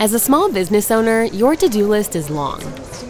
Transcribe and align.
As 0.00 0.14
a 0.14 0.18
small 0.20 0.48
business 0.52 0.92
owner, 0.92 1.24
your 1.24 1.56
to 1.56 1.68
do 1.68 1.88
list 1.88 2.14
is 2.14 2.30
long. 2.30 2.60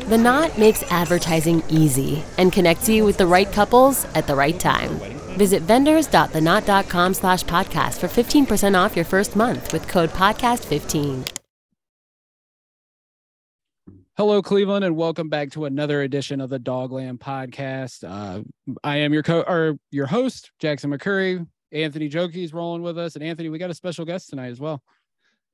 The 0.08 0.16
Knot 0.16 0.56
makes 0.56 0.82
advertising 0.84 1.62
easy 1.68 2.22
and 2.38 2.50
connects 2.50 2.88
you 2.88 3.04
with 3.04 3.18
the 3.18 3.26
right 3.26 3.50
couples 3.52 4.06
at 4.14 4.26
the 4.26 4.34
right 4.34 4.58
time. 4.58 4.88
Visit 5.36 5.64
vendors.theknot.com 5.64 7.12
slash 7.12 7.44
podcast 7.44 7.98
for 7.98 8.08
15% 8.08 8.74
off 8.74 8.96
your 8.96 9.04
first 9.04 9.36
month 9.36 9.70
with 9.70 9.86
code 9.86 10.08
podcast15. 10.10 11.30
Hello, 14.16 14.40
Cleveland, 14.40 14.82
and 14.82 14.96
welcome 14.96 15.28
back 15.28 15.50
to 15.50 15.66
another 15.66 16.00
edition 16.00 16.40
of 16.40 16.48
the 16.48 16.58
DawgLand 16.58 17.18
Podcast. 17.18 18.02
Uh, 18.02 18.42
I 18.82 18.96
am 18.96 19.12
your 19.12 19.22
co 19.22 19.42
or 19.42 19.76
your 19.90 20.06
host, 20.06 20.52
Jackson 20.58 20.90
McCurry. 20.90 21.46
Anthony 21.70 22.08
Jokey 22.08 22.44
is 22.44 22.54
rolling 22.54 22.80
with 22.80 22.96
us, 22.96 23.14
and 23.14 23.22
Anthony, 23.22 23.50
we 23.50 23.58
got 23.58 23.68
a 23.68 23.74
special 23.74 24.06
guest 24.06 24.30
tonight 24.30 24.48
as 24.48 24.58
well. 24.58 24.82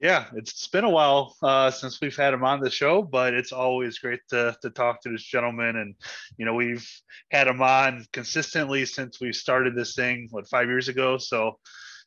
Yeah, 0.05 0.27
it's 0.35 0.69
been 0.69 0.85
a 0.85 0.91
while 0.91 1.35
uh, 1.43 1.71
since 1.71 1.99
we've 1.99 2.15
had 2.15 2.35
him 2.35 2.45
on 2.45 2.61
the 2.61 2.69
show, 2.69 3.01
but 3.01 3.33
it's 3.33 3.53
always 3.53 3.99
great 3.99 4.21
to 4.29 4.55
to 4.61 4.69
talk 4.69 5.01
to 5.01 5.09
this 5.09 5.23
gentleman. 5.23 5.77
And 5.77 5.95
you 6.37 6.45
know, 6.45 6.53
we've 6.53 6.87
had 7.31 7.49
him 7.49 7.63
on 7.63 8.05
consistently 8.13 8.85
since 8.85 9.19
we 9.19 9.33
started 9.33 9.75
this 9.75 9.95
thing, 9.95 10.29
what 10.31 10.47
five 10.47 10.69
years 10.69 10.89
ago. 10.89 11.17
So 11.17 11.59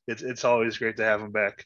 it's 0.08 0.22
it's 0.22 0.46
always 0.46 0.78
great 0.78 0.96
to 0.98 1.06
have 1.06 1.22
him 1.22 1.32
back. 1.32 1.66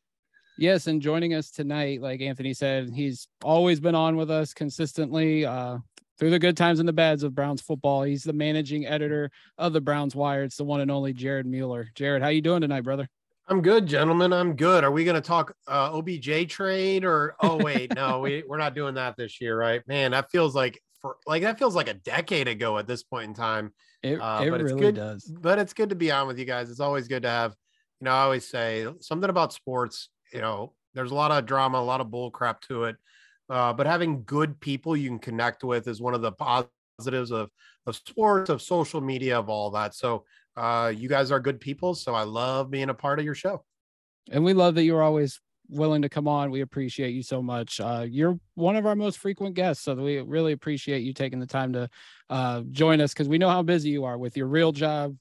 Yes, 0.57 0.87
and 0.87 1.01
joining 1.01 1.33
us 1.33 1.51
tonight, 1.51 2.01
like 2.01 2.21
Anthony 2.21 2.53
said, 2.53 2.91
he's 2.95 3.27
always 3.43 3.81
been 3.81 3.95
on 3.95 4.15
with 4.15 4.31
us 4.31 4.53
consistently 4.53 5.45
uh, 5.45 5.79
through 6.17 6.29
the 6.29 6.39
good 6.39 6.55
times 6.55 6.79
and 6.79 6.87
the 6.87 6.93
bads 6.93 7.23
of 7.23 7.35
Browns 7.35 7.61
football. 7.61 8.03
He's 8.03 8.23
the 8.23 8.31
managing 8.31 8.85
editor 8.85 9.31
of 9.57 9.73
the 9.73 9.81
Browns 9.81 10.15
Wire. 10.15 10.43
It's 10.43 10.55
the 10.55 10.63
one 10.63 10.79
and 10.79 10.91
only 10.91 11.11
Jared 11.11 11.45
Mueller. 11.45 11.89
Jared, 11.93 12.21
how 12.21 12.29
you 12.29 12.41
doing 12.41 12.61
tonight, 12.61 12.85
brother? 12.85 13.09
I'm 13.51 13.61
good, 13.61 13.85
gentlemen. 13.85 14.31
I'm 14.31 14.55
good. 14.55 14.85
Are 14.85 14.91
we 14.91 15.03
going 15.03 15.15
to 15.15 15.27
talk 15.27 15.53
uh, 15.67 15.91
OBJ 15.91 16.47
trade 16.47 17.03
or? 17.03 17.35
Oh 17.41 17.57
wait, 17.57 17.93
no, 17.93 18.21
we 18.21 18.45
we're 18.47 18.57
not 18.57 18.73
doing 18.73 18.95
that 18.95 19.17
this 19.17 19.41
year, 19.41 19.59
right? 19.59 19.85
Man, 19.89 20.11
that 20.11 20.31
feels 20.31 20.55
like 20.55 20.81
for 21.01 21.17
like 21.27 21.41
that 21.43 21.59
feels 21.59 21.75
like 21.75 21.89
a 21.89 21.95
decade 21.95 22.47
ago 22.47 22.77
at 22.77 22.87
this 22.87 23.03
point 23.03 23.25
in 23.25 23.33
time. 23.33 23.73
It, 24.03 24.21
uh, 24.21 24.39
it 24.41 24.51
but 24.51 24.61
really 24.61 24.71
it's 24.71 24.81
good, 24.81 24.95
does. 24.95 25.25
But 25.25 25.59
it's 25.59 25.73
good 25.73 25.89
to 25.89 25.95
be 25.95 26.11
on 26.11 26.27
with 26.27 26.39
you 26.39 26.45
guys. 26.45 26.69
It's 26.69 26.79
always 26.79 27.09
good 27.09 27.23
to 27.23 27.29
have. 27.29 27.53
You 27.99 28.05
know, 28.05 28.11
I 28.11 28.21
always 28.21 28.47
say 28.47 28.87
something 29.01 29.29
about 29.29 29.51
sports. 29.51 30.07
You 30.31 30.39
know, 30.39 30.71
there's 30.93 31.11
a 31.11 31.15
lot 31.15 31.31
of 31.31 31.45
drama, 31.45 31.79
a 31.79 31.83
lot 31.83 31.99
of 31.99 32.09
bull 32.09 32.31
crap 32.31 32.61
to 32.61 32.85
it, 32.85 32.95
uh, 33.49 33.73
but 33.73 33.85
having 33.85 34.23
good 34.23 34.61
people 34.61 34.95
you 34.95 35.09
can 35.09 35.19
connect 35.19 35.65
with 35.65 35.89
is 35.89 35.99
one 35.99 36.13
of 36.13 36.21
the 36.21 36.31
positives 36.31 37.31
of 37.31 37.49
of 37.85 37.97
sports, 37.97 38.49
of 38.49 38.61
social 38.61 39.01
media, 39.01 39.37
of 39.37 39.49
all 39.49 39.71
that. 39.71 39.93
So 39.93 40.23
uh, 40.57 40.91
you 40.95 41.09
guys 41.09 41.31
are 41.31 41.39
good 41.39 41.59
people. 41.59 41.95
So 41.95 42.13
I 42.13 42.23
love 42.23 42.69
being 42.69 42.89
a 42.89 42.93
part 42.93 43.19
of 43.19 43.25
your 43.25 43.35
show. 43.35 43.63
And 44.31 44.43
we 44.43 44.53
love 44.53 44.75
that 44.75 44.83
you're 44.83 45.01
always 45.01 45.39
willing 45.69 46.01
to 46.01 46.09
come 46.09 46.27
on. 46.27 46.51
We 46.51 46.61
appreciate 46.61 47.11
you 47.11 47.23
so 47.23 47.41
much. 47.41 47.79
Uh, 47.79 48.05
you're 48.07 48.37
one 48.55 48.75
of 48.75 48.85
our 48.85 48.95
most 48.95 49.17
frequent 49.17 49.55
guests, 49.55 49.83
so 49.83 49.95
we 49.95 50.19
really 50.19 50.51
appreciate 50.51 51.03
you 51.03 51.13
taking 51.13 51.39
the 51.39 51.47
time 51.47 51.73
to 51.73 51.89
uh, 52.29 52.61
join 52.71 53.01
us 53.01 53.13
because 53.13 53.29
we 53.29 53.37
know 53.37 53.49
how 53.49 53.63
busy 53.63 53.89
you 53.89 54.03
are 54.03 54.17
with 54.17 54.37
your 54.37 54.47
real 54.47 54.71
job, 54.71 55.15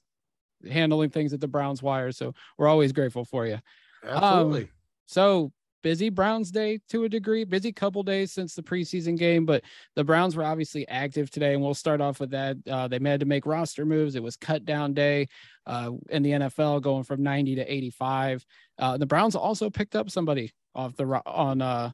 handling 0.69 1.09
things 1.09 1.33
at 1.33 1.39
the 1.39 1.47
Browns 1.47 1.81
Wire. 1.81 2.11
So 2.11 2.33
we're 2.57 2.67
always 2.67 2.91
grateful 2.91 3.25
for 3.25 3.47
you. 3.47 3.59
Absolutely. 4.05 4.63
Um, 4.63 4.69
so 5.05 5.51
busy 5.81 6.09
Browns 6.09 6.51
day 6.51 6.79
to 6.89 7.03
a 7.03 7.09
degree, 7.09 7.43
busy 7.43 7.71
couple 7.71 8.03
days 8.03 8.31
since 8.31 8.55
the 8.55 8.61
preseason 8.61 9.17
game, 9.17 9.45
but 9.45 9.63
the 9.95 10.03
Browns 10.03 10.35
were 10.35 10.43
obviously 10.43 10.87
active 10.87 11.29
today, 11.29 11.53
and 11.53 11.61
we'll 11.61 11.73
start 11.73 12.01
off 12.01 12.19
with 12.19 12.31
that. 12.31 12.57
Uh, 12.69 12.87
they 12.87 12.99
had 13.03 13.19
to 13.19 13.25
make 13.25 13.45
roster 13.45 13.85
moves. 13.85 14.15
It 14.15 14.23
was 14.23 14.35
cut 14.35 14.65
down 14.65 14.93
day 14.93 15.27
uh, 15.65 15.91
in 16.09 16.23
the 16.23 16.31
NFL, 16.31 16.81
going 16.81 17.03
from 17.03 17.23
90 17.23 17.55
to 17.55 17.73
85. 17.73 18.45
Uh, 18.77 18.97
the 18.97 19.05
Browns 19.05 19.35
also 19.35 19.69
picked 19.69 19.95
up 19.95 20.09
somebody 20.09 20.51
off 20.73 20.95
the 20.95 21.21
on 21.25 21.61
uh 21.61 21.91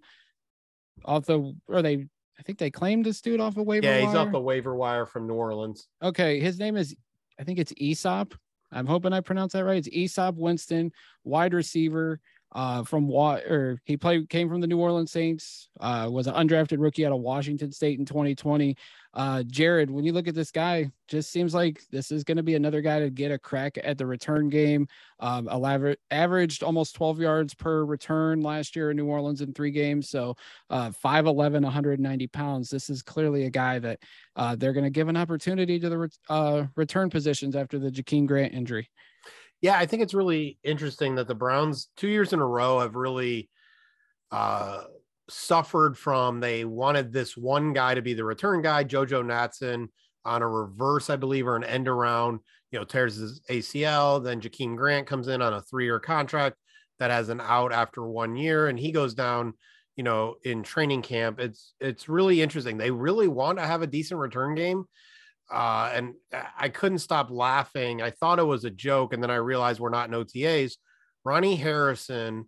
off 1.03 1.25
the 1.25 1.55
or 1.67 1.81
they 1.81 2.05
I 2.39 2.43
think 2.43 2.59
they 2.59 2.69
claimed 2.69 3.05
this 3.05 3.21
dude 3.21 3.39
off 3.39 3.57
a 3.57 3.63
waiver. 3.63 3.87
Yeah, 3.87 3.99
he's 3.99 4.07
wire. 4.09 4.17
off 4.17 4.31
the 4.31 4.39
waiver 4.39 4.75
wire 4.75 5.05
from 5.05 5.27
New 5.27 5.33
Orleans. 5.33 5.87
Okay, 6.03 6.39
his 6.39 6.59
name 6.59 6.77
is 6.77 6.95
I 7.39 7.43
think 7.43 7.59
it's 7.59 7.73
Easop. 7.73 8.33
I'm 8.71 8.85
hoping 8.85 9.13
I 9.13 9.21
pronounce 9.21 9.53
that 9.53 9.63
right. 9.63 9.77
It's 9.77 9.89
Easop 9.89 10.35
Winston, 10.35 10.91
wide 11.23 11.53
receiver 11.53 12.19
uh, 12.53 12.83
from 12.83 13.07
what 13.07 13.43
or 13.43 13.81
he 13.83 13.97
played 13.97 14.29
came 14.29 14.49
from 14.49 14.61
the 14.61 14.67
New 14.67 14.79
Orleans 14.79 15.11
Saints, 15.11 15.69
uh, 15.79 16.07
was 16.09 16.27
an 16.27 16.33
undrafted 16.33 16.79
rookie 16.79 17.05
out 17.05 17.11
of 17.11 17.19
Washington 17.19 17.71
State 17.71 17.99
in 17.99 18.05
2020. 18.05 18.75
Uh, 19.13 19.43
Jared, 19.43 19.89
when 19.89 20.05
you 20.05 20.13
look 20.13 20.27
at 20.27 20.35
this 20.35 20.51
guy, 20.51 20.91
just 21.07 21.31
seems 21.31 21.53
like 21.53 21.81
this 21.91 22.11
is 22.11 22.23
going 22.23 22.37
to 22.37 22.43
be 22.43 22.55
another 22.55 22.81
guy 22.81 22.99
to 22.99 23.09
get 23.09 23.31
a 23.31 23.39
crack 23.39 23.77
at 23.83 23.97
the 23.97 24.05
return 24.05 24.47
game. 24.47 24.87
Um, 25.19 25.49
averaged 26.11 26.61
almost 26.61 26.95
12 26.95 27.19
yards 27.19 27.53
per 27.55 27.83
return 27.83 28.41
last 28.41 28.75
year 28.75 28.91
in 28.91 28.97
New 28.97 29.07
Orleans 29.07 29.41
in 29.41 29.53
three 29.53 29.71
games. 29.71 30.09
So 30.09 30.35
uh, 30.69 30.91
5'11, 31.03 31.63
190 31.63 32.27
pounds. 32.27 32.69
This 32.69 32.89
is 32.89 33.01
clearly 33.01 33.45
a 33.45 33.49
guy 33.49 33.79
that 33.79 33.99
uh, 34.35 34.55
they're 34.55 34.73
going 34.73 34.83
to 34.83 34.89
give 34.91 35.07
an 35.07 35.17
opportunity 35.17 35.79
to 35.79 35.89
the 35.89 35.97
re- 35.97 36.09
uh, 36.29 36.65
return 36.75 37.09
positions 37.09 37.55
after 37.55 37.79
the 37.79 37.89
Jakeem 37.89 38.27
Grant 38.27 38.53
injury. 38.53 38.89
Yeah, 39.61 39.77
I 39.77 39.85
think 39.85 40.03
it's 40.03 40.13
really 40.13 40.59
interesting 40.63 41.15
that 41.15 41.27
the 41.27 41.35
Browns 41.35 41.89
two 41.97 42.07
years 42.07 42.33
in 42.33 42.39
a 42.39 42.45
row 42.45 42.79
have 42.79 42.95
really 42.95 43.49
uh, 44.31 44.83
suffered 45.29 45.97
from 45.97 46.39
they 46.39 46.63
wanted 46.65 47.11
this 47.11 47.35
one 47.35 47.73
guy 47.73 47.95
to 47.95 48.01
be 48.01 48.13
the 48.13 48.23
return 48.23 48.61
guy, 48.61 48.83
JoJo 48.83 49.23
Natson, 49.23 49.87
on 50.25 50.41
a 50.41 50.47
reverse, 50.47 51.09
I 51.09 51.15
believe, 51.15 51.47
or 51.47 51.55
an 51.55 51.63
end 51.63 51.87
around, 51.87 52.39
you 52.71 52.77
know, 52.77 52.85
tears 52.85 53.15
his 53.15 53.41
ACL. 53.49 54.23
Then 54.23 54.41
Jakeem 54.41 54.75
Grant 54.75 55.07
comes 55.07 55.27
in 55.27 55.41
on 55.41 55.53
a 55.53 55.61
three 55.61 55.85
year 55.85 55.99
contract 55.99 56.57
that 56.99 57.11
has 57.11 57.29
an 57.29 57.41
out 57.41 57.71
after 57.71 58.05
one 58.05 58.35
year, 58.35 58.67
and 58.67 58.77
he 58.77 58.91
goes 58.91 59.13
down, 59.13 59.53
you 59.95 60.03
know, 60.03 60.35
in 60.43 60.63
training 60.63 61.01
camp. 61.01 61.39
It's 61.39 61.73
it's 61.79 62.09
really 62.09 62.41
interesting. 62.41 62.77
They 62.77 62.91
really 62.91 63.27
want 63.27 63.57
to 63.57 63.65
have 63.65 63.81
a 63.81 63.87
decent 63.87 64.19
return 64.19 64.53
game 64.53 64.85
uh, 65.51 65.91
and 65.93 66.13
I 66.57 66.69
couldn't 66.69 66.99
stop 66.99 67.29
laughing. 67.29 68.01
I 68.01 68.11
thought 68.11 68.39
it 68.39 68.43
was 68.43 68.65
a 68.65 68.69
joke, 68.69 69.13
and 69.13 69.21
then 69.21 69.31
I 69.31 69.35
realized 69.35 69.79
we're 69.79 69.89
not 69.89 70.09
in 70.09 70.15
OTAs. 70.15 70.73
Ronnie 71.23 71.55
Harrison 71.55 72.45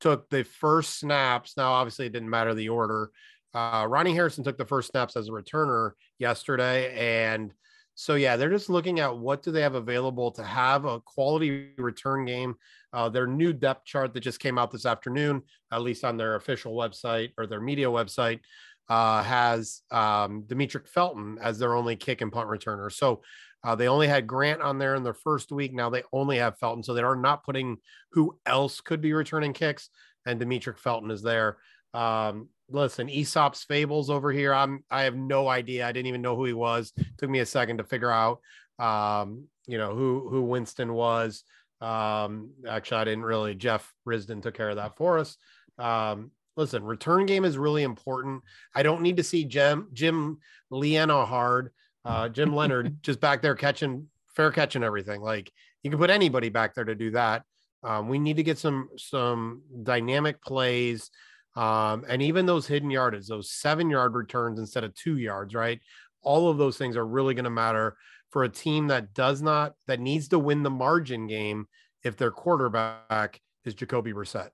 took 0.00 0.28
the 0.30 0.44
first 0.44 0.98
snaps. 0.98 1.56
Now, 1.56 1.72
obviously, 1.72 2.06
it 2.06 2.12
didn't 2.12 2.30
matter 2.30 2.54
the 2.54 2.68
order. 2.68 3.10
Uh, 3.54 3.86
Ronnie 3.88 4.14
Harrison 4.14 4.44
took 4.44 4.58
the 4.58 4.64
first 4.64 4.90
snaps 4.90 5.16
as 5.16 5.28
a 5.28 5.32
returner 5.32 5.92
yesterday, 6.18 6.94
and 7.28 7.52
so 7.94 8.16
yeah, 8.16 8.36
they're 8.36 8.50
just 8.50 8.68
looking 8.68 8.98
at 8.98 9.16
what 9.16 9.42
do 9.42 9.52
they 9.52 9.62
have 9.62 9.76
available 9.76 10.32
to 10.32 10.42
have 10.42 10.84
a 10.84 11.00
quality 11.00 11.70
return 11.78 12.24
game. 12.24 12.56
Uh, 12.92 13.08
their 13.08 13.26
new 13.26 13.52
depth 13.52 13.84
chart 13.84 14.12
that 14.12 14.20
just 14.20 14.40
came 14.40 14.58
out 14.58 14.70
this 14.70 14.86
afternoon, 14.86 15.42
at 15.72 15.82
least 15.82 16.04
on 16.04 16.16
their 16.16 16.34
official 16.34 16.74
website 16.74 17.30
or 17.38 17.46
their 17.46 17.60
media 17.60 17.86
website, 17.86 18.40
uh, 18.88 19.22
has 19.22 19.82
um, 19.90 20.42
Demetric 20.42 20.88
Felton 20.88 21.38
as 21.40 21.58
their 21.58 21.74
only 21.74 21.96
kick 21.96 22.20
and 22.20 22.32
punt 22.32 22.48
returner. 22.48 22.92
So 22.92 23.22
uh, 23.62 23.74
they 23.74 23.88
only 23.88 24.08
had 24.08 24.26
Grant 24.26 24.60
on 24.60 24.78
there 24.78 24.94
in 24.94 25.02
their 25.02 25.14
first 25.14 25.50
week. 25.50 25.72
Now 25.72 25.90
they 25.90 26.02
only 26.12 26.38
have 26.38 26.58
Felton. 26.58 26.82
So 26.82 26.92
they 26.94 27.02
are 27.02 27.16
not 27.16 27.44
putting 27.44 27.78
who 28.12 28.38
else 28.44 28.80
could 28.80 29.00
be 29.00 29.12
returning 29.12 29.52
kicks. 29.52 29.88
And 30.26 30.40
Demetric 30.40 30.78
Felton 30.78 31.10
is 31.10 31.22
there. 31.22 31.58
Um, 31.94 32.48
listen, 32.68 33.08
Aesop's 33.08 33.64
Fables 33.64 34.10
over 34.10 34.32
here. 34.32 34.52
I'm 34.52 34.84
I 34.90 35.02
have 35.02 35.16
no 35.16 35.48
idea. 35.48 35.86
I 35.86 35.92
didn't 35.92 36.08
even 36.08 36.22
know 36.22 36.36
who 36.36 36.44
he 36.44 36.52
was. 36.52 36.92
took 37.18 37.30
me 37.30 37.40
a 37.40 37.46
second 37.46 37.78
to 37.78 37.84
figure 37.84 38.10
out 38.10 38.40
um, 38.78 39.44
you 39.66 39.78
know, 39.78 39.94
who 39.94 40.28
who 40.28 40.42
Winston 40.42 40.92
was. 40.92 41.44
Um, 41.80 42.50
actually, 42.68 43.00
I 43.00 43.04
didn't 43.04 43.24
really. 43.24 43.54
Jeff 43.54 43.92
Risden 44.06 44.42
took 44.42 44.54
care 44.54 44.70
of 44.70 44.76
that 44.76 44.96
for 44.96 45.18
us. 45.18 45.36
Um, 45.78 46.30
listen, 46.56 46.84
return 46.84 47.26
game 47.26 47.44
is 47.44 47.58
really 47.58 47.82
important. 47.82 48.42
I 48.74 48.82
don't 48.82 49.02
need 49.02 49.16
to 49.16 49.24
see 49.24 49.44
Jim 49.44 49.88
Jim 49.92 50.38
Liana 50.70 51.24
hard, 51.24 51.70
uh, 52.04 52.28
Jim 52.28 52.54
Leonard 52.56 53.02
just 53.02 53.20
back 53.20 53.42
there 53.42 53.54
catching 53.54 54.08
fair 54.34 54.50
catching 54.50 54.82
everything. 54.82 55.20
Like 55.20 55.52
you 55.82 55.90
can 55.90 55.98
put 55.98 56.10
anybody 56.10 56.48
back 56.48 56.74
there 56.74 56.84
to 56.84 56.94
do 56.94 57.10
that. 57.12 57.44
Um, 57.82 58.08
we 58.08 58.18
need 58.18 58.36
to 58.36 58.42
get 58.42 58.58
some 58.58 58.88
some 58.96 59.62
dynamic 59.82 60.42
plays. 60.42 61.10
Um, 61.56 62.04
and 62.08 62.20
even 62.20 62.46
those 62.46 62.66
hidden 62.66 62.90
yardage, 62.90 63.28
those 63.28 63.50
seven 63.50 63.88
yard 63.88 64.14
returns 64.14 64.58
instead 64.58 64.82
of 64.82 64.94
two 64.94 65.18
yards, 65.18 65.54
right? 65.54 65.80
All 66.22 66.50
of 66.50 66.58
those 66.58 66.76
things 66.76 66.96
are 66.96 67.06
really 67.06 67.34
going 67.34 67.44
to 67.44 67.50
matter 67.50 67.96
for 68.30 68.42
a 68.42 68.48
team 68.48 68.88
that 68.88 69.14
does 69.14 69.40
not, 69.40 69.74
that 69.86 70.00
needs 70.00 70.28
to 70.28 70.38
win 70.38 70.64
the 70.64 70.70
margin 70.70 71.28
game 71.28 71.68
if 72.02 72.16
their 72.16 72.32
quarterback 72.32 73.40
is 73.64 73.74
Jacoby 73.74 74.12
Brissett. 74.12 74.48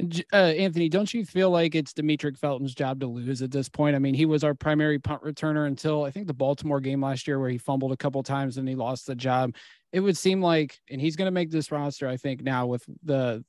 Uh, 0.00 0.36
Anthony, 0.36 0.90
don't 0.90 1.12
you 1.14 1.24
feel 1.24 1.50
like 1.50 1.74
it's 1.74 1.94
Demetric 1.94 2.36
Felton's 2.36 2.74
job 2.74 3.00
to 3.00 3.06
lose 3.06 3.40
at 3.40 3.50
this 3.50 3.68
point? 3.68 3.96
I 3.96 3.98
mean, 3.98 4.12
he 4.12 4.26
was 4.26 4.44
our 4.44 4.54
primary 4.54 4.98
punt 4.98 5.22
returner 5.22 5.66
until 5.66 6.04
I 6.04 6.10
think 6.10 6.26
the 6.26 6.34
Baltimore 6.34 6.80
game 6.80 7.00
last 7.00 7.26
year, 7.26 7.40
where 7.40 7.48
he 7.48 7.56
fumbled 7.56 7.92
a 7.92 7.96
couple 7.96 8.22
times 8.22 8.58
and 8.58 8.68
he 8.68 8.74
lost 8.74 9.06
the 9.06 9.14
job. 9.14 9.54
It 9.92 10.00
would 10.00 10.16
seem 10.16 10.42
like, 10.42 10.78
and 10.90 11.00
he's 11.00 11.16
going 11.16 11.26
to 11.26 11.32
make 11.32 11.50
this 11.50 11.72
roster, 11.72 12.06
I 12.08 12.18
think, 12.18 12.42
now 12.42 12.66
with 12.66 12.84
the 13.04 13.42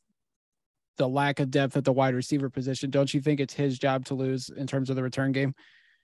the 0.98 1.08
lack 1.08 1.40
of 1.40 1.52
depth 1.52 1.78
at 1.78 1.84
the 1.84 1.94
wide 1.94 2.16
receiver 2.16 2.50
position. 2.50 2.90
Don't 2.90 3.14
you 3.14 3.22
think 3.22 3.40
it's 3.40 3.54
his 3.54 3.78
job 3.78 4.06
to 4.06 4.16
lose 4.16 4.50
in 4.50 4.66
terms 4.66 4.90
of 4.90 4.96
the 4.96 5.04
return 5.04 5.32
game? 5.32 5.54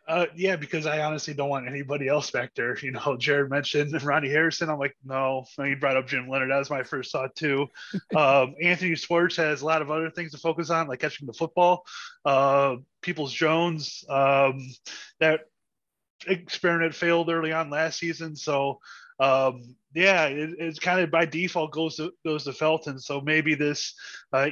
Uh, 0.05 0.25
yeah, 0.35 0.57
because 0.57 0.85
I 0.85 0.99
honestly 0.99 1.33
don't 1.33 1.49
want 1.49 1.67
anybody 1.67 2.09
else 2.09 2.29
back 2.29 2.53
there. 2.55 2.77
You 2.83 2.91
know, 2.91 3.15
Jared 3.17 3.49
mentioned 3.49 4.01
Ronnie 4.03 4.29
Harrison. 4.29 4.69
I'm 4.69 4.79
like, 4.79 4.95
no. 5.05 5.45
He 5.57 5.75
brought 5.75 5.95
up 5.95 6.07
Jim 6.07 6.27
Leonard. 6.27 6.51
That 6.51 6.57
was 6.57 6.69
my 6.69 6.83
first 6.83 7.11
thought 7.11 7.33
too. 7.35 7.67
um, 8.15 8.55
Anthony 8.61 8.95
Schwartz 8.95 9.37
has 9.37 9.61
a 9.61 9.65
lot 9.65 9.81
of 9.81 9.89
other 9.89 10.09
things 10.09 10.31
to 10.31 10.37
focus 10.37 10.69
on, 10.69 10.87
like 10.87 10.99
catching 10.99 11.27
the 11.27 11.33
football. 11.33 11.85
Uh, 12.25 12.77
Peoples 13.01 13.31
Jones, 13.33 14.03
um, 14.09 14.59
that 15.19 15.41
experiment 16.27 16.95
failed 16.95 17.29
early 17.29 17.51
on 17.51 17.69
last 17.69 17.99
season, 17.99 18.35
so 18.35 18.79
um, 19.19 19.75
yeah, 19.93 20.25
it, 20.25 20.55
it's 20.57 20.79
kind 20.79 20.99
of 20.99 21.11
by 21.11 21.25
default 21.25 21.71
goes 21.71 21.97
to 21.97 22.13
goes 22.25 22.45
to 22.45 22.53
Felton. 22.53 22.99
So 22.99 23.21
maybe 23.21 23.55
this 23.55 23.93
uh, 24.31 24.49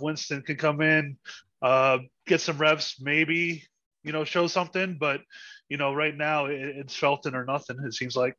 Winston 0.00 0.42
can 0.42 0.56
come 0.56 0.80
in, 0.80 1.16
uh, 1.62 1.98
get 2.26 2.40
some 2.40 2.58
reps, 2.58 3.00
maybe 3.00 3.64
you 4.04 4.12
know, 4.12 4.24
show 4.24 4.46
something. 4.46 4.96
But 4.98 5.22
you 5.68 5.76
know, 5.76 5.92
right 5.92 6.16
now 6.16 6.46
it, 6.46 6.60
it's 6.60 6.94
Felton 6.94 7.34
or 7.34 7.44
nothing. 7.44 7.78
It 7.84 7.94
seems 7.94 8.14
like. 8.14 8.36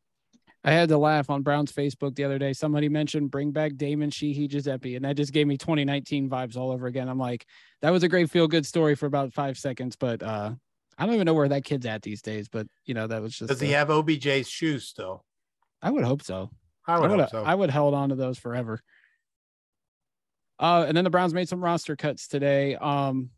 I 0.64 0.72
had 0.72 0.90
to 0.90 0.98
laugh 0.98 1.30
on 1.30 1.44
Brown's 1.44 1.72
Facebook 1.72 2.16
the 2.16 2.24
other 2.24 2.40
day. 2.40 2.52
Somebody 2.52 2.90
mentioned 2.90 3.30
bring 3.30 3.52
back 3.52 3.76
Damon 3.76 4.10
Sheehy 4.10 4.48
Guiseppi, 4.48 4.96
and 4.96 5.06
that 5.06 5.16
just 5.16 5.32
gave 5.32 5.46
me 5.46 5.58
2019 5.58 6.28
vibes 6.28 6.58
all 6.58 6.72
over 6.72 6.88
again. 6.88 7.08
I'm 7.08 7.20
like, 7.20 7.46
that 7.82 7.92
was 7.92 8.02
a 8.02 8.08
great 8.08 8.32
feel 8.32 8.48
good 8.48 8.66
story 8.66 8.96
for 8.96 9.06
about 9.06 9.32
five 9.32 9.60
seconds, 9.60 9.96
but 9.96 10.24
uh, 10.24 10.54
I 10.98 11.06
don't 11.06 11.14
even 11.14 11.26
know 11.26 11.36
where 11.36 11.50
that 11.50 11.66
kid's 11.66 11.86
at 11.86 12.02
these 12.02 12.24
days. 12.24 12.48
But 12.48 12.66
you 12.86 12.96
know, 12.96 13.06
that 13.06 13.22
was 13.22 13.36
just. 13.36 13.50
Does 13.50 13.60
he 13.60 13.72
have 13.72 13.90
OBJ's 13.90 14.50
shoes 14.50 14.88
still? 14.88 15.24
I 15.84 15.92
would 15.92 16.04
hope 16.04 16.24
so. 16.24 16.50
I 16.88 17.00
would, 17.00 17.06
I 17.06 17.14
would 17.14 17.20
hope 17.20 17.30
so. 17.30 17.44
I 17.44 17.56
would 17.56 17.70
held 17.70 17.94
on 17.94 18.10
to 18.10 18.16
those 18.16 18.40
forever. 18.40 18.82
Uh, 20.60 20.86
and 20.88 20.96
then 20.96 21.04
the 21.04 21.10
Browns 21.10 21.34
made 21.34 21.50
some 21.50 21.64
roster 21.64 21.96
cuts 21.96 22.28
today. 22.28 22.76
Um, 22.76 23.30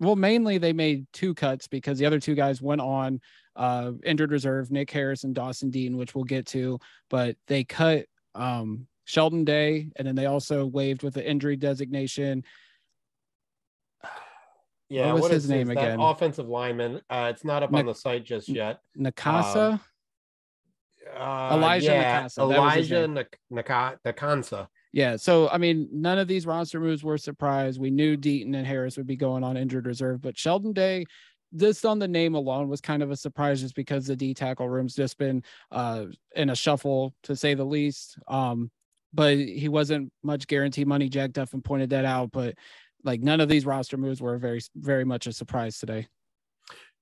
well, 0.00 0.16
mainly 0.16 0.58
they 0.58 0.72
made 0.72 1.06
two 1.12 1.34
cuts 1.34 1.68
because 1.68 1.98
the 1.98 2.06
other 2.06 2.20
two 2.20 2.34
guys 2.34 2.60
went 2.60 2.80
on 2.80 3.20
uh, 3.56 3.92
injured 4.04 4.32
reserve, 4.32 4.70
Nick 4.70 4.90
Harris 4.90 5.24
and 5.24 5.34
Dawson 5.34 5.70
Deaton, 5.70 5.96
which 5.96 6.14
we'll 6.14 6.24
get 6.24 6.46
to. 6.46 6.78
But 7.10 7.36
they 7.46 7.64
cut 7.64 8.06
um, 8.34 8.86
Sheldon 9.04 9.44
Day, 9.44 9.88
and 9.96 10.06
then 10.06 10.14
they 10.14 10.26
also 10.26 10.66
waived 10.66 11.02
with 11.02 11.14
the 11.14 11.28
injury 11.28 11.56
designation. 11.56 12.44
Yeah, 14.88 15.06
what 15.06 15.14
was 15.14 15.22
what 15.22 15.30
his 15.30 15.44
is, 15.44 15.50
name 15.50 15.70
is 15.70 15.78
again? 15.78 15.98
Offensive 15.98 16.48
lineman. 16.48 17.00
Uh, 17.08 17.32
it's 17.32 17.46
not 17.46 17.62
up 17.62 17.72
on 17.72 17.86
the 17.86 17.94
site 17.94 18.24
just 18.26 18.46
yet. 18.46 18.80
Nakasa. 18.98 19.72
Um, 19.72 19.80
Uh, 21.18 21.50
Elijah 21.54 21.86
yeah, 21.86 22.22
Nakasa, 22.24 22.34
that 22.50 22.60
was 22.60 22.74
his 22.74 22.92
Elijah. 22.92 23.08
Nak- 23.08 23.38
Naka- 23.50 23.98
Nakansa. 24.06 24.68
Yeah. 24.92 25.16
So, 25.16 25.48
I 25.48 25.58
mean, 25.58 25.88
none 25.90 26.18
of 26.18 26.28
these 26.28 26.46
roster 26.46 26.78
moves 26.78 27.02
were 27.02 27.14
a 27.14 27.18
surprise. 27.18 27.78
We 27.78 27.90
knew 27.90 28.16
Deaton 28.16 28.54
and 28.54 28.66
Harris 28.66 28.96
would 28.98 29.06
be 29.06 29.16
going 29.16 29.42
on 29.42 29.56
injured 29.56 29.86
reserve, 29.86 30.20
but 30.20 30.38
Sheldon 30.38 30.74
Day, 30.74 31.06
just 31.56 31.86
on 31.86 31.98
the 31.98 32.08
name 32.08 32.34
alone, 32.34 32.68
was 32.68 32.80
kind 32.80 33.02
of 33.02 33.10
a 33.10 33.16
surprise 33.16 33.60
just 33.60 33.74
because 33.74 34.06
the 34.06 34.16
D 34.16 34.34
tackle 34.34 34.68
room's 34.68 34.94
just 34.94 35.18
been 35.18 35.42
uh, 35.70 36.06
in 36.36 36.50
a 36.50 36.56
shuffle, 36.56 37.14
to 37.24 37.34
say 37.34 37.54
the 37.54 37.64
least. 37.64 38.18
Um, 38.28 38.70
but 39.14 39.36
he 39.36 39.68
wasn't 39.68 40.12
much 40.22 40.46
guarantee 40.46 40.84
money. 40.84 41.08
Jack 41.08 41.32
Duffin 41.32 41.62
pointed 41.62 41.90
that 41.90 42.04
out, 42.04 42.30
but 42.32 42.54
like 43.04 43.20
none 43.20 43.40
of 43.40 43.48
these 43.48 43.66
roster 43.66 43.96
moves 43.96 44.20
were 44.20 44.38
very, 44.38 44.60
very 44.74 45.04
much 45.04 45.26
a 45.26 45.32
surprise 45.32 45.78
today. 45.78 46.06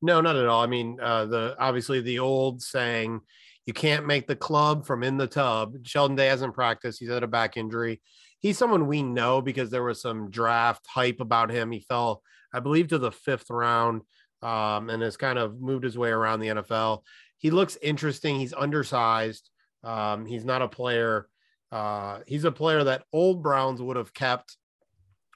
No, 0.02 0.20
not 0.20 0.36
at 0.36 0.46
all. 0.46 0.62
I 0.62 0.66
mean, 0.66 0.98
uh, 1.00 1.26
the 1.26 1.56
obviously 1.58 2.00
the 2.00 2.20
old 2.20 2.62
saying, 2.62 3.20
you 3.66 3.72
can't 3.72 4.06
make 4.06 4.26
the 4.26 4.36
club 4.36 4.86
from 4.86 5.02
in 5.02 5.16
the 5.16 5.26
tub. 5.26 5.74
Sheldon 5.82 6.16
Day 6.16 6.26
hasn't 6.26 6.54
practiced. 6.54 6.98
He's 6.98 7.10
had 7.10 7.22
a 7.22 7.28
back 7.28 7.56
injury. 7.56 8.00
He's 8.40 8.58
someone 8.58 8.86
we 8.86 9.02
know 9.02 9.42
because 9.42 9.70
there 9.70 9.82
was 9.82 10.00
some 10.00 10.30
draft 10.30 10.86
hype 10.86 11.20
about 11.20 11.50
him. 11.50 11.70
He 11.70 11.80
fell, 11.80 12.22
I 12.54 12.60
believe, 12.60 12.88
to 12.88 12.98
the 12.98 13.12
fifth 13.12 13.50
round 13.50 14.02
um, 14.42 14.88
and 14.88 15.02
has 15.02 15.16
kind 15.16 15.38
of 15.38 15.60
moved 15.60 15.84
his 15.84 15.98
way 15.98 16.10
around 16.10 16.40
the 16.40 16.48
NFL. 16.48 17.02
He 17.38 17.50
looks 17.50 17.76
interesting. 17.82 18.36
He's 18.36 18.54
undersized. 18.54 19.50
Um, 19.84 20.26
he's 20.26 20.44
not 20.44 20.62
a 20.62 20.68
player. 20.68 21.28
Uh, 21.70 22.20
he's 22.26 22.44
a 22.44 22.52
player 22.52 22.84
that 22.84 23.04
old 23.12 23.42
Browns 23.42 23.80
would 23.80 23.96
have 23.96 24.14
kept. 24.14 24.56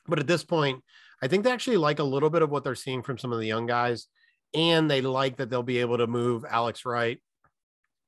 But 0.07 0.19
at 0.19 0.27
this 0.27 0.45
point, 0.45 0.83
I 1.23 1.29
think 1.29 1.45
they 1.45 1.53
actually 1.53 1.77
like 1.77 1.99
a 1.99 2.05
little 2.05 2.31
bit 2.31 2.43
of 2.43 2.51
what 2.51 2.65
they're 2.65 2.75
seeing 2.75 3.03
from 3.03 3.19
some 3.19 3.33
of 3.33 3.39
the 3.39 3.47
young 3.47 3.67
guys. 3.67 4.07
And 4.55 4.91
they 4.91 5.01
like 5.01 5.37
that 5.37 5.51
they'll 5.51 5.63
be 5.63 5.79
able 5.79 5.99
to 5.99 6.07
move 6.07 6.45
Alex 6.49 6.85
Wright, 6.85 7.21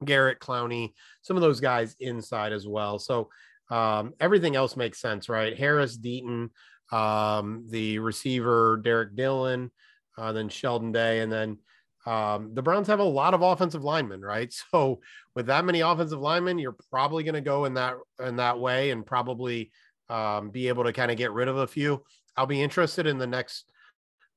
Garrett 0.05 0.41
Clowney, 0.41 0.93
some 1.23 1.37
of 1.37 1.43
those 1.43 1.61
guys 1.61 1.97
inside 2.01 2.53
as 2.53 2.67
well. 2.67 2.99
So 2.99 3.29
um, 3.71 4.15
everything 4.21 4.57
else 4.57 4.77
makes 4.77 5.01
sense, 5.01 5.29
right? 5.29 5.57
Harris, 5.57 5.97
Deaton, 5.97 6.51
um, 6.93 7.67
the 7.69 7.99
receiver, 7.99 8.81
Derrick 8.83 9.17
Dillon, 9.17 9.71
uh, 10.19 10.33
then 10.33 10.49
Sheldon 10.49 10.93
Day, 10.93 11.21
and 11.21 11.33
then 11.33 11.59
um, 12.07 12.55
the 12.55 12.63
Browns 12.63 12.87
have 12.87 13.01
a 13.01 13.05
lot 13.05 13.35
of 13.35 13.43
offensive 13.43 13.85
linemen, 13.85 14.21
right? 14.21 14.55
So 14.71 15.01
with 15.35 15.47
that 15.47 15.65
many 15.65 15.81
offensive 15.81 16.21
linemen, 16.21 16.59
you're 16.59 16.77
probably 16.91 17.25
going 17.25 17.35
to 17.35 17.41
go 17.41 17.65
in 17.65 17.75
that 17.75 17.97
in 18.25 18.37
that 18.37 18.59
way 18.59 18.91
and 18.91 19.05
probably 19.05 19.71
um, 20.09 20.51
be 20.51 20.69
able 20.69 20.85
to 20.85 20.93
kind 20.93 21.11
of 21.11 21.17
get 21.17 21.33
rid 21.33 21.49
of 21.49 21.57
a 21.57 21.67
few. 21.67 22.03
I'll 22.37 22.47
be 22.47 22.63
interested 22.63 23.07
in 23.07 23.19
the 23.19 23.27
next 23.27 23.71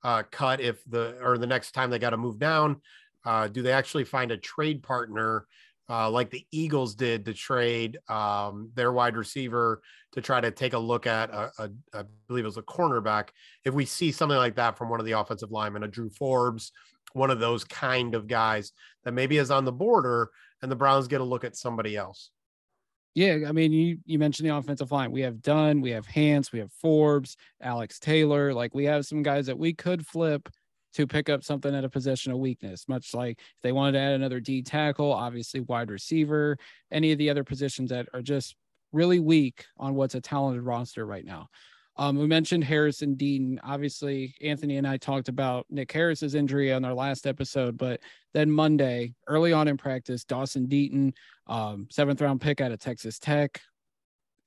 uh, 0.04 0.24
cut 0.32 0.62
if 0.62 0.84
the 0.86 1.18
or 1.22 1.38
the 1.38 1.48
next 1.48 1.72
time 1.72 1.90
they 1.90 2.00
got 2.00 2.12
to 2.12 2.18
move 2.18 2.40
down. 2.40 2.82
Uh, 3.26 3.48
do 3.48 3.62
they 3.62 3.72
actually 3.72 4.06
find 4.06 4.32
a 4.32 4.38
trade 4.38 4.82
partner 4.84 5.46
uh, 5.90 6.10
like 6.10 6.30
the 6.30 6.46
Eagles 6.52 6.94
did 6.94 7.26
to 7.26 7.34
trade 7.34 7.98
um, 8.10 8.70
their 8.76 8.92
wide 8.92 9.18
receiver 9.18 9.82
to 10.12 10.22
try 10.22 10.40
to 10.40 10.52
take 10.52 10.74
a 10.74 10.80
look 10.80 11.08
at 11.08 11.32
a, 11.32 11.52
a, 11.58 11.70
I 11.94 12.04
believe 12.28 12.44
it 12.44 12.48
was 12.48 12.58
a 12.58 12.62
cornerback? 12.62 13.30
If 13.66 13.74
we 13.74 13.86
see 13.86 14.12
something 14.12 14.38
like 14.38 14.56
that 14.56 14.78
from 14.78 14.90
one 14.90 15.00
of 15.00 15.06
the 15.06 15.14
offensive 15.14 15.52
linemen, 15.52 15.84
a 15.84 15.88
Drew 15.88 16.10
Forbes, 16.10 16.72
one 17.14 17.32
of 17.32 17.40
those 17.40 17.64
kind 17.64 18.14
of 18.14 18.28
guys 18.28 18.72
that 19.04 19.14
maybe 19.14 19.38
is 19.38 19.50
on 19.50 19.66
the 19.66 19.72
border, 19.72 20.30
and 20.62 20.72
the 20.72 20.76
Browns 20.76 21.08
get 21.08 21.22
a 21.22 21.24
look 21.24 21.44
at 21.44 21.56
somebody 21.56 21.98
else. 21.98 22.30
Yeah, 23.16 23.40
I 23.48 23.52
mean, 23.52 23.74
you 23.74 23.98
you 24.06 24.20
mentioned 24.20 24.48
the 24.48 24.56
offensive 24.56 24.92
line. 24.92 25.12
We 25.12 25.22
have 25.22 25.42
Dunn, 25.42 25.82
we 25.82 25.90
have 25.92 26.06
Hance, 26.06 26.52
we 26.52 26.60
have 26.60 26.72
Forbes, 26.74 27.36
Alex 27.60 28.00
Taylor. 28.00 28.54
Like 28.54 28.76
we 28.76 28.86
have 28.86 29.08
some 29.08 29.24
guys 29.24 29.48
that 29.48 29.58
we 29.58 29.74
could 29.74 30.06
flip 30.06 30.48
to 30.94 31.08
pick 31.08 31.30
up 31.30 31.44
something 31.44 31.74
at 31.74 31.86
a 31.86 31.90
position 31.90 32.32
of 32.32 32.40
weakness. 32.40 32.88
Much 32.88 33.14
like 33.14 33.40
if 33.40 33.62
they 33.62 33.72
wanted 33.72 33.94
to 33.94 34.00
add 34.00 34.14
another 34.14 34.40
D 34.40 34.62
tackle, 34.62 35.12
obviously 35.12 35.62
wide 35.62 35.90
receiver, 35.90 36.58
any 36.92 37.12
of 37.12 37.18
the 37.18 37.30
other 37.30 37.44
positions 37.44 37.90
that 37.90 38.08
are 38.14 38.22
just 38.22 38.56
really 38.92 39.20
weak 39.20 39.66
on 39.78 39.96
what's 39.96 40.16
a 40.16 40.22
talented 40.22 40.64
roster 40.64 41.06
right 41.06 41.26
now. 41.26 41.48
Um, 41.98 42.18
we 42.18 42.28
mentioned 42.28 42.64
Harrison 42.64 43.16
Dean. 43.16 43.60
Obviously, 43.62 44.34
Anthony 44.42 44.78
and 44.78 44.88
I 44.88 44.96
talked 44.96 45.28
about 45.28 45.66
Nick 45.70 45.92
Harris's 45.92 46.34
injury 46.34 46.72
on 46.72 46.86
our 46.86 46.94
last 46.94 47.28
episode, 47.28 47.78
but 47.78 48.00
then 48.34 48.50
Monday, 48.50 49.14
early 49.28 49.52
on 49.52 49.68
in 49.68 49.76
practice, 49.76 50.24
Dawson 50.24 50.66
Deaton, 50.68 51.14
um, 51.48 51.88
seventh 51.92 52.22
round 52.22 52.40
pick 52.40 52.62
out 52.62 52.72
of 52.72 52.80
Texas 52.80 53.20
Tech. 53.20 53.60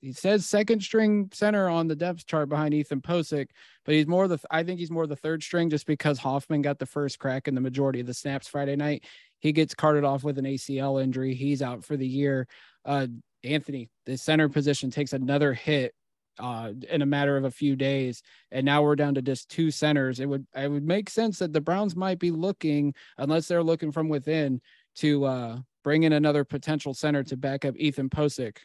He 0.03 0.13
says 0.13 0.45
second 0.45 0.83
string 0.83 1.31
center 1.33 1.69
on 1.69 1.87
the 1.87 1.95
depth 1.95 2.27
chart 2.27 2.49
behind 2.49 2.75
Ethan 2.75 3.01
Pocic, 3.01 3.47
but 3.85 3.95
he's 3.95 4.09
more 4.09 4.27
the 4.27 4.41
I 4.51 4.65
think 4.65 4.81
he's 4.81 4.91
more 4.91 5.07
the 5.07 5.15
third 5.15 5.45
string 5.45 5.71
just 5.71 5.87
because 5.87 6.19
Hoffman 6.19 6.61
got 6.61 6.81
the 6.81 6.87
first 6.87 7.21
crack 7.21 7.47
in 7.47 7.55
the 7.55 7.61
majority 7.61 8.01
of 8.01 8.09
the 8.09 8.13
snaps 8.13 8.49
Friday 8.49 8.75
night. 8.75 9.05
He 9.39 9.53
gets 9.53 9.75
carted 9.75 10.03
off 10.03 10.25
with 10.25 10.39
an 10.39 10.45
ACL 10.45 11.01
injury. 11.01 11.35
He's 11.35 11.63
out 11.63 11.85
for 11.85 11.97
the 11.97 12.07
year. 12.07 12.49
Uh, 12.85 13.07
Anthony, 13.45 13.91
the 14.05 14.19
center 14.19 14.49
position 14.49 14.91
takes 14.91 15.13
another 15.13 15.55
hit 15.55 15.95
uh, 16.41 16.73
in 16.91 17.03
a 17.03 17.07
matter 17.07 17.37
of 17.37 17.45
a 17.45 17.51
few 17.51 17.77
days, 17.77 18.25
and 18.51 18.67
now 18.67 18.83
we're 18.83 18.97
down 18.97 19.15
to 19.15 19.23
just 19.23 19.51
two 19.51 19.71
centers. 19.71 20.19
It 20.19 20.27
would 20.27 20.49
it 20.57 20.69
would 20.69 20.85
make 20.85 21.11
sense 21.11 21.39
that 21.39 21.53
the 21.53 21.61
Browns 21.61 21.95
might 21.95 22.19
be 22.19 22.33
looking, 22.33 22.93
unless 23.19 23.47
they're 23.47 23.63
looking 23.63 23.93
from 23.93 24.09
within, 24.09 24.61
to 24.97 25.25
uh, 25.27 25.59
bring 25.85 26.03
in 26.03 26.13
another 26.13 26.45
potential 26.45 26.93
center 26.93 27.23
to 27.23 27.37
back 27.37 27.65
up 27.65 27.77
Ethan 27.77 28.11
Pocic. 28.11 28.57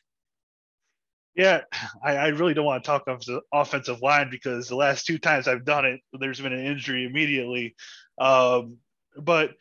Yeah, 1.37 1.61
I, 2.03 2.17
I 2.17 2.27
really 2.29 2.53
don't 2.53 2.65
want 2.65 2.83
to 2.83 2.87
talk 2.87 3.07
of 3.07 3.23
the 3.23 3.41
offensive 3.53 4.01
line 4.01 4.29
because 4.29 4.67
the 4.67 4.75
last 4.75 5.05
two 5.05 5.19
times 5.19 5.47
I've 5.47 5.63
done 5.63 5.85
it, 5.85 6.01
there's 6.19 6.41
been 6.41 6.53
an 6.53 6.65
injury 6.65 7.05
immediately. 7.05 7.75
Um, 8.17 8.77
but 9.15 9.51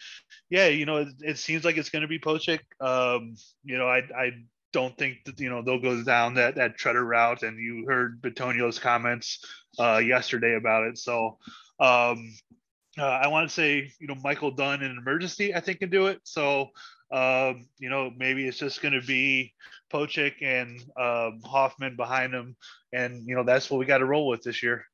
yeah, 0.51 0.67
you 0.67 0.87
know, 0.87 0.99
it, 0.99 1.09
it 1.21 1.39
seems 1.39 1.65
like 1.65 1.77
it's 1.77 1.91
going 1.91 2.03
to 2.03 2.09
be 2.09 2.19
Pocic. 2.19 2.61
Um, 2.81 3.37
you 3.65 3.79
know, 3.79 3.87
I, 3.87 3.99
I 3.99 4.31
don't 4.73 4.97
think 4.99 5.25
that 5.25 5.39
you 5.41 5.49
know 5.49 5.63
they'll 5.63 5.81
go 5.81 6.03
down 6.03 6.35
that 6.35 6.57
that 6.57 6.79
Tretter 6.79 7.07
route. 7.07 7.43
And 7.43 7.59
you 7.59 7.87
heard 7.87 8.21
Bitonio's 8.21 8.79
comments 8.79 9.45
uh, 9.79 9.99
yesterday 9.99 10.55
about 10.57 10.85
it. 10.85 10.99
So 10.99 11.39
um, 11.81 12.35
uh, 12.99 13.05
I 13.05 13.29
want 13.29 13.49
to 13.49 13.55
say 13.55 13.91
you 13.99 14.07
know 14.07 14.17
Michael 14.23 14.51
Dunn 14.51 14.83
in 14.83 14.91
an 14.91 14.99
emergency 14.99 15.55
I 15.55 15.61
think 15.61 15.81
can 15.81 15.91
do 15.91 16.07
it. 16.07 16.21
So 16.25 16.71
um, 17.13 17.67
you 17.79 17.89
know 17.89 18.11
maybe 18.17 18.47
it's 18.47 18.59
just 18.59 18.83
going 18.83 18.95
to 18.95 19.07
be 19.07 19.53
Pocic 19.93 20.35
and 20.43 20.81
um, 20.99 21.41
Hoffman 21.45 21.97
behind 21.97 22.35
him, 22.35 22.57
and 22.93 23.27
you 23.27 23.35
know 23.35 23.45
that's 23.45 23.71
what 23.71 23.79
we 23.79 23.87
got 23.87 23.99
to 23.99 24.07
roll 24.07 24.29
with 24.29 24.43
this 24.43 24.63
year. 24.63 24.85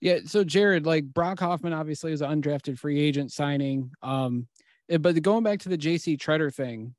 Yeah. 0.00 0.20
So 0.24 0.44
Jared, 0.44 0.86
like 0.86 1.04
Brock 1.04 1.40
Hoffman 1.40 1.72
obviously 1.72 2.12
is 2.12 2.22
an 2.22 2.42
undrafted 2.42 2.78
free 2.78 3.00
agent 3.00 3.32
signing. 3.32 3.90
Um, 4.02 4.48
eh, 4.88 4.96
but 4.96 5.20
going 5.22 5.44
back 5.44 5.60
to 5.60 5.68
the 5.68 5.78
JC 5.78 6.18
Tretter 6.18 6.52
thing, 6.52 6.94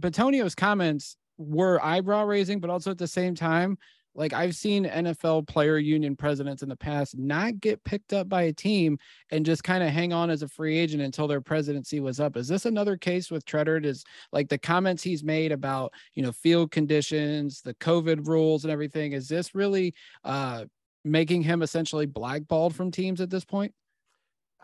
Bitonio's 0.00 0.54
comments 0.54 1.16
were 1.38 1.82
eyebrow 1.84 2.24
raising, 2.24 2.60
but 2.60 2.70
also 2.70 2.90
at 2.90 2.98
the 2.98 3.06
same 3.06 3.34
time, 3.34 3.78
like 4.16 4.32
I've 4.32 4.56
seen 4.56 4.86
NFL 4.86 5.46
player 5.46 5.78
union 5.78 6.16
presidents 6.16 6.62
in 6.62 6.68
the 6.68 6.76
past 6.76 7.16
not 7.18 7.60
get 7.60 7.84
picked 7.84 8.12
up 8.12 8.28
by 8.28 8.42
a 8.42 8.52
team 8.52 8.98
and 9.30 9.44
just 9.44 9.62
kind 9.62 9.84
of 9.84 9.90
hang 9.90 10.12
on 10.12 10.30
as 10.30 10.42
a 10.42 10.48
free 10.48 10.78
agent 10.78 11.02
until 11.02 11.28
their 11.28 11.40
presidency 11.40 12.00
was 12.00 12.18
up. 12.18 12.36
Is 12.36 12.48
this 12.48 12.64
another 12.64 12.96
case 12.96 13.30
with 13.30 13.44
Tretter? 13.44 13.84
Is 13.84 14.04
like 14.32 14.48
the 14.48 14.58
comments 14.58 15.02
he's 15.02 15.22
made 15.22 15.52
about, 15.52 15.92
you 16.14 16.22
know, 16.22 16.32
field 16.32 16.70
conditions, 16.70 17.60
the 17.60 17.74
COVID 17.74 18.26
rules 18.26 18.64
and 18.64 18.72
everything. 18.72 19.12
Is 19.12 19.28
this 19.28 19.54
really 19.54 19.94
uh 20.24 20.64
making 21.04 21.42
him 21.42 21.62
essentially 21.62 22.06
blackballed 22.06 22.74
from 22.74 22.90
teams 22.90 23.20
at 23.20 23.30
this 23.30 23.44
point? 23.44 23.72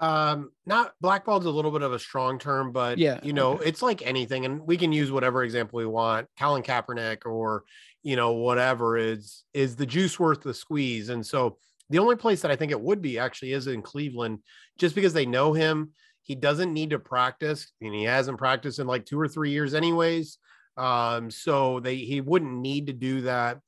Um, 0.03 0.51
not 0.67 0.95
blackballed 1.01 1.43
is 1.43 1.47
a 1.47 1.51
little 1.51 1.71
bit 1.71 1.83
of 1.83 1.93
a 1.93 1.99
strong 1.99 2.39
term, 2.39 2.73
but 2.73 2.99
yeah, 2.99 3.21
you 3.23 3.33
know, 3.33 3.53
okay. 3.53 3.69
it's 3.69 3.83
like 3.83 4.05
anything, 4.05 4.45
and 4.45 4.61
we 4.67 4.77
can 4.77 4.93
use 4.93 5.13
whatever 5.13 5.45
example 5.45 5.79
we 5.79 5.87
want. 5.87 6.27
Colin 6.37 6.65
Kaepernick 6.65 7.25
or 7.25 7.63
you 8.03 8.17
know, 8.17 8.33
whatever 8.33 8.97
is 8.97 9.45
is 9.55 9.77
the 9.77 9.87
juice 9.87 10.19
worth 10.19 10.43
the 10.43 10.55
squeeze? 10.55 11.09
And 11.09 11.25
so 11.25 11.59
the 11.89 11.99
only 11.99 12.17
place 12.17 12.43
that 12.43 12.51
I 12.51 12.57
think 12.57 12.73
it 12.73 12.81
would 12.81 13.01
be 13.01 13.19
actually 13.19 13.53
is 13.53 13.67
in 13.69 13.81
Cleveland, 13.81 14.41
just 14.79 14.95
because 14.95 15.13
they 15.13 15.27
know 15.27 15.53
him. 15.53 15.93
He 16.25 16.35
doesn't 16.35 16.73
need 16.73 16.91
to 16.91 16.99
practice, 16.99 17.73
and 17.81 17.95
he 17.95 18.05
hasn't 18.05 18.39
practiced 18.39 18.79
in 18.79 18.87
like 18.87 19.07
two 19.07 19.21
or 19.21 19.29
three 19.29 19.51
years, 19.51 19.75
anyways. 19.75 20.39
Um, 20.77 21.31
so 21.31 21.81
they 21.81 21.97
he 21.97 22.21
wouldn't 22.21 22.61
need 22.61 22.89
to 22.89 22.93
do 22.93 23.23
that. 23.23 23.61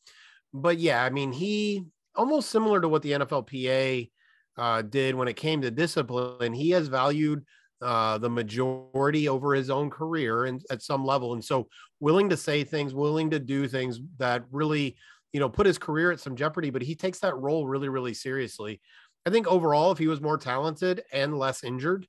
But 0.53 0.79
yeah, 0.79 1.05
I 1.05 1.11
mean, 1.11 1.33
he 1.33 1.85
almost 2.14 2.50
similar 2.50 2.81
to 2.81 2.88
what 2.88 3.03
the 3.03 3.12
NFLPA 3.12 4.11
uh, 4.56 4.82
did 4.82 5.14
when 5.14 5.28
it 5.28 5.37
came 5.37 5.61
to 5.62 5.70
discipline. 5.70 6.37
And 6.40 6.54
he 6.54 6.70
has 6.70 6.88
valued 6.88 7.44
uh, 7.82 8.18
the 8.18 8.30
majority 8.30 9.28
over 9.28 9.54
his 9.54 9.68
own 9.68 9.90
career 9.90 10.46
and 10.46 10.64
at 10.70 10.82
some 10.82 11.04
level, 11.04 11.34
and 11.34 11.44
so 11.44 11.68
willing 12.00 12.30
to 12.30 12.37
say 12.37 12.64
things, 12.64 12.94
willing 12.94 13.30
to 13.30 13.38
do 13.38 13.68
things 13.68 14.00
that 14.18 14.44
really, 14.50 14.96
you 15.32 15.40
know, 15.40 15.49
put 15.49 15.66
his 15.66 15.76
career 15.78 16.11
at 16.11 16.20
some 16.20 16.37
jeopardy. 16.37 16.70
But 16.70 16.82
he 16.82 16.94
takes 16.94 17.18
that 17.18 17.37
role 17.37 17.66
really, 17.66 17.88
really 17.88 18.14
seriously. 18.14 18.80
I 19.26 19.30
think 19.30 19.46
overall, 19.46 19.90
if 19.92 19.99
he 19.99 20.06
was 20.06 20.20
more 20.20 20.38
talented 20.38 21.02
and 21.12 21.38
less 21.38 21.64
injured, 21.64 22.06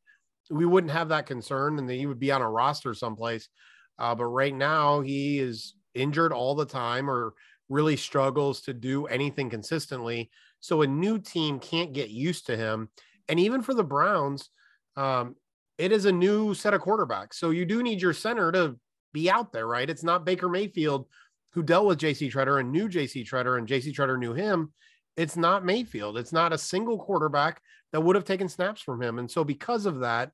we 0.49 0.65
wouldn't 0.65 0.93
have 0.93 1.09
that 1.09 1.25
concern, 1.25 1.79
and 1.79 1.89
he 1.89 2.05
would 2.05 2.19
be 2.19 2.31
on 2.31 2.41
a 2.41 2.49
roster 2.49 2.93
someplace. 2.93 3.49
Uh, 3.97 4.13
but 4.13 4.25
right 4.25 4.53
now, 4.53 5.01
he 5.01 5.39
is 5.39 5.75
injured 5.93 6.31
all 6.31 6.55
the 6.55 6.65
time, 6.65 7.09
or 7.09 7.33
really 7.69 7.97
struggles 7.97 8.61
to 8.61 8.73
do 8.73 9.07
anything 9.07 9.49
consistently. 9.49 10.29
So 10.65 10.81
a 10.81 10.88
new 10.88 11.19
team 11.19 11.60
can't 11.60 11.93
get 11.93 12.10
used 12.10 12.48
to 12.48 12.57
him. 12.57 12.89
And 13.29 13.39
even 13.39 13.62
for 13.62 13.74
the 13.74 13.84
Browns, 13.84 14.50
um, 14.98 15.36
it 15.77 15.91
is 15.91 16.05
a 16.05 16.12
new 16.12 16.53
set 16.53 16.74
of 16.74 16.81
quarterbacks. 16.81 17.36
So 17.36 17.51
you 17.51 17.65
do 17.65 17.84
need 17.84 18.01
your 18.01 18.13
center 18.13 18.51
to 18.51 18.77
be 19.13 19.29
out 19.29 19.51
there, 19.51 19.67
right? 19.67 19.89
It's 19.89 20.03
not 20.03 20.25
Baker 20.25 20.50
Mayfield 20.50 21.07
who 21.51 21.63
dealt 21.63 21.86
with 21.86 22.00
JC 22.00 22.31
Tretter 22.31 22.60
and 22.60 22.72
knew 22.72 22.89
JC 22.89 23.25
Tretter 23.25 23.57
and 23.57 23.67
JC 23.67 23.93
Tretter 23.93 24.19
knew 24.19 24.34
him. 24.34 24.74
It's 25.15 25.38
not 25.38 25.63
Mayfield. 25.63 26.17
It's 26.17 26.34
not 26.34 26.51
a 26.51 26.57
single 26.57 26.98
quarterback 26.98 27.62
that 27.93 28.01
would 28.01 28.15
have 28.15 28.25
taken 28.25 28.50
snaps 28.50 28.81
from 28.81 29.01
him. 29.01 29.19
And 29.19 29.29
so 29.31 29.43
because 29.43 29.86
of 29.86 30.01
that, 30.01 30.31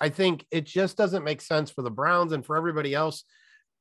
I 0.00 0.08
think 0.08 0.46
it 0.50 0.64
just 0.64 0.96
doesn't 0.96 1.22
make 1.22 1.40
sense 1.40 1.70
for 1.70 1.82
the 1.82 1.90
Browns 1.90 2.32
and 2.32 2.44
for 2.44 2.56
everybody 2.56 2.94
else. 2.94 3.22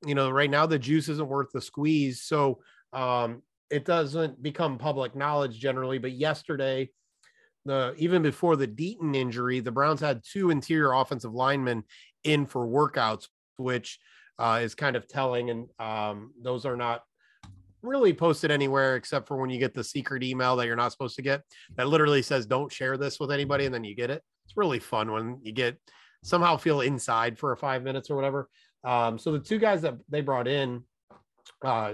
You 0.06 0.14
know, 0.14 0.30
right 0.30 0.50
now 0.50 0.68
the 0.68 0.78
juice 0.78 1.10
isn't 1.10 1.28
worth 1.28 1.52
the 1.52 1.62
squeeze. 1.62 2.22
So 2.22 2.60
um, 2.92 3.42
it 3.70 3.86
doesn't 3.86 4.42
become 4.42 4.78
public 4.78 5.16
knowledge 5.16 5.60
generally, 5.60 5.98
but 5.98 6.12
yesterday, 6.12 6.90
the 7.66 7.94
even 7.98 8.22
before 8.22 8.56
the 8.56 8.68
Deaton 8.68 9.16
injury, 9.16 9.60
the 9.60 9.72
Browns 9.72 10.02
had 10.02 10.22
two 10.24 10.50
interior 10.50 10.92
offensive 10.94 11.34
linemen 11.34 11.84
in 12.24 12.46
for 12.46 12.68
workouts, 12.68 13.28
which 13.58 14.00
uh, 14.38 14.60
is 14.62 14.76
kind 14.76 14.96
of 14.96 15.08
telling. 15.08 15.50
And 15.50 15.68
um, 15.80 16.34
those 16.42 16.66
are 16.66 16.76
not 16.76 17.04
really 17.84 18.14
posted 18.14 18.50
anywhere 18.50 18.96
except 18.96 19.28
for 19.28 19.38
when 19.38 19.50
you 19.50 19.60
get 19.60 19.74
the 19.74 19.84
secret 19.84 20.24
email 20.24 20.56
that 20.56 20.66
you're 20.66 20.76
not 20.76 20.92
supposed 20.92 21.18
to 21.18 21.22
get 21.22 21.42
that 21.76 21.88
literally 21.88 22.22
says 22.22 22.46
don't 22.46 22.72
share 22.72 22.98
this 22.98 23.20
with 23.20 23.30
anybody 23.30 23.66
and 23.66 23.76
then 23.76 23.84
you 23.84 23.94
get 23.94 24.10
it 24.10 24.24
it's 24.46 24.56
really 24.56 24.80
fun 24.80 25.12
when 25.12 25.38
you 25.44 25.52
get 25.52 25.78
somehow 26.24 26.56
feel 26.56 26.80
inside 26.80 27.38
for 27.38 27.52
a 27.52 27.58
five 27.58 27.84
minutes 27.84 28.10
or 28.10 28.16
whatever 28.16 28.50
um, 28.86 29.20
so 29.20 29.34
the 29.34 29.40
two 29.40 29.60
guys 29.60 29.82
that 29.82 29.96
they 30.08 30.22
brought 30.22 30.48
in 30.48 30.82
uh, 31.62 31.94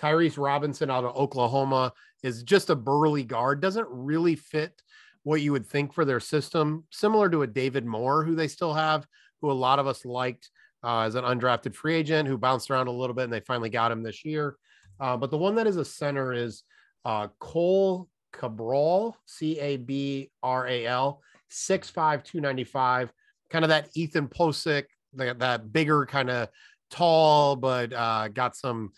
Tyrese 0.00 0.38
Robinson 0.38 0.90
out 0.90 1.04
of 1.04 1.16
Oklahoma 1.16 1.92
is 2.22 2.42
just 2.42 2.70
a 2.70 2.76
burly 2.76 3.22
guard, 3.22 3.60
doesn't 3.60 3.88
really 3.90 4.36
fit 4.36 4.80
what 5.22 5.42
you 5.42 5.52
would 5.52 5.66
think 5.66 5.92
for 5.92 6.04
their 6.04 6.20
system, 6.20 6.84
similar 6.90 7.28
to 7.28 7.42
a 7.42 7.46
David 7.46 7.84
Moore, 7.84 8.24
who 8.24 8.34
they 8.34 8.48
still 8.48 8.72
have, 8.72 9.06
who 9.40 9.50
a 9.50 9.52
lot 9.52 9.78
of 9.78 9.86
us 9.86 10.04
liked 10.04 10.50
uh, 10.82 11.00
as 11.00 11.14
an 11.14 11.24
undrafted 11.24 11.74
free 11.74 11.94
agent 11.94 12.26
who 12.26 12.38
bounced 12.38 12.70
around 12.70 12.86
a 12.86 12.92
little 12.92 13.14
bit 13.14 13.24
and 13.24 13.32
they 13.32 13.40
finally 13.40 13.68
got 13.68 13.92
him 13.92 14.02
this 14.02 14.24
year. 14.24 14.56
Uh, 14.98 15.16
but 15.16 15.30
the 15.30 15.36
one 15.36 15.54
that 15.54 15.66
is 15.66 15.76
a 15.76 15.84
center 15.84 16.32
is 16.32 16.62
uh, 17.04 17.28
Cohl 17.38 18.08
Cabral, 18.32 19.16
C 19.26 19.58
A 19.58 19.76
B 19.76 20.30
R 20.42 20.66
A 20.66 20.86
L, 20.86 21.20
6'5, 21.50 22.24
295, 22.24 23.12
kind 23.50 23.64
of 23.64 23.68
that 23.68 23.88
Ethan 23.94 24.28
Pocic, 24.28 24.84
that, 25.14 25.38
that 25.40 25.72
bigger 25.72 26.06
kind 26.06 26.30
of 26.30 26.48
tall, 26.90 27.56
but 27.56 27.92
uh, 27.92 28.28
got 28.28 28.56
some 28.56 28.92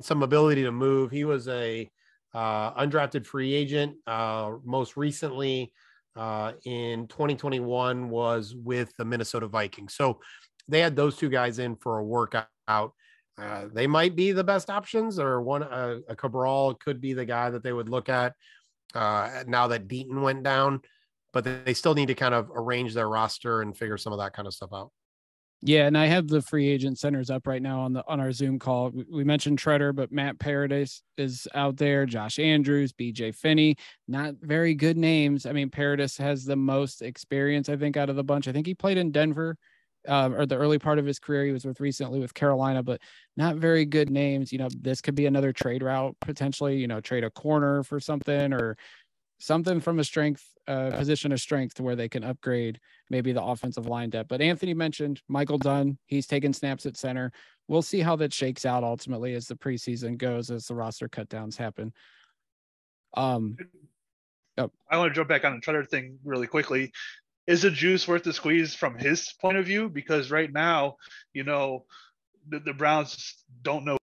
some 0.00 0.22
ability 0.22 0.62
to 0.62 0.72
move. 0.72 1.10
He 1.10 1.24
was 1.24 1.48
a 1.48 1.90
uh, 2.34 2.74
undrafted 2.74 3.26
free 3.26 3.54
agent. 3.54 3.96
Uh, 4.06 4.52
most 4.64 4.96
recently, 4.96 5.72
uh, 6.16 6.52
in 6.64 7.06
2021, 7.08 8.08
was 8.08 8.54
with 8.54 8.92
the 8.96 9.04
Minnesota 9.04 9.46
Vikings. 9.46 9.94
So 9.94 10.20
they 10.68 10.80
had 10.80 10.96
those 10.96 11.16
two 11.16 11.28
guys 11.28 11.58
in 11.58 11.76
for 11.76 11.98
a 11.98 12.04
workout. 12.04 12.48
Uh, 12.68 13.66
they 13.72 13.86
might 13.86 14.14
be 14.14 14.32
the 14.32 14.44
best 14.44 14.70
options, 14.70 15.18
or 15.18 15.42
one 15.42 15.62
uh, 15.62 15.98
a 16.08 16.14
Cabral 16.14 16.74
could 16.74 17.00
be 17.00 17.14
the 17.14 17.24
guy 17.24 17.50
that 17.50 17.62
they 17.62 17.72
would 17.72 17.88
look 17.88 18.08
at 18.08 18.34
uh, 18.94 19.42
now 19.46 19.66
that 19.68 19.88
Deaton 19.88 20.22
went 20.22 20.42
down. 20.42 20.80
But 21.32 21.44
they 21.44 21.74
still 21.74 21.94
need 21.94 22.06
to 22.08 22.14
kind 22.14 22.32
of 22.32 22.48
arrange 22.54 22.94
their 22.94 23.08
roster 23.08 23.60
and 23.60 23.76
figure 23.76 23.98
some 23.98 24.12
of 24.12 24.20
that 24.20 24.34
kind 24.34 24.46
of 24.46 24.54
stuff 24.54 24.70
out. 24.72 24.92
Yeah, 25.66 25.86
and 25.86 25.96
I 25.96 26.04
have 26.08 26.28
the 26.28 26.42
free 26.42 26.68
agent 26.68 26.98
centers 26.98 27.30
up 27.30 27.46
right 27.46 27.62
now 27.62 27.80
on 27.80 27.94
the 27.94 28.04
on 28.06 28.20
our 28.20 28.32
Zoom 28.32 28.58
call. 28.58 28.92
We 29.10 29.24
mentioned 29.24 29.58
Tretter, 29.58 29.94
but 29.96 30.12
Matt 30.12 30.38
Paradis 30.38 31.02
is 31.16 31.48
out 31.54 31.78
there. 31.78 32.04
Josh 32.04 32.38
Andrews, 32.38 32.92
BJ 32.92 33.32
Finney, 33.32 33.76
not 34.06 34.34
very 34.42 34.74
good 34.74 34.98
names. 34.98 35.46
I 35.46 35.52
mean, 35.52 35.70
Paradis 35.70 36.18
has 36.18 36.44
the 36.44 36.54
most 36.54 37.00
experience, 37.00 37.70
I 37.70 37.76
think, 37.76 37.96
out 37.96 38.10
of 38.10 38.16
the 38.16 38.22
bunch. 38.22 38.46
I 38.46 38.52
think 38.52 38.66
he 38.66 38.74
played 38.74 38.98
in 38.98 39.10
Denver, 39.10 39.56
uh, 40.06 40.28
or 40.36 40.44
the 40.44 40.56
early 40.56 40.78
part 40.78 40.98
of 40.98 41.06
his 41.06 41.18
career. 41.18 41.46
He 41.46 41.52
was 41.52 41.64
with 41.64 41.80
recently 41.80 42.20
with 42.20 42.34
Carolina, 42.34 42.82
but 42.82 43.00
not 43.38 43.56
very 43.56 43.86
good 43.86 44.10
names. 44.10 44.52
You 44.52 44.58
know, 44.58 44.68
this 44.82 45.00
could 45.00 45.14
be 45.14 45.24
another 45.24 45.54
trade 45.54 45.82
route 45.82 46.14
potentially. 46.20 46.76
You 46.76 46.88
know, 46.88 47.00
trade 47.00 47.24
a 47.24 47.30
corner 47.30 47.82
for 47.82 48.00
something 48.00 48.52
or 48.52 48.76
something 49.44 49.78
from 49.78 49.98
a 49.98 50.04
strength 50.04 50.42
uh, 50.66 50.90
position 50.92 51.30
of 51.30 51.40
strength 51.40 51.74
to 51.74 51.82
where 51.82 51.96
they 51.96 52.08
can 52.08 52.24
upgrade 52.24 52.80
maybe 53.10 53.32
the 53.32 53.42
offensive 53.42 53.86
line 53.86 54.08
depth. 54.08 54.28
But 54.28 54.40
Anthony 54.40 54.72
mentioned 54.72 55.20
Michael 55.28 55.58
Dunn. 55.58 55.98
He's 56.06 56.26
taking 56.26 56.54
snaps 56.54 56.86
at 56.86 56.96
center. 56.96 57.30
We'll 57.68 57.82
see 57.82 58.00
how 58.00 58.16
that 58.16 58.32
shakes 58.32 58.64
out 58.64 58.82
ultimately 58.82 59.34
as 59.34 59.46
the 59.46 59.54
preseason 59.54 60.16
goes, 60.16 60.50
as 60.50 60.66
the 60.66 60.74
roster 60.74 61.08
cutdowns 61.08 61.56
happen. 61.56 61.92
Um, 63.14 63.56
oh. 64.56 64.70
I 64.90 64.96
want 64.96 65.10
to 65.10 65.14
jump 65.14 65.28
back 65.28 65.44
on 65.44 65.54
the 65.54 65.60
Tretter 65.60 65.86
thing 65.86 66.18
really 66.24 66.46
quickly. 66.46 66.90
Is 67.46 67.62
the 67.62 67.70
juice 67.70 68.08
worth 68.08 68.24
the 68.24 68.32
squeeze 68.32 68.74
from 68.74 68.96
his 68.96 69.34
point 69.40 69.58
of 69.58 69.66
view? 69.66 69.90
Because 69.90 70.30
right 70.30 70.50
now, 70.50 70.96
you 71.34 71.44
know, 71.44 71.84
the, 72.48 72.60
the 72.60 72.72
Browns 72.72 73.36
don't 73.62 73.84
know. 73.84 73.98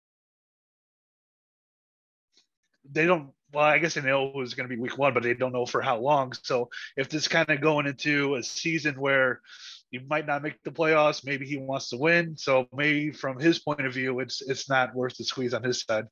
They 2.90 3.04
don't 3.04 3.35
well, 3.52 3.64
I 3.64 3.78
guess 3.78 3.94
they 3.94 4.02
know 4.02 4.28
it 4.28 4.36
was 4.36 4.54
going 4.54 4.68
to 4.68 4.74
be 4.74 4.80
week 4.80 4.98
one, 4.98 5.14
but 5.14 5.22
they 5.22 5.34
don't 5.34 5.52
know 5.52 5.66
for 5.66 5.80
how 5.80 5.98
long. 5.98 6.32
So 6.42 6.68
if 6.96 7.08
this 7.08 7.28
kind 7.28 7.48
of 7.48 7.60
going 7.60 7.86
into 7.86 8.34
a 8.34 8.42
season 8.42 9.00
where 9.00 9.40
you 9.90 10.00
might 10.08 10.26
not 10.26 10.42
make 10.42 10.62
the 10.62 10.70
playoffs, 10.70 11.24
maybe 11.24 11.46
he 11.46 11.56
wants 11.56 11.90
to 11.90 11.96
win. 11.96 12.36
So 12.36 12.66
maybe 12.72 13.12
from 13.12 13.38
his 13.38 13.58
point 13.58 13.86
of 13.86 13.94
view, 13.94 14.20
it's 14.20 14.42
it's 14.42 14.68
not 14.68 14.94
worth 14.94 15.16
the 15.16 15.24
squeeze 15.24 15.54
on 15.54 15.62
his 15.62 15.82
side. 15.82 16.06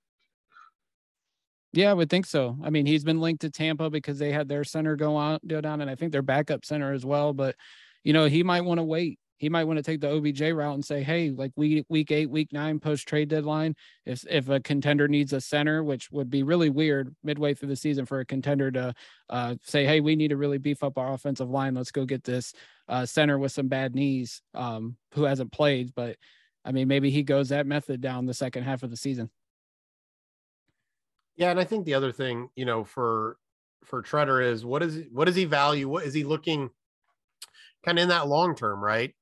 Yeah, 1.72 1.90
I 1.90 1.94
would 1.94 2.08
think 2.08 2.26
so. 2.26 2.56
I 2.62 2.70
mean, 2.70 2.86
he's 2.86 3.02
been 3.02 3.20
linked 3.20 3.40
to 3.40 3.50
Tampa 3.50 3.90
because 3.90 4.18
they 4.18 4.30
had 4.30 4.48
their 4.48 4.62
center 4.62 4.94
go 4.94 5.16
on 5.16 5.40
go 5.46 5.60
down, 5.60 5.80
and 5.80 5.90
I 5.90 5.96
think 5.96 6.12
their 6.12 6.22
backup 6.22 6.64
center 6.64 6.92
as 6.92 7.04
well. 7.04 7.32
But 7.32 7.56
you 8.04 8.12
know, 8.12 8.26
he 8.26 8.44
might 8.44 8.64
want 8.64 8.78
to 8.78 8.84
wait 8.84 9.18
he 9.38 9.48
might 9.48 9.64
want 9.64 9.78
to 9.78 9.82
take 9.82 10.00
the 10.00 10.10
OBJ 10.10 10.40
route 10.52 10.74
and 10.74 10.84
say, 10.84 11.02
hey, 11.02 11.30
like 11.30 11.52
week 11.56 11.84
week 11.88 12.10
eight, 12.10 12.30
week 12.30 12.52
nine, 12.52 12.78
post 12.78 13.06
trade 13.08 13.28
deadline, 13.28 13.74
if 14.06 14.24
if 14.30 14.48
a 14.48 14.60
contender 14.60 15.08
needs 15.08 15.32
a 15.32 15.40
center, 15.40 15.82
which 15.82 16.10
would 16.10 16.30
be 16.30 16.42
really 16.42 16.70
weird 16.70 17.14
midway 17.22 17.54
through 17.54 17.68
the 17.68 17.76
season 17.76 18.06
for 18.06 18.20
a 18.20 18.24
contender 18.24 18.70
to 18.70 18.94
uh, 19.30 19.54
say, 19.62 19.84
hey, 19.84 20.00
we 20.00 20.16
need 20.16 20.28
to 20.28 20.36
really 20.36 20.58
beef 20.58 20.82
up 20.82 20.98
our 20.98 21.12
offensive 21.12 21.50
line. 21.50 21.74
Let's 21.74 21.90
go 21.90 22.04
get 22.04 22.24
this 22.24 22.52
uh, 22.88 23.06
center 23.06 23.38
with 23.38 23.52
some 23.52 23.68
bad 23.68 23.94
knees 23.94 24.40
um, 24.54 24.96
who 25.12 25.24
hasn't 25.24 25.52
played. 25.52 25.94
But 25.94 26.16
I 26.64 26.72
mean, 26.72 26.88
maybe 26.88 27.10
he 27.10 27.22
goes 27.22 27.48
that 27.48 27.66
method 27.66 28.00
down 28.00 28.26
the 28.26 28.34
second 28.34 28.62
half 28.62 28.82
of 28.82 28.90
the 28.90 28.96
season. 28.96 29.30
Yeah, 31.36 31.50
and 31.50 31.58
I 31.58 31.64
think 31.64 31.84
the 31.84 31.94
other 31.94 32.12
thing, 32.12 32.48
you 32.54 32.64
know, 32.64 32.84
for 32.84 33.36
for 33.84 34.02
Tretter 34.02 34.44
is 34.44 34.64
what 34.64 34.82
is 34.82 35.02
what 35.12 35.26
does 35.26 35.36
he 35.36 35.44
value? 35.44 35.88
What 35.88 36.04
is 36.04 36.14
he 36.14 36.24
looking 36.24 36.70
kind 37.84 37.98
of 37.98 38.04
in 38.04 38.08
that 38.08 38.28
long 38.28 38.54
term, 38.54 38.82
right? 38.82 39.14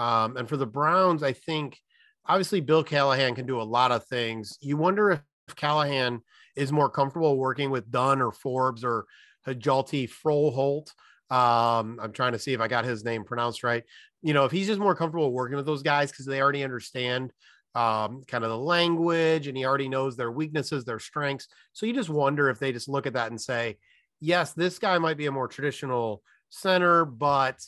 Um, 0.00 0.38
and 0.38 0.48
for 0.48 0.56
the 0.56 0.66
Browns, 0.66 1.22
I 1.22 1.34
think 1.34 1.78
obviously 2.24 2.60
Bill 2.60 2.82
Callahan 2.82 3.34
can 3.34 3.44
do 3.44 3.60
a 3.60 3.62
lot 3.62 3.92
of 3.92 4.06
things. 4.06 4.56
You 4.62 4.78
wonder 4.78 5.10
if 5.10 5.56
Callahan 5.56 6.22
is 6.56 6.72
more 6.72 6.88
comfortable 6.88 7.36
working 7.36 7.70
with 7.70 7.90
Dunn 7.90 8.22
or 8.22 8.32
Forbes 8.32 8.82
or 8.82 9.04
Hjalte 9.46 10.10
Froholt. 10.10 10.88
Um, 11.30 12.00
I'm 12.02 12.12
trying 12.12 12.32
to 12.32 12.38
see 12.38 12.54
if 12.54 12.60
I 12.60 12.66
got 12.66 12.86
his 12.86 13.04
name 13.04 13.24
pronounced 13.24 13.62
right. 13.62 13.84
You 14.22 14.32
know, 14.32 14.46
if 14.46 14.52
he's 14.52 14.66
just 14.68 14.80
more 14.80 14.94
comfortable 14.94 15.32
working 15.32 15.56
with 15.56 15.66
those 15.66 15.82
guys 15.82 16.10
because 16.10 16.24
they 16.24 16.40
already 16.40 16.64
understand 16.64 17.32
um, 17.74 18.24
kind 18.26 18.42
of 18.42 18.50
the 18.50 18.58
language 18.58 19.48
and 19.48 19.56
he 19.56 19.66
already 19.66 19.88
knows 19.88 20.16
their 20.16 20.32
weaknesses, 20.32 20.84
their 20.84 20.98
strengths. 20.98 21.46
So 21.74 21.84
you 21.84 21.92
just 21.92 22.08
wonder 22.08 22.48
if 22.48 22.58
they 22.58 22.72
just 22.72 22.88
look 22.88 23.06
at 23.06 23.12
that 23.12 23.30
and 23.30 23.40
say, 23.40 23.76
yes, 24.18 24.54
this 24.54 24.78
guy 24.78 24.96
might 24.96 25.18
be 25.18 25.26
a 25.26 25.32
more 25.32 25.46
traditional 25.46 26.22
center, 26.48 27.04
but 27.04 27.60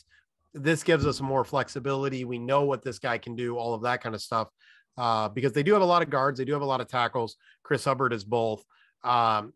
this 0.53 0.83
gives 0.83 1.05
us 1.05 1.21
more 1.21 1.43
flexibility. 1.43 2.25
We 2.25 2.39
know 2.39 2.63
what 2.63 2.83
this 2.83 2.99
guy 2.99 3.17
can 3.17 3.35
do, 3.35 3.57
all 3.57 3.73
of 3.73 3.83
that 3.83 4.01
kind 4.01 4.15
of 4.15 4.21
stuff. 4.21 4.49
Uh, 4.97 5.27
because 5.29 5.53
they 5.53 5.63
do 5.63 5.73
have 5.73 5.81
a 5.81 5.85
lot 5.85 6.03
of 6.03 6.09
guards, 6.09 6.37
they 6.37 6.45
do 6.45 6.53
have 6.53 6.61
a 6.61 6.65
lot 6.65 6.81
of 6.81 6.87
tackles. 6.87 7.35
Chris 7.63 7.83
Hubbard 7.83 8.13
is 8.13 8.23
both. 8.23 8.63
Um, 9.03 9.53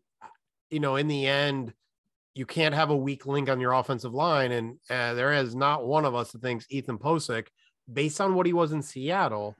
you 0.70 0.80
know, 0.80 0.96
in 0.96 1.06
the 1.06 1.26
end, 1.26 1.72
you 2.34 2.44
can't 2.44 2.74
have 2.74 2.90
a 2.90 2.96
weak 2.96 3.26
link 3.26 3.48
on 3.48 3.60
your 3.60 3.72
offensive 3.72 4.14
line, 4.14 4.52
and 4.52 4.78
uh, 4.90 5.14
there 5.14 5.32
is 5.32 5.54
not 5.54 5.86
one 5.86 6.04
of 6.04 6.14
us 6.14 6.32
that 6.32 6.42
thinks 6.42 6.66
Ethan 6.70 6.98
Pocic, 6.98 7.46
based 7.92 8.20
on 8.20 8.34
what 8.34 8.46
he 8.46 8.52
was 8.52 8.72
in 8.72 8.82
Seattle, 8.82 9.56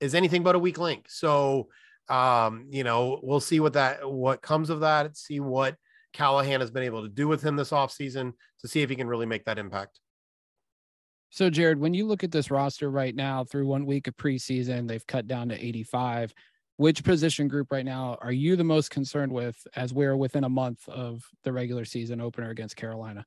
is 0.00 0.14
anything 0.14 0.42
but 0.42 0.54
a 0.54 0.58
weak 0.58 0.78
link. 0.78 1.06
So, 1.08 1.68
um, 2.08 2.66
you 2.70 2.84
know, 2.84 3.20
we'll 3.22 3.40
see 3.40 3.60
what 3.60 3.74
that 3.74 4.10
what 4.10 4.42
comes 4.42 4.70
of 4.70 4.80
that. 4.80 5.16
See 5.16 5.40
what 5.40 5.76
Callahan 6.12 6.60
has 6.60 6.70
been 6.70 6.82
able 6.82 7.02
to 7.02 7.08
do 7.08 7.28
with 7.28 7.42
him 7.42 7.56
this 7.56 7.70
offseason 7.70 8.32
to 8.60 8.68
see 8.68 8.82
if 8.82 8.90
he 8.90 8.96
can 8.96 9.08
really 9.08 9.26
make 9.26 9.44
that 9.46 9.58
impact. 9.58 10.00
So, 11.30 11.50
Jared, 11.50 11.78
when 11.78 11.94
you 11.94 12.06
look 12.06 12.24
at 12.24 12.32
this 12.32 12.50
roster 12.50 12.90
right 12.90 13.14
now 13.14 13.44
through 13.44 13.66
one 13.66 13.84
week 13.84 14.06
of 14.06 14.16
preseason, 14.16 14.88
they've 14.88 15.06
cut 15.06 15.26
down 15.26 15.50
to 15.50 15.64
85. 15.64 16.32
Which 16.78 17.02
position 17.04 17.48
group 17.48 17.72
right 17.72 17.84
now 17.84 18.16
are 18.22 18.32
you 18.32 18.54
the 18.54 18.64
most 18.64 18.90
concerned 18.90 19.32
with 19.32 19.56
as 19.74 19.92
we're 19.92 20.16
within 20.16 20.44
a 20.44 20.48
month 20.48 20.88
of 20.88 21.24
the 21.42 21.52
regular 21.52 21.84
season 21.84 22.20
opener 22.20 22.50
against 22.50 22.76
Carolina? 22.76 23.26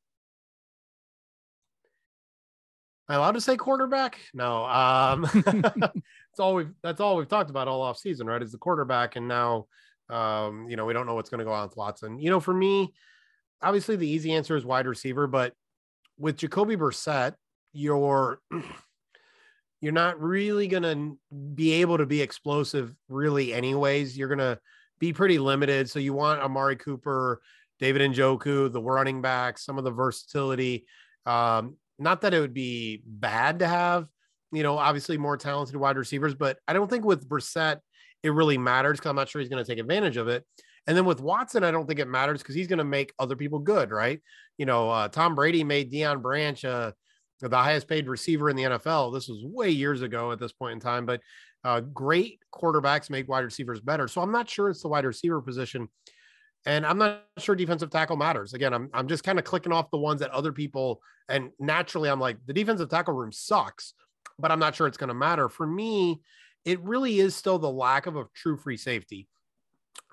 Am 3.09 3.15
I 3.15 3.15
allowed 3.15 3.33
to 3.33 3.41
say 3.41 3.57
quarterback? 3.57 4.19
No. 4.33 4.63
Um, 4.65 5.27
that's 5.33 6.39
all 6.39 6.55
we've 6.55 6.71
that's 6.81 7.01
all 7.01 7.17
we've 7.17 7.27
talked 7.27 7.49
about 7.49 7.67
all 7.67 7.81
off 7.81 7.97
season, 7.97 8.25
right? 8.25 8.41
Is 8.41 8.53
the 8.53 8.57
quarterback, 8.57 9.17
and 9.17 9.27
now 9.27 9.67
um, 10.09 10.67
you 10.69 10.77
know 10.77 10.85
we 10.85 10.93
don't 10.93 11.05
know 11.05 11.15
what's 11.15 11.29
going 11.29 11.39
to 11.39 11.45
go 11.45 11.51
on 11.51 11.67
with 11.67 11.75
Watson. 11.75 12.19
You 12.19 12.29
know, 12.29 12.39
for 12.39 12.53
me, 12.53 12.93
obviously 13.61 13.97
the 13.97 14.07
easy 14.07 14.31
answer 14.31 14.55
is 14.55 14.65
wide 14.65 14.87
receiver, 14.87 15.27
but 15.27 15.53
with 16.17 16.37
Jacoby 16.37 16.77
Brissett, 16.77 17.35
you're 17.73 18.39
you're 19.81 19.91
not 19.91 20.21
really 20.21 20.67
going 20.67 20.83
to 20.83 21.17
be 21.55 21.73
able 21.73 21.97
to 21.97 22.05
be 22.05 22.21
explosive 22.21 22.93
really 23.09 23.53
anyways. 23.53 24.17
You're 24.17 24.27
going 24.27 24.39
to 24.39 24.59
be 24.99 25.11
pretty 25.13 25.39
limited. 25.39 25.89
So 25.89 25.99
you 25.99 26.13
want 26.13 26.41
amari 26.41 26.75
cooper 26.75 27.41
david 27.79 28.11
Njoku, 28.11 28.71
the 28.71 28.81
running 28.81 29.21
backs 29.21 29.65
some 29.65 29.77
of 29.77 29.83
the 29.83 29.91
versatility. 29.91 30.85
Um, 31.25 31.77
not 31.97 32.21
that 32.21 32.33
it 32.33 32.39
would 32.39 32.53
be 32.53 33.01
bad 33.05 33.59
to 33.59 33.67
have 33.67 34.07
you 34.51 34.63
know 34.63 34.77
obviously 34.77 35.17
more 35.17 35.37
talented 35.37 35.75
wide 35.75 35.97
receivers 35.97 36.33
but 36.33 36.57
i 36.67 36.73
don't 36.73 36.89
think 36.89 37.05
with 37.05 37.29
Brissett 37.29 37.79
it 38.23 38.31
really 38.31 38.57
matters 38.57 38.97
because 38.97 39.09
i'm 39.09 39.15
not 39.15 39.29
sure 39.29 39.39
he's 39.39 39.49
going 39.49 39.63
to 39.63 39.69
take 39.69 39.79
advantage 39.79 40.17
of 40.17 40.27
it. 40.27 40.45
And 40.87 40.97
then 40.97 41.05
with 41.05 41.21
Watson, 41.21 41.63
I 41.63 41.71
don't 41.71 41.87
think 41.87 41.99
it 41.99 42.07
matters 42.07 42.41
because 42.41 42.55
he's 42.55 42.67
going 42.67 42.79
to 42.79 42.83
make 42.83 43.13
other 43.19 43.35
people 43.35 43.59
good, 43.59 43.91
right? 43.91 44.19
You 44.57 44.65
know, 44.65 44.89
uh, 44.89 45.07
Tom 45.09 45.35
Brady 45.35 45.63
made 45.63 45.91
Deion 45.91 46.21
Branch 46.21 46.63
uh, 46.65 46.91
the 47.49 47.57
highest 47.57 47.87
paid 47.87 48.07
receiver 48.07 48.49
in 48.49 48.55
the 48.55 48.63
NFL. 48.63 49.13
This 49.13 49.27
was 49.27 49.43
way 49.43 49.69
years 49.69 50.01
ago 50.01 50.31
at 50.31 50.39
this 50.39 50.51
point 50.51 50.73
in 50.73 50.79
time, 50.79 51.05
but 51.05 51.21
uh, 51.63 51.79
great 51.79 52.39
quarterbacks 52.53 53.09
make 53.09 53.27
wide 53.27 53.43
receivers 53.43 53.79
better. 53.79 54.07
So 54.07 54.21
I'm 54.21 54.31
not 54.31 54.49
sure 54.49 54.69
it's 54.69 54.81
the 54.81 54.87
wide 54.87 55.05
receiver 55.05 55.41
position. 55.41 55.87
And 56.65 56.85
I'm 56.85 56.97
not 56.97 57.23
sure 57.39 57.55
defensive 57.55 57.89
tackle 57.89 58.17
matters. 58.17 58.53
Again, 58.53 58.73
I'm, 58.73 58.89
I'm 58.93 59.07
just 59.07 59.23
kind 59.23 59.39
of 59.39 59.45
clicking 59.45 59.71
off 59.71 59.89
the 59.89 59.97
ones 59.97 60.19
that 60.19 60.29
other 60.31 60.51
people, 60.51 61.01
and 61.27 61.49
naturally, 61.59 62.09
I'm 62.09 62.19
like, 62.19 62.37
the 62.45 62.53
defensive 62.53 62.89
tackle 62.89 63.15
room 63.15 63.31
sucks, 63.31 63.93
but 64.37 64.51
I'm 64.51 64.59
not 64.59 64.75
sure 64.75 64.85
it's 64.85 64.97
going 64.97 65.07
to 65.07 65.13
matter. 65.15 65.49
For 65.49 65.65
me, 65.65 66.21
it 66.63 66.79
really 66.81 67.19
is 67.19 67.35
still 67.35 67.57
the 67.57 67.71
lack 67.71 68.05
of 68.05 68.15
a 68.15 68.25
true 68.35 68.57
free 68.57 68.77
safety. 68.77 69.27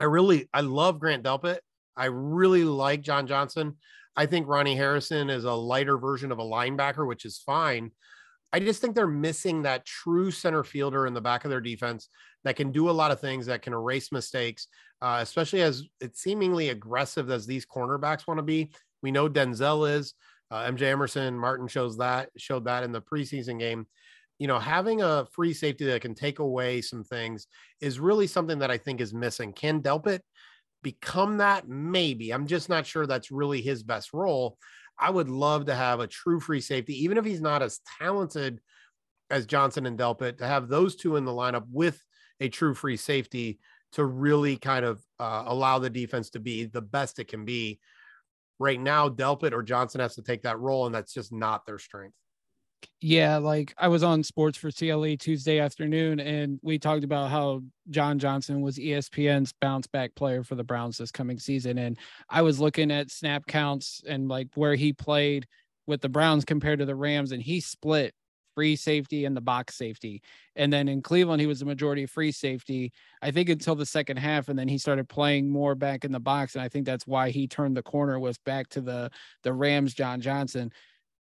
I 0.00 0.04
really, 0.04 0.48
I 0.54 0.62
love 0.62 1.00
Grant 1.00 1.24
Delpit. 1.24 1.58
I 1.96 2.06
really 2.06 2.64
like 2.64 3.02
John 3.02 3.26
Johnson. 3.26 3.76
I 4.18 4.26
think 4.26 4.48
Ronnie 4.48 4.74
Harrison 4.74 5.30
is 5.30 5.44
a 5.44 5.52
lighter 5.52 5.96
version 5.96 6.32
of 6.32 6.40
a 6.40 6.44
linebacker, 6.44 7.06
which 7.06 7.24
is 7.24 7.38
fine. 7.38 7.92
I 8.52 8.58
just 8.58 8.80
think 8.80 8.96
they're 8.96 9.06
missing 9.06 9.62
that 9.62 9.86
true 9.86 10.32
center 10.32 10.64
fielder 10.64 11.06
in 11.06 11.14
the 11.14 11.20
back 11.20 11.44
of 11.44 11.50
their 11.50 11.60
defense 11.60 12.08
that 12.42 12.56
can 12.56 12.72
do 12.72 12.90
a 12.90 12.90
lot 12.90 13.12
of 13.12 13.20
things 13.20 13.46
that 13.46 13.62
can 13.62 13.72
erase 13.72 14.10
mistakes, 14.10 14.66
uh, 15.00 15.20
especially 15.22 15.62
as 15.62 15.84
it's 16.00 16.20
seemingly 16.20 16.70
aggressive 16.70 17.30
as 17.30 17.46
these 17.46 17.64
cornerbacks 17.64 18.26
want 18.26 18.38
to 18.38 18.42
be. 18.42 18.72
We 19.02 19.12
know 19.12 19.28
Denzel 19.28 19.88
is. 19.88 20.14
Uh, 20.50 20.64
MJ 20.64 20.82
Emerson 20.82 21.38
Martin 21.38 21.68
shows 21.68 21.98
that 21.98 22.30
showed 22.36 22.64
that 22.64 22.82
in 22.82 22.90
the 22.90 23.02
preseason 23.02 23.60
game. 23.60 23.86
You 24.40 24.48
know, 24.48 24.58
having 24.58 25.00
a 25.00 25.28
free 25.30 25.54
safety 25.54 25.84
that 25.84 26.02
can 26.02 26.16
take 26.16 26.40
away 26.40 26.80
some 26.80 27.04
things 27.04 27.46
is 27.80 28.00
really 28.00 28.26
something 28.26 28.58
that 28.58 28.70
I 28.70 28.78
think 28.78 29.00
is 29.00 29.14
missing. 29.14 29.52
Can 29.52 29.80
Delpit 29.80 30.20
become 30.82 31.38
that? 31.38 31.68
Maybe. 31.68 32.32
I'm 32.32 32.46
just 32.46 32.68
not 32.68 32.86
sure 32.86 33.06
that's 33.06 33.30
really 33.30 33.60
his 33.60 33.82
best 33.82 34.12
role. 34.12 34.58
I 34.98 35.10
would 35.10 35.28
love 35.28 35.66
to 35.66 35.74
have 35.74 36.00
a 36.00 36.06
true 36.06 36.40
free 36.40 36.60
safety, 36.60 37.04
even 37.04 37.18
if 37.18 37.24
he's 37.24 37.40
not 37.40 37.62
as 37.62 37.80
talented 38.00 38.60
as 39.30 39.46
Johnson 39.46 39.86
and 39.86 39.98
Delpit, 39.98 40.38
to 40.38 40.46
have 40.46 40.68
those 40.68 40.96
two 40.96 41.16
in 41.16 41.24
the 41.24 41.32
lineup 41.32 41.66
with 41.70 42.02
a 42.40 42.48
true 42.48 42.74
free 42.74 42.96
safety 42.96 43.58
to 43.92 44.04
really 44.04 44.56
kind 44.56 44.84
of 44.84 45.02
uh, 45.18 45.44
allow 45.46 45.78
the 45.78 45.90
defense 45.90 46.30
to 46.30 46.40
be 46.40 46.64
the 46.64 46.82
best 46.82 47.18
it 47.18 47.28
can 47.28 47.44
be. 47.44 47.78
Right 48.58 48.80
now, 48.80 49.08
Delpit 49.08 49.52
or 49.52 49.62
Johnson 49.62 50.00
has 50.00 50.16
to 50.16 50.22
take 50.22 50.42
that 50.42 50.58
role, 50.58 50.86
and 50.86 50.94
that's 50.94 51.14
just 51.14 51.32
not 51.32 51.64
their 51.64 51.78
strength. 51.78 52.16
Yeah, 53.00 53.36
like 53.36 53.74
I 53.78 53.88
was 53.88 54.02
on 54.02 54.24
Sports 54.24 54.58
for 54.58 54.72
CLE 54.72 55.16
Tuesday 55.16 55.60
afternoon, 55.60 56.18
and 56.18 56.58
we 56.62 56.78
talked 56.78 57.04
about 57.04 57.30
how 57.30 57.62
John 57.90 58.18
Johnson 58.18 58.60
was 58.60 58.76
ESPN's 58.76 59.52
bounce 59.60 59.86
back 59.86 60.14
player 60.16 60.42
for 60.42 60.56
the 60.56 60.64
Browns 60.64 60.98
this 60.98 61.12
coming 61.12 61.38
season. 61.38 61.78
And 61.78 61.96
I 62.28 62.42
was 62.42 62.58
looking 62.58 62.90
at 62.90 63.10
snap 63.10 63.46
counts 63.46 64.02
and 64.06 64.28
like 64.28 64.48
where 64.56 64.74
he 64.74 64.92
played 64.92 65.46
with 65.86 66.00
the 66.00 66.08
Browns 66.08 66.44
compared 66.44 66.80
to 66.80 66.86
the 66.86 66.96
Rams, 66.96 67.30
and 67.30 67.42
he 67.42 67.60
split 67.60 68.14
free 68.56 68.74
safety 68.74 69.24
and 69.24 69.36
the 69.36 69.40
box 69.40 69.76
safety. 69.76 70.20
And 70.56 70.72
then 70.72 70.88
in 70.88 71.00
Cleveland, 71.00 71.40
he 71.40 71.46
was 71.46 71.60
the 71.60 71.66
majority 71.66 72.06
free 72.06 72.32
safety, 72.32 72.92
I 73.22 73.30
think 73.30 73.48
until 73.48 73.76
the 73.76 73.86
second 73.86 74.16
half. 74.16 74.48
And 74.48 74.58
then 74.58 74.66
he 74.66 74.78
started 74.78 75.08
playing 75.08 75.48
more 75.48 75.76
back 75.76 76.04
in 76.04 76.10
the 76.10 76.18
box. 76.18 76.56
And 76.56 76.62
I 76.62 76.68
think 76.68 76.84
that's 76.84 77.06
why 77.06 77.30
he 77.30 77.46
turned 77.46 77.76
the 77.76 77.82
corner 77.84 78.18
was 78.18 78.38
back 78.38 78.68
to 78.70 78.80
the 78.80 79.10
the 79.44 79.52
Rams, 79.52 79.94
John 79.94 80.20
Johnson. 80.20 80.72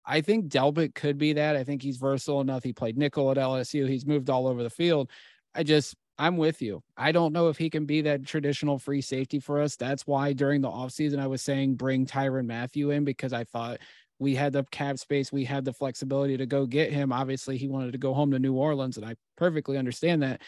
I 0.08 0.22
think 0.22 0.48
Delpit 0.48 0.96
could 0.96 1.18
be 1.18 1.34
that. 1.34 1.58
I 1.58 1.66
think 1.66 1.82
he's 1.82 1.98
versatile 1.98 2.40
enough. 2.40 2.64
He 2.64 2.72
played 2.72 2.98
nickel 2.98 3.30
at 3.30 3.38
LSU. 3.38 3.88
He's 3.88 4.06
moved 4.06 4.30
all 4.30 4.48
over 4.48 4.64
the 4.64 4.70
field. 4.70 5.10
I 5.54 5.64
just, 5.64 5.96
I'm 6.18 6.38
with 6.38 6.62
you. 6.62 6.82
I 6.96 7.12
don't 7.12 7.34
know 7.34 7.50
if 7.50 7.58
he 7.58 7.70
can 7.70 7.86
be 7.86 8.02
that 8.02 8.26
traditional 8.26 8.80
free 8.80 9.02
safety 9.02 9.40
for 9.40 9.62
us. 9.62 9.76
That's 9.76 10.08
why 10.08 10.32
during 10.32 10.62
the 10.62 10.70
offseason, 10.70 11.20
I 11.20 11.28
was 11.28 11.42
saying 11.42 11.76
bring 11.76 12.06
Tyrann 12.06 12.48
Mathieu 12.48 12.92
in 12.92 13.04
because 13.04 13.34
I 13.34 13.44
thought 13.44 13.80
we 14.18 14.34
had 14.34 14.54
the 14.54 14.64
cap 14.72 14.98
space, 14.98 15.32
we 15.32 15.44
had 15.44 15.66
the 15.66 15.74
flexibility 15.74 16.38
to 16.38 16.46
go 16.46 16.66
get 16.66 16.92
him. 16.92 17.12
Obviously, 17.12 17.58
he 17.58 17.68
wanted 17.68 17.92
to 17.92 17.98
go 17.98 18.14
home 18.14 18.32
to 18.32 18.40
New 18.40 18.54
Orleans, 18.54 18.98
and 18.98 19.06
I 19.06 19.16
perfectly 19.36 19.78
understand 19.78 20.24
that. 20.24 20.42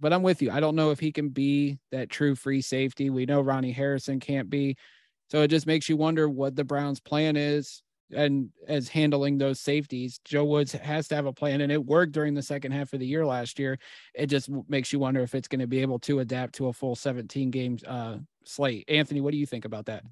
But 0.00 0.12
I'm 0.12 0.22
with 0.22 0.40
you. 0.40 0.50
I 0.50 0.60
don't 0.60 0.74
know 0.74 0.90
if 0.90 0.98
he 0.98 1.12
can 1.12 1.28
be 1.28 1.78
that 1.92 2.08
true 2.08 2.34
free 2.34 2.62
safety. 2.62 3.10
We 3.10 3.26
know 3.26 3.42
Ronnie 3.42 3.72
Harrison 3.72 4.18
can't 4.18 4.48
be. 4.48 4.76
So 5.30 5.42
it 5.42 5.48
just 5.48 5.66
makes 5.66 5.88
you 5.88 5.96
wonder 5.96 6.28
what 6.28 6.56
the 6.56 6.64
Browns' 6.64 6.98
plan 6.98 7.36
is 7.36 7.82
and 8.14 8.50
as 8.68 8.88
handling 8.88 9.38
those 9.38 9.60
safeties. 9.60 10.20
Joe 10.24 10.44
Woods 10.44 10.72
has 10.72 11.08
to 11.08 11.16
have 11.16 11.26
a 11.26 11.32
plan, 11.32 11.60
and 11.60 11.72
it 11.72 11.84
worked 11.84 12.12
during 12.12 12.34
the 12.34 12.42
second 12.42 12.72
half 12.72 12.92
of 12.92 13.00
the 13.00 13.06
year 13.06 13.24
last 13.24 13.58
year. 13.58 13.78
It 14.14 14.26
just 14.26 14.50
makes 14.68 14.92
you 14.92 14.98
wonder 14.98 15.20
if 15.20 15.34
it's 15.34 15.48
going 15.48 15.60
to 15.60 15.66
be 15.66 15.80
able 15.80 15.98
to 16.00 16.20
adapt 16.20 16.54
to 16.56 16.68
a 16.68 16.72
full 16.72 16.96
17 16.96 17.50
game 17.50 17.78
uh, 17.86 18.16
slate. 18.44 18.84
Anthony, 18.88 19.20
what 19.20 19.32
do 19.32 19.38
you 19.38 19.46
think 19.46 19.64
about 19.64 19.86
that? 19.86 20.04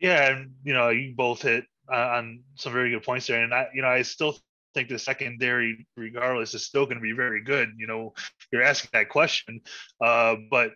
Yeah, 0.00 0.42
you 0.64 0.74
know, 0.74 0.90
you 0.90 1.14
both 1.14 1.42
hit 1.42 1.64
uh, 1.90 1.96
on 1.96 2.42
some 2.56 2.72
very 2.72 2.90
good 2.90 3.02
points 3.02 3.26
there, 3.26 3.42
and 3.42 3.54
I, 3.54 3.68
you 3.72 3.82
know, 3.82 3.88
I 3.88 4.02
still 4.02 4.36
think 4.74 4.88
the 4.88 4.98
secondary, 4.98 5.86
regardless, 5.96 6.54
is 6.54 6.66
still 6.66 6.84
going 6.84 6.98
to 6.98 7.02
be 7.02 7.12
very 7.12 7.42
good. 7.42 7.70
You 7.76 7.86
know, 7.86 8.12
you're 8.52 8.62
asking 8.62 8.90
that 8.92 9.08
question, 9.08 9.60
uh, 10.00 10.36
but 10.50 10.72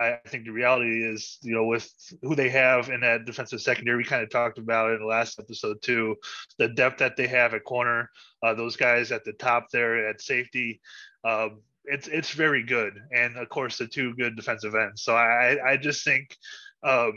I 0.00 0.18
think 0.26 0.44
the 0.44 0.50
reality 0.50 1.04
is, 1.04 1.38
you 1.42 1.54
know, 1.54 1.64
with 1.64 1.90
who 2.22 2.34
they 2.34 2.48
have 2.50 2.90
in 2.90 3.00
that 3.00 3.24
defensive 3.24 3.60
secondary, 3.60 3.98
we 3.98 4.04
kind 4.04 4.22
of 4.22 4.30
talked 4.30 4.58
about 4.58 4.90
it 4.90 4.94
in 4.94 5.00
the 5.00 5.06
last 5.06 5.38
episode 5.38 5.80
too. 5.82 6.16
The 6.58 6.68
depth 6.68 6.98
that 6.98 7.16
they 7.16 7.26
have 7.28 7.54
at 7.54 7.64
corner, 7.64 8.10
uh, 8.42 8.54
those 8.54 8.76
guys 8.76 9.12
at 9.12 9.24
the 9.24 9.32
top 9.32 9.70
there 9.72 10.08
at 10.08 10.20
safety. 10.20 10.80
Um, 11.24 11.60
it's 11.84 12.08
it's 12.08 12.32
very 12.32 12.64
good, 12.64 13.00
and 13.12 13.36
of 13.36 13.48
course 13.48 13.78
the 13.78 13.86
two 13.86 14.14
good 14.16 14.34
defensive 14.34 14.74
ends. 14.74 15.02
So 15.02 15.14
I 15.14 15.56
I 15.64 15.76
just 15.76 16.04
think 16.04 16.36
um, 16.82 17.12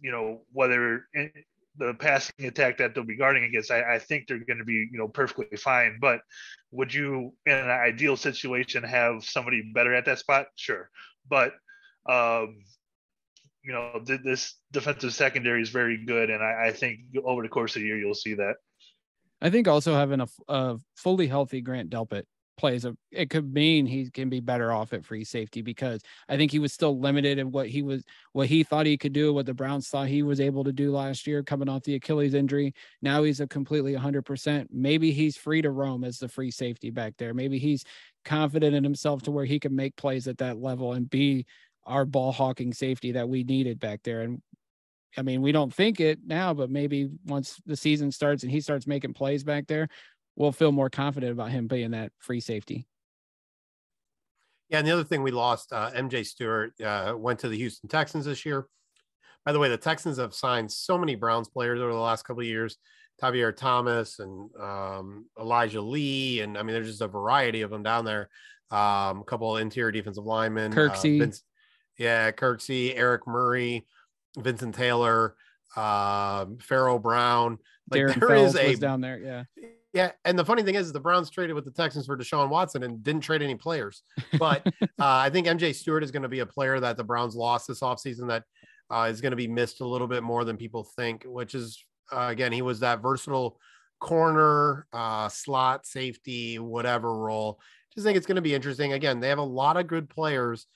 you 0.00 0.12
know, 0.12 0.42
whether 0.52 1.06
the 1.76 1.94
passing 1.94 2.46
attack 2.46 2.78
that 2.78 2.94
they'll 2.94 3.04
be 3.04 3.16
guarding 3.16 3.44
against, 3.44 3.70
I, 3.70 3.94
I 3.94 3.98
think 3.98 4.26
they're 4.26 4.38
going 4.38 4.58
to 4.58 4.64
be, 4.64 4.88
you 4.90 4.98
know, 4.98 5.08
perfectly 5.08 5.56
fine. 5.56 5.98
But 6.00 6.20
would 6.70 6.92
you, 6.92 7.34
in 7.46 7.52
an 7.52 7.70
ideal 7.70 8.16
situation, 8.16 8.82
have 8.84 9.24
somebody 9.24 9.72
better 9.74 9.94
at 9.94 10.04
that 10.06 10.18
spot? 10.18 10.46
Sure. 10.56 10.88
But, 11.28 11.52
um, 12.08 12.58
you 13.62 13.72
know, 13.72 14.02
th- 14.06 14.20
this 14.22 14.54
defensive 14.72 15.14
secondary 15.14 15.62
is 15.62 15.70
very 15.70 16.04
good. 16.04 16.30
And 16.30 16.42
I, 16.42 16.66
I, 16.66 16.72
think 16.72 17.00
over 17.24 17.42
the 17.42 17.48
course 17.48 17.74
of 17.76 17.82
the 17.82 17.88
year, 17.88 17.98
you'll 17.98 18.14
see 18.14 18.34
that. 18.34 18.56
I 19.40 19.50
think 19.50 19.66
also 19.66 19.94
having 19.94 20.20
a, 20.20 20.26
a 20.48 20.76
fully 20.96 21.26
healthy 21.26 21.60
Grant 21.60 21.90
Delpit 21.90 22.24
plays 22.56 22.84
a 22.84 22.96
it 23.10 23.30
could 23.30 23.52
mean 23.52 23.86
he 23.86 24.10
can 24.10 24.28
be 24.28 24.40
better 24.40 24.72
off 24.72 24.92
at 24.92 25.04
free 25.04 25.24
safety 25.24 25.62
because 25.62 26.00
I 26.28 26.36
think 26.36 26.50
he 26.50 26.58
was 26.58 26.72
still 26.72 26.98
limited 26.98 27.38
in 27.38 27.50
what 27.50 27.68
he 27.68 27.82
was 27.82 28.04
what 28.32 28.48
he 28.48 28.62
thought 28.62 28.86
he 28.86 28.96
could 28.96 29.12
do, 29.12 29.32
what 29.32 29.46
the 29.46 29.54
Browns 29.54 29.88
thought 29.88 30.08
he 30.08 30.22
was 30.22 30.40
able 30.40 30.64
to 30.64 30.72
do 30.72 30.92
last 30.92 31.26
year 31.26 31.42
coming 31.42 31.68
off 31.68 31.82
the 31.84 31.94
Achilles 31.94 32.34
injury. 32.34 32.74
Now 33.02 33.22
he's 33.22 33.40
a 33.40 33.46
completely 33.46 33.94
100%. 33.94 34.66
Maybe 34.70 35.12
he's 35.12 35.36
free 35.36 35.62
to 35.62 35.70
roam 35.70 36.04
as 36.04 36.18
the 36.18 36.28
free 36.28 36.50
safety 36.50 36.90
back 36.90 37.14
there. 37.18 37.34
Maybe 37.34 37.58
he's 37.58 37.84
confident 38.24 38.74
in 38.74 38.84
himself 38.84 39.22
to 39.22 39.30
where 39.30 39.44
he 39.44 39.58
can 39.58 39.74
make 39.74 39.96
plays 39.96 40.28
at 40.28 40.38
that 40.38 40.58
level 40.58 40.92
and 40.92 41.08
be 41.08 41.46
our 41.86 42.04
ball 42.04 42.32
hawking 42.32 42.72
safety 42.72 43.12
that 43.12 43.28
we 43.28 43.44
needed 43.44 43.78
back 43.78 44.00
there. 44.02 44.22
And 44.22 44.40
I 45.16 45.22
mean, 45.22 45.42
we 45.42 45.52
don't 45.52 45.72
think 45.72 46.00
it 46.00 46.20
now, 46.26 46.54
but 46.54 46.70
maybe 46.70 47.08
once 47.26 47.60
the 47.66 47.76
season 47.76 48.10
starts 48.10 48.42
and 48.42 48.50
he 48.50 48.60
starts 48.60 48.86
making 48.86 49.14
plays 49.14 49.44
back 49.44 49.66
there, 49.66 49.88
we'll 50.36 50.52
feel 50.52 50.72
more 50.72 50.90
confident 50.90 51.32
about 51.32 51.50
him 51.50 51.66
being 51.66 51.92
that 51.92 52.12
free 52.18 52.40
safety. 52.40 52.86
Yeah, 54.68 54.78
and 54.78 54.86
the 54.86 54.92
other 54.92 55.04
thing 55.04 55.22
we 55.22 55.30
lost, 55.30 55.72
uh, 55.72 55.90
MJ 55.92 56.24
Stewart 56.26 56.72
uh, 56.80 57.14
went 57.16 57.38
to 57.40 57.48
the 57.48 57.56
Houston 57.56 57.88
Texans 57.88 58.24
this 58.24 58.44
year. 58.44 58.66
By 59.44 59.52
the 59.52 59.58
way, 59.58 59.68
the 59.68 59.76
Texans 59.76 60.16
have 60.18 60.34
signed 60.34 60.72
so 60.72 60.96
many 60.96 61.14
Browns 61.14 61.48
players 61.48 61.80
over 61.80 61.92
the 61.92 61.98
last 61.98 62.24
couple 62.24 62.40
of 62.40 62.46
years. 62.46 62.78
Tavierre 63.22 63.54
Thomas 63.54 64.18
and 64.18 64.50
um, 64.60 65.26
Elijah 65.38 65.80
Lee, 65.80 66.40
and 66.40 66.58
I 66.58 66.62
mean, 66.62 66.74
there's 66.74 66.88
just 66.88 67.02
a 67.02 67.08
variety 67.08 67.62
of 67.62 67.70
them 67.70 67.82
down 67.82 68.04
there. 68.04 68.28
Um, 68.70 69.20
a 69.20 69.24
couple 69.26 69.54
of 69.54 69.62
interior 69.62 69.92
defensive 69.92 70.24
linemen, 70.24 70.72
Kirksey, 70.72 71.20
uh, 71.20 71.24
Vince, 71.24 71.42
yeah, 71.98 72.32
Kirksey, 72.32 72.94
Eric 72.96 73.26
Murray, 73.26 73.86
Vincent 74.36 74.74
Taylor, 74.74 75.36
uh, 75.76 76.46
Pharaoh 76.60 76.98
Brown. 76.98 77.58
Like 77.90 78.00
Darren 78.00 78.18
there 78.18 78.28
Fells 78.28 78.54
is 78.56 78.78
a 78.78 78.80
down 78.80 79.00
there, 79.00 79.18
yeah. 79.18 79.44
Yeah, 79.94 80.10
and 80.24 80.36
the 80.36 80.44
funny 80.44 80.64
thing 80.64 80.74
is, 80.74 80.92
the 80.92 80.98
Browns 80.98 81.30
traded 81.30 81.54
with 81.54 81.64
the 81.64 81.70
Texans 81.70 82.06
for 82.06 82.16
Deshaun 82.16 82.48
Watson 82.48 82.82
and 82.82 83.00
didn't 83.04 83.22
trade 83.22 83.42
any 83.42 83.54
players. 83.54 84.02
But 84.40 84.66
uh, 84.82 84.88
I 84.98 85.30
think 85.30 85.46
MJ 85.46 85.72
Stewart 85.72 86.02
is 86.02 86.10
going 86.10 86.24
to 86.24 86.28
be 86.28 86.40
a 86.40 86.46
player 86.46 86.80
that 86.80 86.96
the 86.96 87.04
Browns 87.04 87.36
lost 87.36 87.68
this 87.68 87.80
offseason 87.80 88.26
that 88.26 88.42
uh, 88.90 89.06
is 89.08 89.20
going 89.20 89.30
to 89.30 89.36
be 89.36 89.46
missed 89.46 89.80
a 89.80 89.86
little 89.86 90.08
bit 90.08 90.24
more 90.24 90.44
than 90.44 90.56
people 90.56 90.82
think. 90.96 91.22
Which 91.24 91.54
is 91.54 91.84
uh, 92.12 92.26
again, 92.28 92.50
he 92.50 92.60
was 92.60 92.80
that 92.80 93.02
versatile 93.02 93.56
corner, 94.00 94.86
uh, 94.92 95.28
slot, 95.28 95.86
safety, 95.86 96.58
whatever 96.58 97.16
role. 97.16 97.60
Just 97.94 98.04
think 98.04 98.16
it's 98.16 98.26
going 98.26 98.34
to 98.34 98.42
be 98.42 98.54
interesting. 98.54 98.94
Again, 98.94 99.20
they 99.20 99.28
have 99.28 99.38
a 99.38 99.42
lot 99.42 99.76
of 99.76 99.86
good 99.86 100.10
players. 100.10 100.66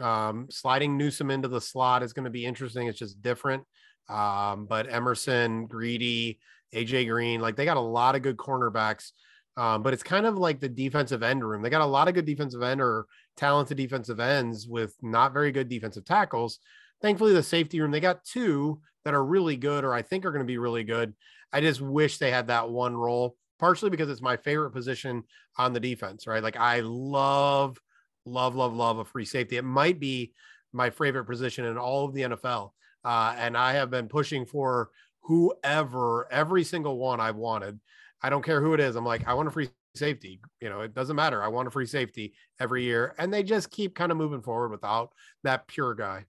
Um, 0.00 0.46
sliding 0.50 0.96
Newsome 0.96 1.32
into 1.32 1.48
the 1.48 1.60
slot 1.60 2.04
is 2.04 2.12
going 2.12 2.24
to 2.26 2.30
be 2.30 2.46
interesting. 2.46 2.86
It's 2.86 2.98
just 2.98 3.20
different. 3.20 3.64
Um, 4.08 4.66
but 4.66 4.92
Emerson, 4.92 5.66
Greedy, 5.66 6.38
AJ 6.74 7.08
Green, 7.08 7.40
like 7.40 7.56
they 7.56 7.64
got 7.64 7.76
a 7.76 7.80
lot 7.80 8.14
of 8.14 8.22
good 8.22 8.36
cornerbacks. 8.36 9.12
Um, 9.56 9.82
but 9.82 9.92
it's 9.92 10.02
kind 10.02 10.24
of 10.24 10.38
like 10.38 10.60
the 10.60 10.68
defensive 10.68 11.22
end 11.22 11.44
room. 11.44 11.62
They 11.62 11.70
got 11.70 11.82
a 11.82 11.86
lot 11.86 12.08
of 12.08 12.14
good 12.14 12.24
defensive 12.24 12.62
end 12.62 12.80
or 12.80 13.06
talented 13.36 13.76
defensive 13.76 14.18
ends 14.18 14.66
with 14.66 14.94
not 15.02 15.34
very 15.34 15.52
good 15.52 15.68
defensive 15.68 16.04
tackles. 16.04 16.58
Thankfully, 17.02 17.34
the 17.34 17.42
safety 17.42 17.80
room, 17.80 17.90
they 17.90 18.00
got 18.00 18.24
two 18.24 18.80
that 19.04 19.14
are 19.14 19.24
really 19.24 19.56
good, 19.56 19.84
or 19.84 19.92
I 19.92 20.02
think 20.02 20.24
are 20.24 20.30
going 20.30 20.44
to 20.44 20.50
be 20.50 20.58
really 20.58 20.84
good. 20.84 21.14
I 21.52 21.60
just 21.60 21.80
wish 21.80 22.18
they 22.18 22.30
had 22.30 22.46
that 22.46 22.70
one 22.70 22.96
role, 22.96 23.36
partially 23.58 23.90
because 23.90 24.08
it's 24.08 24.22
my 24.22 24.36
favorite 24.36 24.70
position 24.70 25.24
on 25.58 25.72
the 25.72 25.80
defense, 25.80 26.26
right? 26.26 26.42
Like 26.42 26.56
I 26.56 26.80
love, 26.80 27.78
love, 28.24 28.54
love, 28.54 28.74
love 28.74 28.98
a 28.98 29.04
free 29.04 29.26
safety. 29.26 29.56
It 29.56 29.64
might 29.64 30.00
be 30.00 30.32
my 30.72 30.88
favorite 30.88 31.26
position 31.26 31.66
in 31.66 31.76
all 31.76 32.06
of 32.06 32.14
the 32.14 32.22
NFL. 32.22 32.70
Uh, 33.04 33.34
and 33.38 33.56
I 33.56 33.72
have 33.72 33.90
been 33.90 34.08
pushing 34.08 34.44
for 34.46 34.90
whoever, 35.22 36.28
every 36.32 36.64
single 36.64 36.98
one 36.98 37.20
I've 37.20 37.36
wanted. 37.36 37.80
I 38.22 38.30
don't 38.30 38.44
care 38.44 38.60
who 38.60 38.74
it 38.74 38.80
is. 38.80 38.96
I'm 38.96 39.04
like, 39.04 39.26
I 39.26 39.34
want 39.34 39.48
a 39.48 39.52
free 39.52 39.70
safety. 39.94 40.40
You 40.60 40.68
know, 40.70 40.80
it 40.80 40.94
doesn't 40.94 41.16
matter. 41.16 41.42
I 41.42 41.48
want 41.48 41.68
a 41.68 41.70
free 41.70 41.86
safety 41.86 42.34
every 42.60 42.84
year. 42.84 43.14
And 43.18 43.32
they 43.32 43.42
just 43.42 43.70
keep 43.70 43.94
kind 43.94 44.12
of 44.12 44.18
moving 44.18 44.42
forward 44.42 44.70
without 44.70 45.12
that 45.42 45.66
pure 45.66 45.94
guy. 45.94 46.26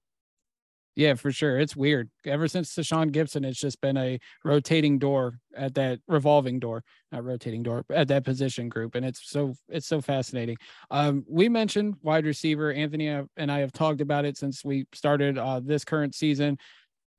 Yeah, 0.95 1.15
for 1.15 1.31
sure. 1.31 1.57
It's 1.59 1.75
weird. 1.75 2.09
Ever 2.25 2.47
since 2.47 2.75
Tashaun 2.75 3.11
Gipson, 3.11 3.45
it's 3.45 3.59
just 3.59 3.81
been 3.81 3.97
a 3.97 4.19
rotating 4.45 4.99
door 4.99 5.39
at 5.55 5.73
that 5.73 5.99
revolving 6.07 6.59
door, 6.59 6.83
not 7.11 7.23
rotating 7.23 7.63
door 7.63 7.83
at 7.89 8.07
that 8.09 8.23
position 8.23 8.69
group. 8.69 8.93
And 8.93 9.03
it's 9.03 9.27
so 9.27 9.55
it's 9.69 9.87
so 9.87 10.01
fascinating. 10.01 10.57
Um, 10.91 11.25
we 11.27 11.49
mentioned 11.49 11.95
wide 12.03 12.25
receiver. 12.25 12.71
Anthony 12.71 13.07
and 13.07 13.51
I 13.51 13.59
have 13.59 13.71
talked 13.71 14.01
about 14.01 14.25
it 14.25 14.37
since 14.37 14.63
we 14.63 14.85
started 14.93 15.37
uh, 15.37 15.61
this 15.63 15.83
current 15.83 16.13
season 16.13 16.57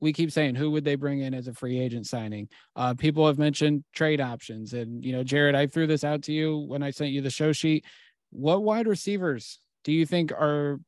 we 0.01 0.13
keep 0.13 0.31
saying 0.31 0.55
who 0.55 0.71
would 0.71 0.85
they 0.85 0.97
bring 0.97 1.21
in 1.21 1.33
as 1.33 1.49
a 1.49 1.55
free 1.55 1.79
agent 1.79 2.07
signing 2.07 2.49
uh, 2.77 2.93
people 2.93 3.27
have 3.27 3.39
mentioned 3.39 3.85
trade 3.95 4.21
options 4.21 4.75
and 4.75 5.03
you 5.03 5.13
know 5.13 5.23
jared 5.23 5.55
i 5.55 5.67
threw 5.67 5.87
this 5.87 6.05
out 6.05 6.21
to 6.21 6.33
you 6.33 6.59
when 6.59 6.83
i 6.83 6.91
sent 6.91 7.11
you 7.11 7.23
the 7.23 7.31
show 7.31 7.53
sheet 7.53 7.85
what 8.31 8.63
wide 8.63 8.87
receivers 8.87 9.61
do 9.83 9.93
you 9.93 10.05
think 10.05 10.31
are 10.33 10.79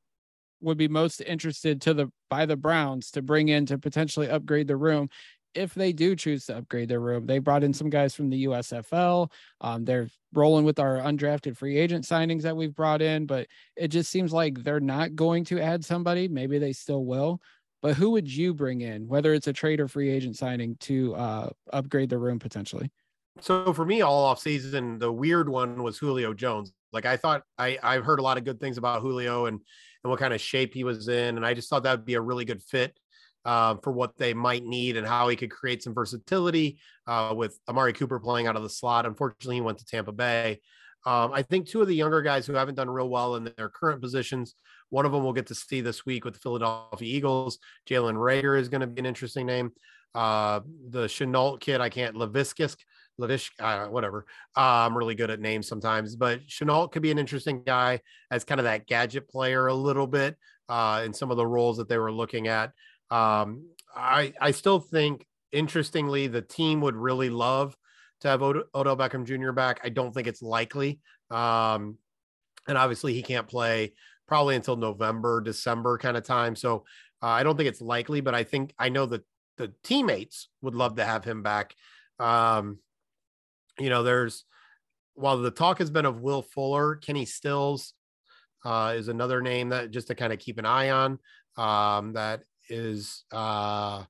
would 0.67 0.79
be 0.79 0.89
most 0.89 1.21
interested 1.21 1.81
to 1.81 1.95
the 1.95 2.11
by 2.29 2.45
the 2.47 2.57
browns 2.57 3.11
to 3.11 3.23
bring 3.23 3.49
in 3.49 3.67
to 3.67 3.79
potentially 3.79 4.29
upgrade 4.29 4.67
the 4.67 4.77
room 4.77 5.09
if 5.55 5.73
they 5.73 5.91
do 5.91 6.15
choose 6.15 6.45
to 6.45 6.59
upgrade 6.59 6.89
their 6.89 7.01
room 7.01 7.25
they 7.27 7.39
brought 7.39 7.65
in 7.65 7.73
some 7.73 7.89
guys 7.89 8.15
from 8.15 8.29
the 8.29 8.45
usfl 8.45 9.31
um, 9.63 9.85
they're 9.85 10.09
rolling 10.35 10.65
with 10.65 10.79
our 10.79 10.99
undrafted 10.99 11.57
free 11.57 11.79
agent 11.79 12.05
signings 12.05 12.43
that 12.43 12.57
we've 12.57 12.75
brought 12.75 13.01
in 13.01 13.25
but 13.25 13.47
it 13.77 13.89
just 13.89 14.11
seems 14.11 14.33
like 14.33 14.63
they're 14.63 14.81
not 14.81 15.15
going 15.15 15.45
to 15.45 15.61
add 15.61 15.85
somebody 15.85 16.29
maybe 16.29 16.59
they 16.59 16.73
still 16.73 17.05
will 17.05 17.41
but 17.83 17.95
who 17.95 18.11
would 18.11 18.27
you 18.27 18.55
bring 18.55 18.81
in, 18.81 19.07
whether 19.07 19.33
it's 19.33 19.47
a 19.47 19.53
trade 19.53 19.79
or 19.79 19.89
free 19.89 20.11
agent 20.11 20.37
signing, 20.37 20.77
to 20.81 21.15
uh, 21.15 21.51
upgrade 21.73 22.11
the 22.11 22.19
room 22.19 22.39
potentially? 22.39 22.91
So 23.41 23.73
for 23.73 23.85
me, 23.85 24.01
all 24.01 24.25
off 24.25 24.41
season, 24.41 24.99
the 24.99 25.13
weird 25.13 25.49
one 25.49 25.83
was 25.83 25.99
Julio 25.99 26.33
Jones. 26.35 26.73
Like 26.93 27.05
I 27.05 27.17
thought, 27.17 27.43
I 27.59 27.79
I've 27.83 28.05
heard 28.05 28.19
a 28.19 28.23
lot 28.23 28.39
of 28.39 28.45
good 28.45 28.59
things 28.59 28.79
about 28.79 29.03
Julio 29.03 29.47
and 29.47 29.61
and 30.07 30.11
what 30.11 30.21
kind 30.21 30.33
of 30.33 30.41
shape 30.41 30.73
he 30.73 30.85
was 30.85 31.09
in, 31.09 31.37
and 31.37 31.45
I 31.45 31.55
just 31.55 31.69
thought 31.69 31.83
that 31.83 31.99
would 31.99 32.07
be 32.07 32.15
a 32.15 32.21
really 32.21 32.45
good 32.45 32.63
fit 32.63 32.99
uh, 33.45 33.77
for 33.83 33.93
what 33.93 34.17
they 34.17 34.35
might 34.35 34.65
need 34.65 34.97
and 34.97 35.07
how 35.07 35.29
he 35.29 35.37
could 35.37 35.51
create 35.51 35.83
some 35.83 35.95
versatility 35.95 36.79
uh, 37.07 37.35
with 37.37 37.59
Amari 37.69 37.93
Cooper 37.93 38.19
playing 38.19 38.47
out 38.47 38.57
of 38.57 38.63
the 38.63 38.71
slot. 38.71 39.07
Unfortunately, 39.07 39.57
he 39.57 39.61
went 39.61 39.79
to 39.79 39.85
Tampa 39.85 40.13
Bay. 40.13 40.61
Um, 41.05 41.33
I 41.33 41.43
think 41.43 41.69
two 41.69 41.83
of 41.83 41.89
the 41.89 41.95
younger 41.95 42.23
guys 42.23 42.47
who 42.47 42.55
haven't 42.55 42.75
done 42.75 42.91
real 42.91 43.09
well 43.09 43.37
in 43.37 43.53
their 43.57 43.69
current 43.69 44.01
positions 44.01 44.55
one 44.91 45.05
of 45.05 45.13
them 45.13 45.25
we'll 45.25 45.33
get 45.33 45.47
to 45.47 45.55
see 45.55 45.81
this 45.81 46.07
week 46.07 46.25
with 46.25 46.35
the 46.35 46.41
Philadelphia 46.41 47.17
Eagles. 47.17 47.59
Jalen 47.89 48.15
Reagor 48.15 48.59
is 48.59 48.69
going 48.69 48.83
to 48.83 48.87
be 48.87 49.01
an 49.01 49.07
interesting 49.07 49.47
name. 49.47 49.73
Uh, 50.15 50.61
the 50.89 51.05
Shenault 51.07 51.61
kid, 51.61 51.81
I 51.81 51.89
can't, 51.89 52.17
Laviscus, 52.17 52.77
Lavish, 53.19 53.51
uh, 53.61 53.87
whatever. 53.87 54.27
Uh, 54.57 54.87
I'm 54.87 54.97
really 54.97 55.15
good 55.15 55.31
at 55.31 55.41
names 55.41 55.67
sometimes, 55.69 56.17
but 56.17 56.47
Shenault 56.47 56.93
could 56.93 57.03
be 57.03 57.11
an 57.11 57.19
interesting 57.19 57.63
guy 57.65 58.01
as 58.31 58.45
kind 58.45 58.61
of 58.61 58.65
that 58.65 58.87
gadget 58.87 59.29
player 59.29 59.67
a 59.67 59.75
little 59.75 60.07
bit 60.07 60.37
uh, 60.69 61.03
in 61.05 61.13
some 61.13 61.31
of 61.31 61.37
the 61.37 61.47
roles 61.47 61.79
that 61.79 61.89
they 61.89 61.99
were 61.99 62.13
looking 62.13 62.49
at. 62.49 62.73
Um, 63.11 63.69
I, 63.95 64.35
I 64.41 64.51
still 64.51 64.81
think, 64.81 65.27
interestingly, 65.53 66.27
the 66.27 66.43
team 66.43 66.81
would 66.83 66.97
really 66.97 67.31
love 67.31 67.77
to 68.21 68.29
have 68.29 68.43
Od- 68.43 68.65
Odell 68.75 68.97
Beckham 68.97 69.25
Jr. 69.25 69.53
back. 69.53 69.81
I 69.83 69.89
don't 69.89 70.13
think 70.13 70.27
it's 70.27 70.43
likely. 70.43 71.01
Um, 71.31 71.99
and 72.69 72.77
obviously, 72.77 73.15
he 73.15 73.23
can't 73.23 73.47
play 73.47 73.95
probably 74.27 74.57
until 74.57 74.77
November, 74.77 75.41
December 75.41 75.99
kind 75.99 76.17
of 76.17 76.25
time. 76.25 76.57
So 76.57 76.85
uh, 77.23 77.29
I 77.29 77.43
don't 77.43 77.57
think 77.57 77.69
it's 77.69 77.81
likely, 77.81 78.21
but 78.21 78.35
I 78.35 78.45
think 78.45 78.75
I 78.79 78.89
know 78.89 79.07
that 79.07 79.25
the 79.57 79.73
teammates 79.83 80.49
would 80.63 80.75
love 80.75 80.97
to 80.97 81.05
have 81.05 81.25
him 81.25 81.43
back. 81.43 81.75
Um, 82.19 82.79
you 83.79 83.91
know, 83.91 84.03
there's 84.03 84.45
while 85.15 85.39
the 85.39 85.51
talk 85.51 85.79
has 85.79 85.91
been 85.91 86.05
of 86.05 86.21
Will 86.21 86.43
Fuller, 86.43 86.97
Kenny 86.97 87.25
Stills 87.25 87.95
uh, 88.65 88.95
is 88.97 89.09
another 89.09 89.41
name 89.41 89.71
that 89.71 89.91
just 89.91 90.09
to 90.09 90.15
kind 90.15 90.33
of 90.33 90.39
keep 90.39 90.59
an 90.59 90.67
eye 90.67 90.91
on. 90.91 91.19
Um, 91.57 92.13
that 92.13 92.43
is, 92.69 93.25
uh, 93.33 94.05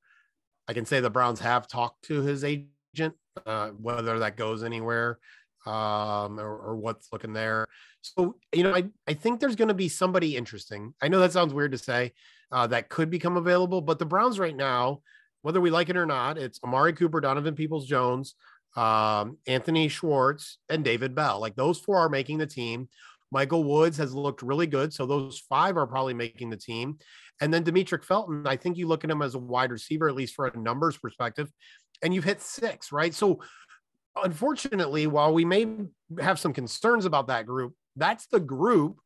I 0.68 0.72
can 0.72 0.84
say 0.84 1.00
the 1.00 1.10
Browns 1.10 1.40
have 1.40 1.68
talked 1.68 2.04
to 2.06 2.22
his 2.22 2.42
agent, 2.42 3.14
uh, 3.46 3.68
whether 3.70 4.18
that 4.18 4.36
goes 4.36 4.64
anywhere 4.64 5.18
um, 5.64 6.40
or, 6.40 6.56
or 6.56 6.76
what's 6.76 7.12
looking 7.12 7.32
there. 7.32 7.66
So, 8.02 8.36
you 8.52 8.64
know, 8.64 8.74
I, 8.74 8.84
I 9.06 9.14
think 9.14 9.40
there's 9.40 9.56
going 9.56 9.68
to 9.68 9.74
be 9.74 9.88
somebody 9.88 10.36
interesting. 10.36 10.94
I 11.00 11.08
know 11.08 11.20
that 11.20 11.32
sounds 11.32 11.54
weird 11.54 11.72
to 11.72 11.78
say 11.78 12.12
uh, 12.50 12.66
that 12.68 12.88
could 12.88 13.10
become 13.10 13.36
available, 13.36 13.80
but 13.80 13.98
the 13.98 14.06
Browns 14.06 14.38
right 14.38 14.56
now, 14.56 15.02
whether 15.42 15.60
we 15.60 15.70
like 15.70 15.88
it 15.88 15.96
or 15.96 16.06
not, 16.06 16.38
it's 16.38 16.60
Amari 16.64 16.92
Cooper, 16.92 17.20
Donovan 17.20 17.54
Peoples 17.54 17.86
Jones, 17.86 18.34
um, 18.76 19.38
Anthony 19.46 19.88
Schwartz, 19.88 20.58
and 20.68 20.84
David 20.84 21.14
Bell. 21.14 21.40
Like 21.40 21.56
those 21.56 21.78
four 21.80 21.98
are 21.98 22.08
making 22.08 22.38
the 22.38 22.46
team. 22.46 22.88
Michael 23.32 23.64
Woods 23.64 23.96
has 23.98 24.14
looked 24.14 24.42
really 24.42 24.66
good. 24.66 24.92
So 24.92 25.04
those 25.04 25.40
five 25.48 25.76
are 25.76 25.86
probably 25.86 26.14
making 26.14 26.50
the 26.50 26.56
team. 26.56 26.98
And 27.40 27.52
then 27.52 27.64
Demetric 27.64 28.04
Felton, 28.04 28.46
I 28.46 28.56
think 28.56 28.76
you 28.76 28.86
look 28.86 29.04
at 29.04 29.10
him 29.10 29.22
as 29.22 29.34
a 29.34 29.38
wide 29.38 29.72
receiver, 29.72 30.08
at 30.08 30.14
least 30.14 30.34
for 30.34 30.46
a 30.46 30.56
numbers 30.56 30.96
perspective, 30.96 31.50
and 32.02 32.14
you've 32.14 32.24
hit 32.24 32.40
six, 32.40 32.92
right? 32.92 33.12
So 33.12 33.40
unfortunately, 34.22 35.06
while 35.06 35.34
we 35.34 35.44
may 35.44 35.66
have 36.20 36.38
some 36.38 36.52
concerns 36.52 37.04
about 37.04 37.26
that 37.28 37.46
group, 37.46 37.74
that's 37.96 38.26
the 38.26 38.40
group. 38.40 38.98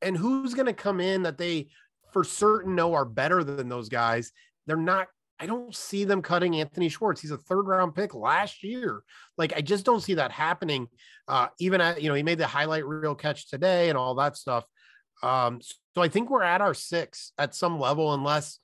And 0.00 0.16
who's 0.16 0.54
going 0.54 0.66
to 0.66 0.72
come 0.72 1.00
in 1.00 1.22
that 1.22 1.38
they 1.38 1.68
for 2.12 2.24
certain 2.24 2.74
know 2.74 2.94
are 2.94 3.04
better 3.04 3.42
than 3.42 3.68
those 3.68 3.88
guys? 3.88 4.32
They're 4.66 4.76
not 4.76 5.08
I 5.42 5.46
don't 5.46 5.74
see 5.74 6.04
them 6.04 6.22
cutting 6.22 6.60
Anthony 6.60 6.88
Schwartz. 6.88 7.20
He's 7.20 7.32
a 7.32 7.36
third 7.36 7.66
round 7.66 7.96
pick 7.96 8.14
last 8.14 8.62
year. 8.62 9.02
Like 9.36 9.52
I 9.56 9.60
just 9.60 9.84
don't 9.84 10.00
see 10.00 10.14
that 10.14 10.30
happening. 10.30 10.86
Uh, 11.26 11.48
even 11.58 11.80
at 11.80 12.00
you 12.00 12.08
know 12.08 12.14
he 12.14 12.22
made 12.22 12.38
the 12.38 12.46
highlight 12.46 12.86
reel 12.86 13.16
catch 13.16 13.50
today 13.50 13.88
and 13.88 13.98
all 13.98 14.14
that 14.14 14.36
stuff. 14.36 14.64
Um, 15.20 15.60
so 15.96 16.00
I 16.00 16.06
think 16.06 16.30
we're 16.30 16.44
at 16.44 16.60
our 16.60 16.74
six 16.74 17.32
at 17.38 17.56
some 17.56 17.80
level, 17.80 18.14
unless 18.14 18.60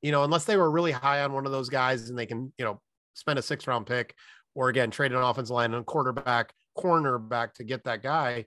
you 0.00 0.10
know 0.10 0.24
unless 0.24 0.46
they 0.46 0.56
were 0.56 0.70
really 0.70 0.92
high 0.92 1.22
on 1.22 1.34
one 1.34 1.44
of 1.44 1.52
those 1.52 1.68
guys 1.68 2.08
and 2.08 2.18
they 2.18 2.26
can 2.26 2.54
you 2.56 2.64
know 2.64 2.80
spend 3.12 3.38
a 3.38 3.42
six 3.42 3.66
round 3.66 3.86
pick 3.86 4.14
or 4.54 4.70
again 4.70 4.90
trade 4.90 5.12
an 5.12 5.18
offensive 5.18 5.54
line 5.54 5.74
and 5.74 5.82
a 5.82 5.84
quarterback 5.84 6.54
cornerback 6.76 7.52
to 7.54 7.64
get 7.64 7.84
that 7.84 8.02
guy. 8.02 8.46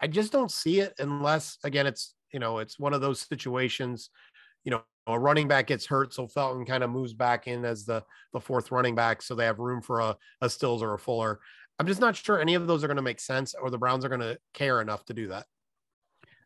I 0.00 0.08
just 0.08 0.32
don't 0.32 0.50
see 0.50 0.80
it 0.80 0.94
unless 0.98 1.58
again 1.62 1.86
it's 1.86 2.16
you 2.32 2.40
know 2.40 2.58
it's 2.58 2.76
one 2.76 2.92
of 2.92 3.00
those 3.00 3.20
situations 3.20 4.10
you 4.64 4.70
know 4.70 4.82
a 5.06 5.18
running 5.18 5.48
back 5.48 5.66
gets 5.66 5.86
hurt, 5.86 6.14
so 6.14 6.26
Felton 6.26 6.64
kind 6.64 6.84
of 6.84 6.90
moves 6.90 7.12
back 7.12 7.46
in 7.48 7.64
as 7.64 7.84
the 7.84 8.04
the 8.32 8.40
fourth 8.40 8.70
running 8.70 8.94
back, 8.94 9.22
so 9.22 9.34
they 9.34 9.44
have 9.44 9.58
room 9.58 9.82
for 9.82 10.00
a, 10.00 10.16
a 10.40 10.48
Stills 10.48 10.82
or 10.82 10.94
a 10.94 10.98
Fuller. 10.98 11.40
I'm 11.78 11.86
just 11.86 12.00
not 12.00 12.14
sure 12.14 12.40
any 12.40 12.54
of 12.54 12.66
those 12.66 12.84
are 12.84 12.86
going 12.86 12.96
to 12.96 13.02
make 13.02 13.20
sense, 13.20 13.54
or 13.60 13.70
the 13.70 13.78
Browns 13.78 14.04
are 14.04 14.08
going 14.08 14.20
to 14.20 14.38
care 14.54 14.80
enough 14.80 15.04
to 15.06 15.14
do 15.14 15.28
that. 15.28 15.46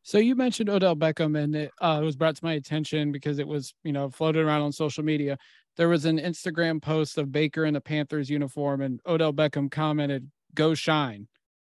So 0.02 0.18
you 0.18 0.36
mentioned 0.36 0.70
Odell 0.70 0.94
Beckham, 0.94 1.36
and 1.36 1.54
it, 1.54 1.72
uh, 1.80 1.98
it 2.00 2.04
was 2.04 2.16
brought 2.16 2.36
to 2.36 2.44
my 2.44 2.52
attention 2.54 3.12
because 3.12 3.38
it 3.38 3.46
was 3.46 3.74
you 3.84 3.92
know 3.92 4.08
floated 4.08 4.44
around 4.44 4.62
on 4.62 4.72
social 4.72 5.04
media. 5.04 5.36
There 5.76 5.88
was 5.88 6.06
an 6.06 6.18
Instagram 6.18 6.80
post 6.80 7.18
of 7.18 7.32
Baker 7.32 7.66
in 7.66 7.74
the 7.74 7.80
Panthers 7.80 8.30
uniform, 8.30 8.80
and 8.80 9.00
Odell 9.06 9.32
Beckham 9.32 9.70
commented, 9.70 10.30
"Go 10.54 10.74
shine," 10.74 11.28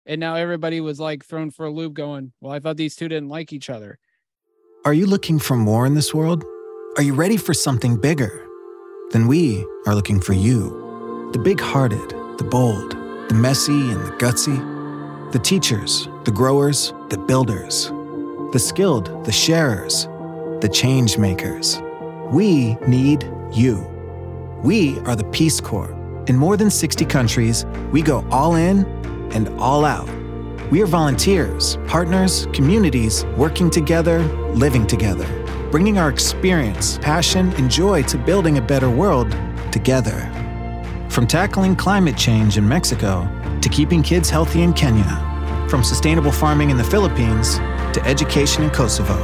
and 0.05 0.19
now 0.19 0.35
everybody 0.35 0.81
was 0.81 0.99
like 0.99 1.25
thrown 1.25 1.49
for 1.49 1.65
a 1.65 1.71
loop, 1.71 1.93
going, 1.93 2.33
"Well, 2.41 2.51
I 2.53 2.59
thought 2.59 2.77
these 2.77 2.95
two 2.95 3.07
didn't 3.07 3.29
like 3.29 3.51
each 3.51 3.69
other." 3.69 3.97
Are 4.85 4.93
you 4.93 5.05
looking 5.05 5.37
for 5.37 5.57
more 5.57 5.85
in 5.85 5.95
this 5.95 6.13
world? 6.13 6.45
Are 6.95 7.03
you 7.03 7.13
ready 7.13 7.35
for 7.35 7.53
something 7.53 7.97
bigger? 7.97 8.47
Then 9.11 9.27
we 9.27 9.65
are 9.85 9.95
looking 9.95 10.21
for 10.21 10.33
you. 10.33 11.29
The 11.33 11.39
big 11.39 11.59
hearted, 11.59 12.09
the 12.37 12.47
bold, 12.49 12.91
the 13.27 13.33
messy, 13.33 13.73
and 13.91 13.99
the 14.05 14.11
gutsy. 14.11 14.57
The 15.33 15.39
teachers, 15.39 16.07
the 16.23 16.31
growers, 16.31 16.93
the 17.09 17.17
builders. 17.17 17.87
The 18.53 18.59
skilled, 18.59 19.25
the 19.25 19.31
sharers, 19.31 20.05
the 20.61 20.69
change 20.71 21.17
makers. 21.17 21.81
We 22.31 22.75
need 22.87 23.29
you. 23.51 23.85
We 24.63 24.99
are 24.99 25.17
the 25.17 25.29
Peace 25.31 25.59
Corps. 25.59 25.91
In 26.27 26.37
more 26.37 26.55
than 26.55 26.69
60 26.69 27.03
countries, 27.05 27.65
we 27.91 28.01
go 28.01 28.25
all 28.31 28.55
in 28.55 28.85
and 29.33 29.49
all 29.59 29.83
out. 29.83 30.07
We 30.69 30.81
are 30.81 30.87
volunteers, 30.87 31.77
partners, 31.87 32.47
communities 32.53 33.25
working 33.37 33.69
together, 33.69 34.19
living 34.53 34.85
together 34.85 35.27
bringing 35.71 35.97
our 35.97 36.09
experience, 36.09 36.97
passion, 36.99 37.51
and 37.53 37.69
joy 37.69 38.01
to 38.01 38.17
building 38.17 38.57
a 38.57 38.61
better 38.61 38.89
world 38.89 39.29
together. 39.71 40.31
From 41.09 41.27
tackling 41.27 41.75
climate 41.75 42.17
change 42.17 42.57
in 42.57 42.67
Mexico 42.67 43.29
to 43.61 43.69
keeping 43.69 44.01
kids 44.01 44.29
healthy 44.29 44.61
in 44.61 44.71
Kenya, 44.73 45.65
from 45.69 45.83
sustainable 45.83 46.31
farming 46.31 46.69
in 46.69 46.77
the 46.77 46.83
Philippines 46.83 47.57
to 47.93 48.01
education 48.05 48.63
in 48.63 48.69
Kosovo. 48.69 49.17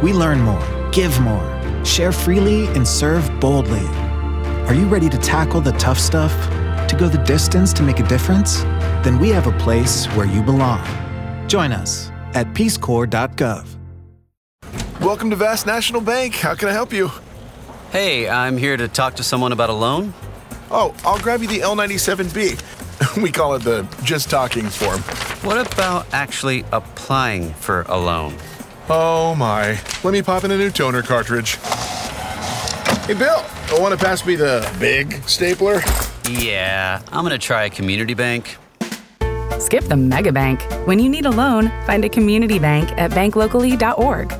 We 0.00 0.12
learn 0.12 0.40
more, 0.40 0.90
give 0.90 1.20
more, 1.20 1.84
share 1.84 2.12
freely, 2.12 2.66
and 2.68 2.86
serve 2.86 3.28
boldly. 3.40 3.86
Are 4.68 4.74
you 4.74 4.86
ready 4.86 5.08
to 5.10 5.18
tackle 5.18 5.60
the 5.60 5.72
tough 5.72 5.98
stuff? 5.98 6.32
To 6.88 6.96
go 6.96 7.06
the 7.06 7.18
distance 7.18 7.74
to 7.74 7.82
make 7.82 8.00
a 8.00 8.08
difference? 8.08 8.62
Then 9.04 9.18
we 9.18 9.28
have 9.28 9.46
a 9.46 9.52
place 9.58 10.06
where 10.16 10.24
you 10.24 10.42
belong. 10.42 10.82
Join 11.46 11.70
us 11.70 12.10
at 12.32 12.46
peacecorps.gov. 12.54 13.76
Welcome 15.02 15.28
to 15.28 15.36
Vast 15.36 15.66
National 15.66 16.00
Bank. 16.00 16.34
How 16.34 16.54
can 16.54 16.70
I 16.70 16.72
help 16.72 16.94
you? 16.94 17.10
Hey, 17.90 18.26
I'm 18.26 18.56
here 18.56 18.78
to 18.78 18.88
talk 18.88 19.16
to 19.16 19.22
someone 19.22 19.52
about 19.52 19.68
a 19.68 19.74
loan. 19.74 20.14
Oh, 20.70 20.94
I'll 21.04 21.18
grab 21.18 21.42
you 21.42 21.48
the 21.48 21.58
L97B. 21.58 23.16
we 23.22 23.30
call 23.30 23.54
it 23.54 23.64
the 23.64 23.86
just 24.02 24.30
talking 24.30 24.66
form. 24.66 25.00
What 25.42 25.70
about 25.70 26.06
actually 26.14 26.64
applying 26.72 27.52
for 27.52 27.82
a 27.82 27.98
loan? 27.98 28.34
Oh 28.88 29.34
my. 29.34 29.78
Let 30.02 30.12
me 30.12 30.22
pop 30.22 30.44
in 30.44 30.50
a 30.52 30.56
new 30.56 30.70
toner 30.70 31.02
cartridge. 31.02 31.56
Hey, 33.04 33.12
Bill, 33.12 33.44
I 33.68 33.78
want 33.78 33.98
to 33.98 34.02
pass 34.02 34.24
me 34.24 34.36
the 34.36 34.74
big 34.80 35.12
stapler? 35.28 35.82
Yeah, 36.28 37.00
I'm 37.10 37.24
going 37.24 37.30
to 37.30 37.38
try 37.38 37.64
a 37.64 37.70
community 37.70 38.12
bank. 38.12 38.58
Skip 39.58 39.84
the 39.84 39.96
mega 39.96 40.30
bank. 40.30 40.60
When 40.86 40.98
you 40.98 41.08
need 41.08 41.24
a 41.24 41.30
loan, 41.30 41.68
find 41.86 42.04
a 42.04 42.08
community 42.10 42.58
bank 42.58 42.90
at 42.98 43.12
banklocally.org. 43.12 44.34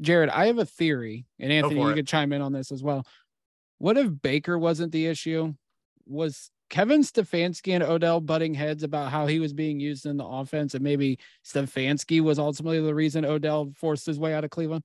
Jared, 0.00 0.28
I 0.28 0.46
have 0.46 0.58
a 0.58 0.64
theory, 0.64 1.24
and 1.38 1.52
Anthony, 1.52 1.80
you 1.80 1.88
it. 1.88 1.94
could 1.94 2.08
chime 2.08 2.32
in 2.32 2.42
on 2.42 2.52
this 2.52 2.72
as 2.72 2.82
well. 2.82 3.06
What 3.78 3.96
if 3.96 4.10
Baker 4.22 4.58
wasn't 4.58 4.90
the 4.90 5.06
issue? 5.06 5.54
Was 6.04 6.50
Kevin 6.68 7.02
Stefanski 7.02 7.74
and 7.74 7.84
Odell 7.84 8.20
butting 8.20 8.52
heads 8.52 8.82
about 8.82 9.12
how 9.12 9.26
he 9.28 9.38
was 9.38 9.52
being 9.52 9.78
used 9.78 10.06
in 10.06 10.16
the 10.16 10.24
offense, 10.24 10.74
and 10.74 10.82
maybe 10.82 11.20
Stefanski 11.44 12.20
was 12.20 12.40
ultimately 12.40 12.80
the 12.80 12.94
reason 12.94 13.24
Odell 13.24 13.72
forced 13.76 14.04
his 14.04 14.18
way 14.18 14.34
out 14.34 14.42
of 14.42 14.50
Cleveland? 14.50 14.82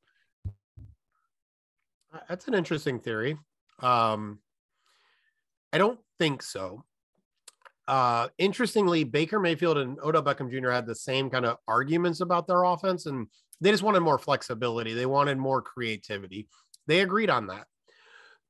That's 2.28 2.48
an 2.48 2.54
interesting 2.54 3.00
theory. 3.00 3.38
Um, 3.80 4.40
I 5.74 5.80
don't 5.80 6.00
think 6.20 6.44
so. 6.44 6.84
Uh, 7.88 8.28
interestingly, 8.38 9.04
Baker 9.04 9.40
Mayfield 9.40 9.80
and 9.80 9.98
Odell 10.04 10.22
Beckham 10.22 10.52
Jr. 10.52 10.70
had 10.70 10.86
the 10.86 10.94
same 10.94 11.30
kind 11.30 11.46
of 11.46 11.58
arguments 11.68 12.22
about 12.22 12.46
their 12.46 12.64
offense, 12.64 13.08
and 13.08 13.26
they 13.62 13.72
just 13.72 13.82
wanted 13.82 14.02
more 14.02 14.20
flexibility. 14.20 14.94
They 14.94 15.08
wanted 15.08 15.40
more 15.40 15.62
creativity. 15.62 16.48
They 16.86 17.02
agreed 17.02 17.32
on 17.32 17.48
that. 17.48 17.66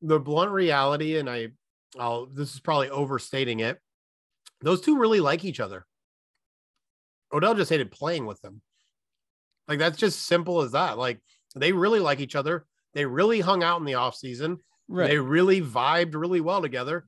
The 0.01 0.19
blunt 0.19 0.51
reality, 0.51 1.17
and 1.17 1.29
I, 1.29 1.49
I'll 1.97 2.25
this 2.25 2.53
is 2.53 2.59
probably 2.59 2.89
overstating 2.89 3.61
it. 3.61 3.79
Those 4.61 4.81
two 4.81 4.97
really 4.97 5.21
like 5.21 5.45
each 5.45 5.61
other. 5.61 5.85
Odell 7.31 7.55
just 7.55 7.69
hated 7.69 7.91
playing 7.91 8.25
with 8.25 8.41
them. 8.41 8.61
Like 9.69 9.79
that's 9.79 9.97
just 9.97 10.25
simple 10.25 10.61
as 10.61 10.73
that. 10.73 10.97
Like 10.97 11.21
they 11.55 11.71
really 11.71 11.99
like 11.99 12.19
each 12.19 12.35
other. 12.35 12.65
They 12.93 13.05
really 13.05 13.39
hung 13.39 13.63
out 13.63 13.79
in 13.79 13.85
the 13.85 13.95
off 13.95 14.15
season. 14.15 14.57
Right. 14.87 15.09
They 15.09 15.17
really 15.17 15.61
vibed 15.61 16.15
really 16.15 16.41
well 16.41 16.61
together. 16.61 17.05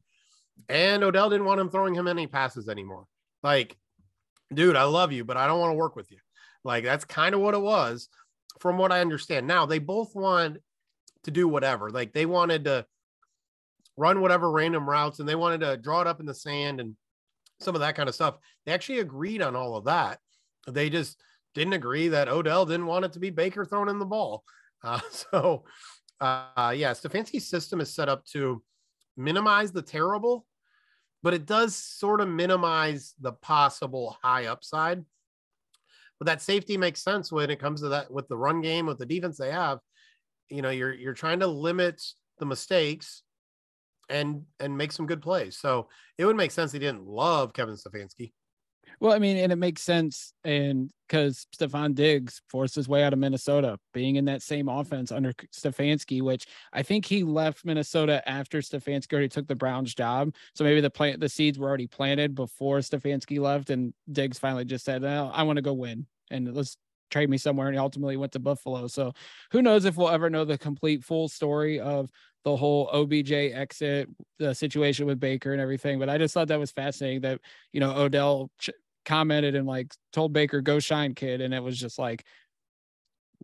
And 0.69 1.03
Odell 1.03 1.29
didn't 1.29 1.45
want 1.45 1.59
him 1.59 1.69
throwing 1.69 1.95
him 1.95 2.07
any 2.07 2.27
passes 2.27 2.69
anymore. 2.69 3.05
Like, 3.43 3.77
dude, 4.53 4.75
I 4.75 4.83
love 4.83 5.11
you, 5.11 5.23
but 5.23 5.37
I 5.37 5.47
don't 5.47 5.59
want 5.59 5.71
to 5.71 5.77
work 5.77 5.95
with 5.95 6.11
you. 6.11 6.17
Like 6.63 6.83
that's 6.83 7.05
kind 7.05 7.33
of 7.33 7.41
what 7.41 7.53
it 7.53 7.61
was, 7.61 8.09
from 8.59 8.77
what 8.77 8.91
I 8.91 9.01
understand. 9.01 9.47
Now 9.47 9.65
they 9.65 9.79
both 9.79 10.15
want 10.15 10.57
to 11.23 11.31
do 11.31 11.47
whatever. 11.47 11.89
Like 11.89 12.13
they 12.13 12.25
wanted 12.25 12.65
to 12.65 12.85
run 13.97 14.21
whatever 14.21 14.51
random 14.51 14.89
routes 14.89 15.19
and 15.19 15.27
they 15.27 15.35
wanted 15.35 15.61
to 15.61 15.77
draw 15.77 16.01
it 16.01 16.07
up 16.07 16.19
in 16.19 16.25
the 16.25 16.33
sand 16.33 16.79
and 16.79 16.95
some 17.59 17.75
of 17.75 17.81
that 17.81 17.95
kind 17.95 18.09
of 18.09 18.15
stuff. 18.15 18.37
They 18.65 18.71
actually 18.71 18.99
agreed 18.99 19.41
on 19.41 19.55
all 19.55 19.75
of 19.75 19.85
that. 19.85 20.19
They 20.67 20.89
just 20.89 21.21
didn't 21.53 21.73
agree 21.73 22.09
that 22.09 22.29
Odell 22.29 22.65
didn't 22.65 22.85
want 22.85 23.05
it 23.05 23.13
to 23.13 23.19
be 23.19 23.29
Baker 23.29 23.65
throwing 23.65 23.89
in 23.89 23.99
the 23.99 24.05
ball. 24.05 24.43
Uh, 24.83 24.99
so, 25.11 25.63
uh, 26.19 26.73
yeah, 26.75 26.89
Stefanski's 26.89 27.47
system 27.47 27.81
is 27.81 27.93
set 27.93 28.09
up 28.09 28.25
to 28.25 28.63
minimize 29.15 29.71
the 29.71 29.83
terrible, 29.83 30.43
but 31.23 31.33
it 31.33 31.45
does 31.45 31.75
sort 31.75 32.21
of 32.21 32.27
minimize 32.27 33.13
the 33.19 33.33
possible 33.33 34.17
high 34.21 34.45
upside. 34.45 35.03
But 36.19 36.25
that 36.25 36.41
safety 36.41 36.77
makes 36.77 37.01
sense 37.01 37.31
when 37.31 37.49
it 37.49 37.59
comes 37.59 37.81
to 37.81 37.89
that 37.89 38.11
with 38.11 38.27
the 38.27 38.37
run 38.37 38.61
game, 38.61 38.85
with 38.85 38.99
the 38.99 39.05
defense 39.05 39.37
they 39.37 39.51
have. 39.51 39.79
You 40.49 40.61
know, 40.61 40.69
you're 40.69 40.93
you're 40.93 41.13
trying 41.13 41.39
to 41.39 41.47
limit 41.47 42.01
the 42.39 42.45
mistakes 42.45 43.23
and 44.09 44.43
and 44.59 44.77
make 44.77 44.91
some 44.91 45.07
good 45.07 45.21
plays. 45.21 45.57
So 45.57 45.89
it 46.17 46.25
would 46.25 46.35
make 46.35 46.51
sense 46.51 46.71
he 46.71 46.79
didn't 46.79 47.07
love 47.07 47.53
Kevin 47.53 47.75
Stefanski. 47.75 48.33
Well, 48.99 49.13
I 49.13 49.19
mean, 49.19 49.37
and 49.37 49.51
it 49.51 49.55
makes 49.57 49.81
sense, 49.81 50.33
and 50.43 50.91
because 51.07 51.47
Stefon 51.55 51.95
Diggs 51.95 52.41
forced 52.49 52.75
his 52.75 52.87
way 52.87 53.03
out 53.03 53.13
of 53.13 53.19
Minnesota, 53.19 53.77
being 53.93 54.15
in 54.15 54.25
that 54.25 54.41
same 54.41 54.69
offense 54.69 55.11
under 55.11 55.33
Stefanski, 55.53 56.21
which 56.21 56.45
I 56.71 56.83
think 56.83 57.05
he 57.05 57.23
left 57.23 57.65
Minnesota 57.65 58.27
after 58.29 58.59
Stefanski 58.59 59.11
already 59.13 59.27
took 59.29 59.47
the 59.47 59.55
Browns 59.55 59.93
job. 59.95 60.33
So 60.53 60.63
maybe 60.63 60.81
the 60.81 60.89
plant, 60.89 61.19
the 61.19 61.29
seeds 61.29 61.57
were 61.57 61.67
already 61.67 61.87
planted 61.87 62.35
before 62.35 62.79
Stefanski 62.79 63.39
left, 63.39 63.69
and 63.69 63.93
Diggs 64.11 64.37
finally 64.39 64.65
just 64.65 64.85
said, 64.85 65.03
oh, 65.03 65.31
"I 65.33 65.43
want 65.43 65.57
to 65.57 65.61
go 65.63 65.73
win, 65.73 66.05
and 66.29 66.53
let's 66.53 66.77
trade 67.09 67.29
me 67.29 67.37
somewhere." 67.37 67.67
And 67.67 67.75
he 67.75 67.79
ultimately 67.79 68.17
went 68.17 68.31
to 68.33 68.39
Buffalo. 68.39 68.87
So 68.87 69.13
who 69.51 69.61
knows 69.61 69.85
if 69.85 69.97
we'll 69.97 70.09
ever 70.09 70.29
know 70.29 70.45
the 70.45 70.57
complete 70.57 71.03
full 71.03 71.27
story 71.27 71.79
of 71.79 72.09
the 72.43 72.55
whole 72.55 72.89
OBJ 72.91 73.31
exit, 73.31 74.09
the 74.39 74.53
situation 74.53 75.05
with 75.05 75.19
Baker 75.19 75.51
and 75.51 75.61
everything. 75.61 75.99
But 75.99 76.09
I 76.09 76.17
just 76.17 76.33
thought 76.33 76.47
that 76.47 76.59
was 76.59 76.71
fascinating 76.71 77.21
that, 77.21 77.39
you 77.71 77.79
know, 77.79 77.95
Odell 77.95 78.49
ch- 78.59 78.71
commented 79.05 79.55
and 79.55 79.67
like 79.67 79.93
told 80.11 80.33
Baker, 80.33 80.61
go 80.61 80.79
shine, 80.79 81.13
kid. 81.13 81.41
And 81.41 81.53
it 81.53 81.61
was 81.61 81.79
just 81.79 81.99
like, 81.99 82.25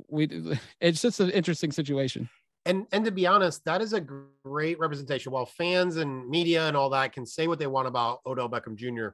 we 0.07 0.27
it's 0.81 1.01
just 1.01 1.19
an 1.19 1.29
interesting 1.31 1.71
situation. 1.71 2.29
And 2.65 2.85
and 2.91 3.05
to 3.05 3.11
be 3.11 3.25
honest, 3.25 3.63
that 3.65 3.81
is 3.81 3.93
a 3.93 4.01
great 4.43 4.79
representation. 4.79 5.31
While 5.31 5.45
fans 5.45 5.97
and 5.97 6.27
media 6.27 6.67
and 6.67 6.75
all 6.75 6.89
that 6.89 7.13
can 7.13 7.25
say 7.25 7.47
what 7.47 7.59
they 7.59 7.67
want 7.67 7.87
about 7.87 8.19
Odell 8.25 8.49
Beckham 8.49 8.75
Jr., 8.75 9.09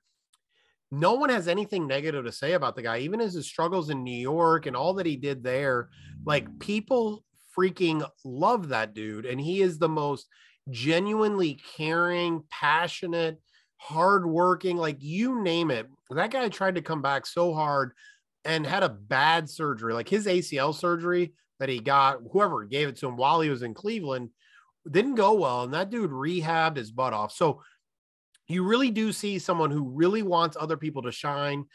no 0.91 1.13
one 1.13 1.29
has 1.29 1.47
anything 1.47 1.87
negative 1.87 2.25
to 2.25 2.31
say 2.31 2.53
about 2.53 2.75
the 2.75 2.81
guy, 2.81 2.99
even 2.99 3.21
as 3.21 3.33
his 3.33 3.45
struggles 3.45 3.89
in 3.89 4.03
New 4.03 4.17
York 4.17 4.65
and 4.65 4.75
all 4.75 4.93
that 4.95 5.05
he 5.05 5.15
did 5.15 5.43
there. 5.43 5.89
Like 6.25 6.59
people 6.59 7.23
freaking 7.57 8.07
love 8.23 8.69
that 8.69 8.93
dude. 8.93 9.25
And 9.25 9.39
he 9.39 9.61
is 9.61 9.77
the 9.77 9.89
most 9.89 10.27
genuinely 10.69 11.59
caring, 11.75 12.43
passionate, 12.49 13.39
hardworking, 13.77 14.77
like 14.77 14.97
you 14.99 15.41
name 15.41 15.71
it. 15.71 15.87
That 16.09 16.31
guy 16.31 16.49
tried 16.49 16.75
to 16.75 16.81
come 16.81 17.01
back 17.01 17.25
so 17.25 17.53
hard 17.53 17.93
and 18.45 18.65
had 18.65 18.83
a 18.83 18.89
bad 18.89 19.49
surgery, 19.49 19.93
like 19.93 20.09
his 20.09 20.25
ACL 20.25 20.73
surgery 20.73 21.33
that 21.59 21.69
he 21.69 21.79
got, 21.79 22.19
whoever 22.31 22.63
gave 22.65 22.89
it 22.89 22.97
to 22.97 23.07
him 23.07 23.17
while 23.17 23.41
he 23.41 23.49
was 23.49 23.61
in 23.61 23.73
Cleveland, 23.73 24.29
didn't 24.89 25.15
go 25.15 25.33
well. 25.33 25.63
And 25.63 25.73
that 25.73 25.89
dude 25.89 26.11
rehabbed 26.11 26.77
his 26.77 26.91
butt 26.91 27.13
off. 27.13 27.31
So 27.31 27.61
you 28.47 28.63
really 28.63 28.91
do 28.91 29.11
see 29.11 29.39
someone 29.39 29.71
who 29.71 29.89
really 29.89 30.23
wants 30.23 30.57
other 30.59 30.77
people 30.77 31.03
to 31.03 31.11
shine, 31.11 31.65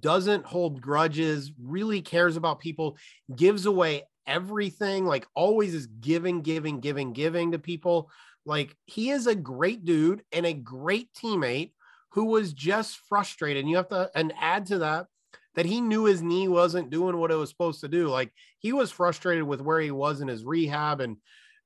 doesn't 0.00 0.46
hold 0.46 0.80
grudges, 0.80 1.52
really 1.60 2.00
cares 2.00 2.36
about 2.36 2.60
people, 2.60 2.96
gives 3.34 3.66
away 3.66 4.04
everything, 4.26 5.06
like 5.06 5.26
always 5.34 5.74
is 5.74 5.86
giving, 5.86 6.42
giving, 6.42 6.80
giving, 6.80 7.12
giving 7.12 7.52
to 7.52 7.58
people. 7.58 8.10
Like 8.44 8.76
he 8.86 9.10
is 9.10 9.26
a 9.26 9.34
great 9.34 9.84
dude 9.84 10.22
and 10.32 10.46
a 10.46 10.52
great 10.52 11.12
teammate 11.14 11.72
who 12.10 12.24
was 12.26 12.52
just 12.52 12.98
frustrated. 13.08 13.60
And 13.60 13.70
you 13.70 13.76
have 13.76 13.88
to 13.88 14.10
and 14.14 14.32
add 14.40 14.66
to 14.66 14.78
that 14.78 15.06
that 15.54 15.66
he 15.66 15.80
knew 15.80 16.04
his 16.04 16.22
knee 16.22 16.48
wasn't 16.48 16.90
doing 16.90 17.16
what 17.16 17.30
it 17.30 17.36
was 17.36 17.50
supposed 17.50 17.80
to 17.80 17.88
do. 17.88 18.08
Like 18.08 18.32
he 18.58 18.72
was 18.72 18.90
frustrated 18.90 19.44
with 19.44 19.60
where 19.60 19.80
he 19.80 19.90
was 19.90 20.20
in 20.20 20.28
his 20.28 20.44
rehab 20.44 21.00
and 21.00 21.16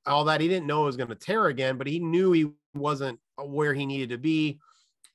all 0.06 0.24
that. 0.24 0.40
He 0.40 0.48
didn't 0.48 0.66
know 0.66 0.82
it 0.82 0.86
was 0.86 0.96
going 0.96 1.08
to 1.08 1.14
tear 1.14 1.46
again, 1.46 1.78
but 1.78 1.86
he 1.86 1.98
knew 1.98 2.32
he 2.32 2.50
wasn't 2.74 3.18
where 3.38 3.74
he 3.74 3.86
needed 3.86 4.10
to 4.10 4.18
be. 4.18 4.58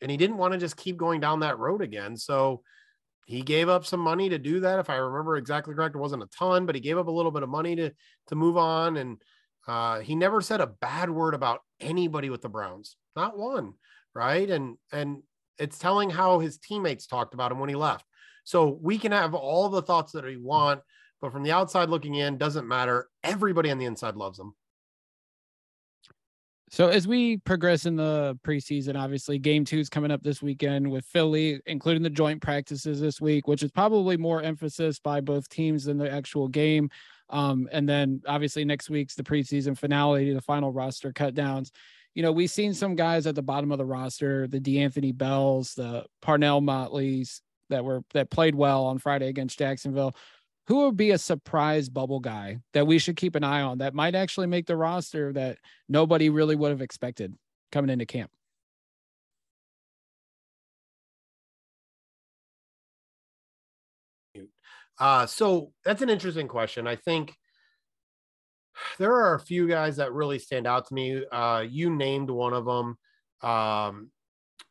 And 0.02 0.10
he 0.10 0.18
didn't 0.18 0.38
want 0.38 0.54
to 0.54 0.60
just 0.60 0.78
keep 0.78 0.98
going 0.98 1.20
down 1.20 1.42
that 1.42 1.60
road 1.60 1.82
again. 1.82 2.18
So 2.18 2.64
he 3.32 3.42
gave 3.42 3.70
up 3.70 3.86
some 3.86 4.02
money 4.02 4.28
to 4.28 4.38
do 4.38 4.60
that. 4.60 4.80
If 4.80 4.90
I 4.90 4.98
remember 4.98 5.38
exactly 5.38 5.74
correct, 5.74 5.96
it 5.96 6.00
wasn't 6.00 6.24
a 6.24 6.30
ton, 6.38 6.66
but 6.66 6.76
he 6.76 6.82
gave 6.82 6.98
up 6.98 7.08
a 7.08 7.12
little 7.12 7.32
bit 7.32 7.44
of 7.44 7.50
money 7.50 7.78
to 7.78 7.92
to 8.28 8.36
move 8.36 8.58
on. 8.58 8.98
And 8.98 9.22
uh, 9.68 10.00
he 10.02 10.16
never 10.16 10.42
said 10.42 10.60
a 10.60 10.68
bad 10.68 11.10
word 11.10 11.34
about 11.34 11.62
anybody 11.80 12.30
with 12.30 12.42
the 12.42 12.50
Browns, 12.50 12.98
not 13.16 13.38
one, 13.38 13.74
right? 14.14 14.50
And 14.50 14.78
and 14.92 15.24
it's 15.58 15.80
telling 15.80 16.10
how 16.10 16.40
his 16.40 16.58
teammates 16.58 17.08
talked 17.08 17.34
about 17.34 17.54
him 17.54 17.60
when 17.60 17.70
he 17.70 17.76
left. 17.76 18.06
So 18.44 18.78
we 18.82 18.98
can 18.98 19.14
have 19.14 19.34
all 19.34 19.70
the 19.70 19.82
thoughts 19.82 20.12
that 20.12 20.26
we 20.26 20.36
want, 20.36 20.82
but 21.22 21.32
from 21.32 21.44
the 21.44 21.54
outside 21.54 21.90
looking 21.90 22.16
in, 22.16 22.38
doesn't 22.38 22.68
matter. 22.68 23.08
Everybody 23.24 23.72
on 23.72 23.78
the 23.78 23.86
inside 23.86 24.16
loves 24.18 24.40
him. 24.40 24.54
So 26.72 26.88
as 26.88 27.06
we 27.06 27.36
progress 27.36 27.86
in 27.86 27.98
the 27.98 28.40
preseason, 28.46 28.98
obviously 28.98 29.38
game 29.38 29.66
two 29.66 29.80
is 29.80 29.90
coming 29.90 30.10
up 30.10 30.24
this 30.24 30.42
weekend 30.42 30.90
with 30.90 31.04
Philly, 31.04 31.60
including 31.66 32.02
the 32.02 32.10
joint 32.10 32.42
practices 32.42 33.02
this 33.02 33.20
week, 33.20 33.46
which 33.46 33.62
is 33.62 33.72
probably 33.72 34.16
more 34.16 34.42
emphasis 34.42 34.98
by 34.98 35.20
both 35.20 35.50
teams 35.50 35.84
than 35.84 35.98
the 35.98 36.10
actual 36.10 36.48
game. 36.48 36.90
Um, 37.30 37.68
and 37.74 37.88
then 37.90 38.22
obviously 38.26 38.64
next 38.64 38.90
week's 38.90 39.16
the 39.16 39.24
preseason 39.24 39.78
finale, 39.78 40.34
the 40.34 40.42
final 40.42 40.72
roster 40.72 41.12
cut 41.12 41.34
downs. 41.34 41.74
You 42.16 42.24
know, 42.24 42.32
we've 42.32 42.50
seen 42.50 42.74
some 42.74 42.96
guys 42.96 43.28
at 43.28 43.36
the 43.36 43.42
bottom 43.42 43.74
of 43.74 43.78
the 43.78 43.86
roster, 43.86 44.48
the 44.48 44.60
D'Anthony 44.60 45.12
Bells, 45.12 45.74
the 45.74 46.06
Parnell 46.22 46.62
Motleys 46.62 47.42
that 47.70 47.84
were 47.84 48.02
that 48.14 48.30
played 48.30 48.56
well 48.56 48.86
on 48.86 48.98
Friday 48.98 49.28
against 49.28 49.60
Jacksonville 49.60 50.16
who 50.72 50.86
would 50.86 50.96
be 50.96 51.12
a 51.12 51.18
surprise 51.18 51.90
bubble 51.90 52.22
guy 52.22 52.58
that 52.72 52.88
we 52.88 52.98
should 52.98 53.18
keep 53.18 53.36
an 53.36 53.44
eye 53.44 53.60
on 53.60 53.80
that 53.80 53.94
might 53.94 54.16
actually 54.16 54.48
make 54.48 54.66
the 54.66 54.78
roster 54.78 55.34
that 55.34 55.58
nobody 55.90 56.30
really 56.30 56.56
would 56.56 56.72
have 56.72 56.82
expected 56.82 57.34
coming 57.74 57.90
into 57.90 58.06
camp? 58.06 58.32
Uh, 64.98 65.26
so 65.26 65.74
that's 65.84 66.02
an 66.02 66.10
interesting 66.10 66.48
question. 66.48 66.88
I 66.88 66.96
think 66.96 67.36
there 68.98 69.12
are 69.12 69.36
a 69.36 69.42
few 69.42 69.68
guys 69.68 69.98
that 69.98 70.14
really 70.14 70.40
stand 70.40 70.68
out 70.68 70.88
to 70.88 70.94
me. 70.94 71.22
Uh, 71.30 71.66
you 71.70 71.94
named 71.94 72.30
one 72.30 72.54
of 72.54 72.64
them. 72.64 72.98
Um, 73.42 74.10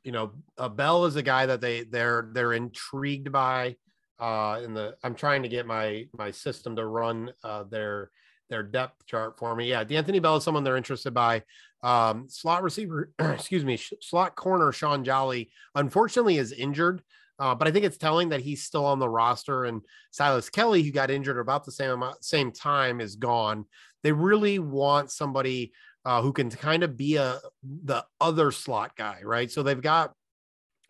you 0.02 0.12
know, 0.12 0.32
uh, 0.56 0.70
Bell 0.70 1.04
is 1.04 1.16
a 1.16 1.22
guy 1.22 1.44
that 1.44 1.60
they 1.60 1.82
they're 1.82 2.30
they're 2.32 2.54
intrigued 2.54 3.30
by 3.30 3.76
uh, 4.20 4.60
in 4.62 4.74
the 4.74 4.96
I'm 5.02 5.14
trying 5.14 5.42
to 5.42 5.48
get 5.48 5.66
my 5.66 6.06
my 6.16 6.30
system 6.30 6.76
to 6.76 6.86
run 6.86 7.32
uh, 7.42 7.64
their 7.64 8.10
their 8.50 8.62
depth 8.62 9.06
chart 9.06 9.38
for 9.38 9.54
me. 9.54 9.68
Yeah, 9.68 9.84
D'Anthony 9.84 10.18
Bell 10.18 10.36
is 10.36 10.44
someone 10.44 10.64
they're 10.64 10.76
interested 10.76 11.14
by. 11.14 11.42
Um, 11.82 12.26
slot 12.28 12.62
receiver, 12.62 13.10
excuse 13.18 13.64
me, 13.64 13.78
slot 14.02 14.36
corner 14.36 14.72
Sean 14.72 15.04
Jolly 15.04 15.50
unfortunately 15.74 16.36
is 16.36 16.52
injured. 16.52 17.02
Uh, 17.38 17.54
but 17.54 17.66
I 17.66 17.70
think 17.70 17.86
it's 17.86 17.96
telling 17.96 18.28
that 18.28 18.42
he's 18.42 18.64
still 18.64 18.84
on 18.84 18.98
the 18.98 19.08
roster 19.08 19.64
and 19.64 19.80
Silas 20.10 20.50
Kelly, 20.50 20.82
who 20.82 20.90
got 20.90 21.10
injured 21.10 21.38
about 21.38 21.64
the 21.64 21.72
same 21.72 21.90
amount, 21.90 22.22
same 22.22 22.52
time, 22.52 23.00
is 23.00 23.16
gone. 23.16 23.64
They 24.02 24.12
really 24.12 24.58
want 24.58 25.10
somebody 25.10 25.72
uh, 26.04 26.20
who 26.20 26.34
can 26.34 26.50
kind 26.50 26.82
of 26.82 26.98
be 26.98 27.16
a 27.16 27.40
the 27.62 28.04
other 28.20 28.50
slot 28.50 28.94
guy, 28.94 29.20
right? 29.24 29.50
So 29.50 29.62
they've 29.62 29.80
got 29.80 30.12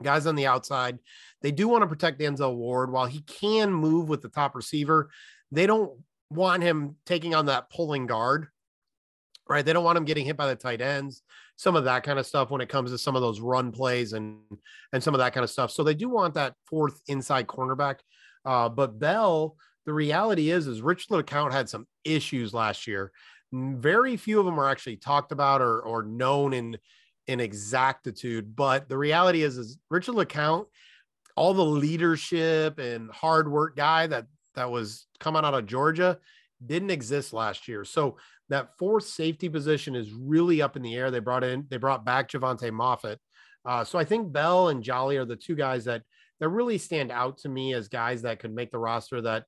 guys 0.03 0.27
on 0.27 0.35
the 0.35 0.47
outside. 0.47 0.99
They 1.43 1.53
do 1.53 1.69
want 1.69 1.83
to 1.83 1.89
protect 1.89 2.21
Denzel 2.21 2.57
Ward 2.57 2.93
while 2.93 3.07
he 3.07 3.21
can 3.21 3.73
move 3.73 4.09
with 4.09 4.23
the 4.23 4.29
top 4.29 4.55
receiver. 4.55 5.11
They 5.51 5.67
don't 5.67 5.93
want 6.31 6.63
him 6.63 6.97
taking 7.07 7.35
on 7.35 7.47
that 7.47 7.71
pulling 7.71 8.07
guard, 8.07 8.49
right? 9.49 9.65
They 9.65 9.73
don't 9.73 9.85
want 9.85 9.99
him 9.99 10.05
getting 10.05 10.25
hit 10.25 10.37
by 10.37 10.47
the 10.47 10.55
tight 10.57 10.81
ends, 10.81 11.23
some 11.57 11.77
of 11.77 11.85
that 11.85 12.03
kind 12.03 12.19
of 12.19 12.27
stuff 12.27 12.51
when 12.51 12.61
it 12.61 12.69
comes 12.69 12.91
to 12.91 12.99
some 12.99 13.17
of 13.17 13.23
those 13.23 13.41
run 13.41 13.73
plays 13.73 14.13
and 14.13 14.39
and 14.93 15.03
some 15.03 15.15
of 15.15 15.19
that 15.19 15.33
kind 15.33 15.45
of 15.45 15.51
stuff. 15.51 15.71
So 15.71 15.83
they 15.83 15.95
do 15.95 16.09
want 16.09 16.35
that 16.35 16.55
fourth 16.67 17.01
inside 17.09 17.47
cornerback. 17.47 17.97
Uh, 18.45 18.69
but 18.69 18.99
Bell, 18.99 19.57
the 19.87 19.93
reality 19.93 20.51
is, 20.51 20.67
is 20.67 20.83
Rich 20.83 21.09
LeCounte 21.09 21.53
had 21.53 21.69
some 21.69 21.87
issues 22.05 22.55
last 22.55 22.87
year. 22.87 23.13
Very 23.53 24.17
few 24.17 24.39
of 24.39 24.47
them 24.47 24.59
are 24.61 24.69
actually 24.69 24.97
talked 24.97 25.33
about 25.33 25.61
or 25.61 25.81
or 25.81 26.03
known 26.05 26.53
in 26.53 26.79
in 27.31 27.39
exactitude. 27.39 28.57
But 28.57 28.89
the 28.89 28.99
reality 28.99 29.43
is, 29.43 29.57
is 29.57 29.79
Richard 29.89 30.17
LeCounte, 30.17 30.67
all 31.37 31.55
the 31.55 31.65
leadership 31.65 32.81
and 32.81 33.09
hard 33.11 33.51
work 33.51 33.77
guy 33.77 34.09
that 34.09 34.27
that 34.57 34.71
was 34.71 35.07
coming 35.21 35.45
out 35.45 35.55
of 35.55 35.67
Georgia 35.67 36.19
didn't 36.65 36.91
exist 36.91 37.33
last 37.33 37.69
year. 37.69 37.85
So 37.85 38.17
that 38.49 38.77
fourth 38.79 39.05
safety 39.05 39.49
position 39.49 39.95
is 39.95 40.13
really 40.13 40.61
up 40.61 40.77
in 40.77 40.83
the 40.83 40.97
air. 40.97 41.13
They 41.13 41.21
brought 41.21 41.45
in, 41.45 41.67
they 41.71 41.77
brought 41.77 42.05
back 42.05 42.29
Jovante 42.29 42.69
Moffatt. 42.73 43.19
Uh, 43.65 43.85
so 43.85 43.97
I 43.97 44.05
think 44.05 44.33
Bell 44.33 44.69
and 44.69 44.83
Jolly 44.83 45.17
are 45.17 45.25
the 45.25 45.37
two 45.37 45.55
guys 45.55 45.85
that 45.85 46.03
that 46.41 46.49
really 46.49 46.79
stand 46.79 47.13
out 47.13 47.39
to 47.39 47.49
me 47.49 47.75
as 47.75 47.87
guys 47.87 48.23
that 48.23 48.41
could 48.41 48.53
make 48.53 48.73
the 48.73 48.79
roster 48.79 49.21
that 49.21 49.45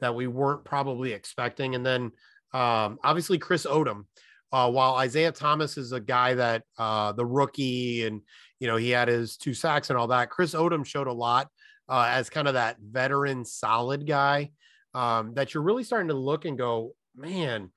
that 0.00 0.14
we 0.14 0.26
weren't 0.26 0.64
probably 0.66 1.12
expecting. 1.12 1.74
And 1.74 1.86
then 1.86 2.12
um, 2.52 2.98
obviously 3.02 3.38
Chris 3.38 3.64
Odom. 3.64 4.04
Uh, 4.52 4.70
while 4.70 4.96
Isaiah 4.96 5.32
Thomas 5.32 5.78
is 5.78 5.92
a 5.92 6.00
guy 6.00 6.34
that 6.34 6.64
uh, 6.78 7.12
the 7.12 7.24
rookie 7.24 8.04
and 8.04 8.20
you 8.60 8.66
know 8.66 8.76
he 8.76 8.90
had 8.90 9.08
his 9.08 9.36
two 9.36 9.54
sacks 9.54 9.90
and 9.90 9.98
all 9.98 10.08
that, 10.08 10.30
Chris 10.30 10.54
Odom 10.54 10.84
showed 10.84 11.06
a 11.06 11.12
lot 11.12 11.48
uh, 11.88 12.06
as 12.08 12.30
kind 12.30 12.48
of 12.48 12.54
that 12.54 12.76
veteran 12.80 13.44
solid 13.44 14.06
guy 14.06 14.50
um, 14.94 15.34
that 15.34 15.54
you're 15.54 15.62
really 15.62 15.84
starting 15.84 16.08
to 16.08 16.14
look 16.14 16.44
and 16.44 16.58
go, 16.58 16.94
man, 17.16 17.70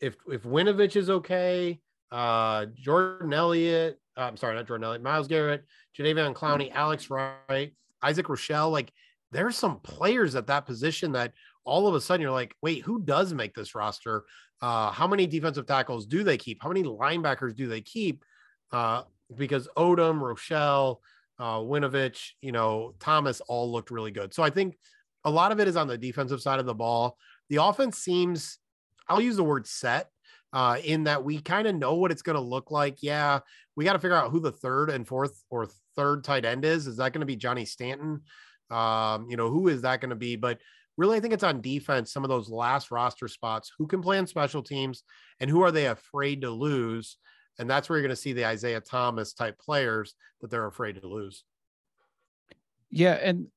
if 0.00 0.16
if 0.28 0.42
Winovich 0.42 0.96
is 0.96 1.10
okay, 1.10 1.80
uh, 2.10 2.66
Jordan 2.74 3.32
Elliott, 3.32 4.00
uh, 4.16 4.22
I'm 4.22 4.36
sorry, 4.36 4.54
not 4.54 4.66
Jordan 4.66 4.84
Elliott, 4.84 5.02
Myles 5.02 5.28
Garrett, 5.28 5.64
Jadeveon 5.98 6.34
Clowney, 6.34 6.72
Alex 6.72 7.10
Wright, 7.10 7.74
Isaac 8.02 8.28
Rochelle, 8.28 8.70
like 8.70 8.92
there's 9.32 9.56
some 9.56 9.80
players 9.80 10.34
at 10.34 10.46
that 10.46 10.66
position 10.66 11.12
that 11.12 11.32
all 11.66 11.86
of 11.86 11.94
a 11.94 12.00
sudden 12.00 12.22
you're 12.22 12.30
like, 12.30 12.54
wait, 12.62 12.82
who 12.82 13.02
does 13.02 13.34
make 13.34 13.54
this 13.54 13.74
roster? 13.74 14.24
Uh, 14.62 14.90
how 14.90 15.06
many 15.06 15.26
defensive 15.26 15.66
tackles 15.66 16.06
do 16.06 16.24
they 16.24 16.38
keep? 16.38 16.62
How 16.62 16.68
many 16.68 16.82
linebackers 16.84 17.54
do 17.54 17.66
they 17.68 17.82
keep? 17.82 18.24
Uh, 18.72 19.02
because 19.34 19.68
Odom, 19.76 20.20
Rochelle, 20.20 21.00
uh, 21.38 21.58
Winovich, 21.58 22.30
you 22.40 22.52
know, 22.52 22.94
Thomas 23.00 23.40
all 23.42 23.70
looked 23.70 23.90
really 23.90 24.12
good. 24.12 24.32
So 24.32 24.42
I 24.42 24.50
think 24.50 24.78
a 25.24 25.30
lot 25.30 25.52
of 25.52 25.60
it 25.60 25.68
is 25.68 25.76
on 25.76 25.88
the 25.88 25.98
defensive 25.98 26.40
side 26.40 26.60
of 26.60 26.66
the 26.66 26.74
ball. 26.74 27.18
The 27.50 27.56
offense 27.56 27.98
seems, 27.98 28.58
I'll 29.08 29.20
use 29.20 29.36
the 29.36 29.44
word 29.44 29.66
set, 29.66 30.08
uh, 30.52 30.78
in 30.82 31.04
that 31.04 31.24
we 31.24 31.40
kind 31.40 31.66
of 31.66 31.74
know 31.74 31.94
what 31.94 32.10
it's 32.10 32.22
going 32.22 32.36
to 32.36 32.40
look 32.40 32.70
like. 32.70 33.02
Yeah, 33.02 33.40
we 33.74 33.84
got 33.84 33.92
to 33.92 33.98
figure 33.98 34.16
out 34.16 34.30
who 34.30 34.40
the 34.40 34.52
third 34.52 34.88
and 34.90 35.06
fourth 35.06 35.42
or 35.50 35.68
third 35.96 36.24
tight 36.24 36.44
end 36.44 36.64
is. 36.64 36.86
Is 36.86 36.96
that 36.96 37.12
going 37.12 37.20
to 37.20 37.26
be 37.26 37.36
Johnny 37.36 37.64
Stanton? 37.64 38.22
Um, 38.70 39.28
you 39.28 39.36
know, 39.36 39.50
who 39.50 39.68
is 39.68 39.82
that 39.82 40.00
going 40.00 40.10
to 40.10 40.16
be? 40.16 40.36
But 40.36 40.58
really, 40.96 41.16
I 41.16 41.20
think 41.20 41.34
it's 41.34 41.44
on 41.44 41.60
defense, 41.60 42.12
some 42.12 42.24
of 42.24 42.30
those 42.30 42.48
last 42.48 42.90
roster 42.90 43.28
spots, 43.28 43.72
who 43.78 43.86
can 43.86 44.02
play 44.02 44.18
on 44.18 44.26
special 44.26 44.62
teams 44.62 45.02
and 45.40 45.50
who 45.50 45.62
are 45.62 45.72
they 45.72 45.86
afraid 45.86 46.42
to 46.42 46.50
lose? 46.50 47.18
And 47.58 47.68
that's 47.68 47.88
where 47.88 47.98
you're 47.98 48.06
going 48.06 48.16
to 48.16 48.20
see 48.20 48.32
the 48.32 48.46
Isaiah 48.46 48.80
Thomas 48.80 49.32
type 49.32 49.58
players 49.58 50.14
that 50.40 50.50
they're 50.50 50.66
afraid 50.66 51.00
to 51.00 51.06
lose. 51.06 51.44
Yeah. 52.90 53.14
And, 53.14 53.48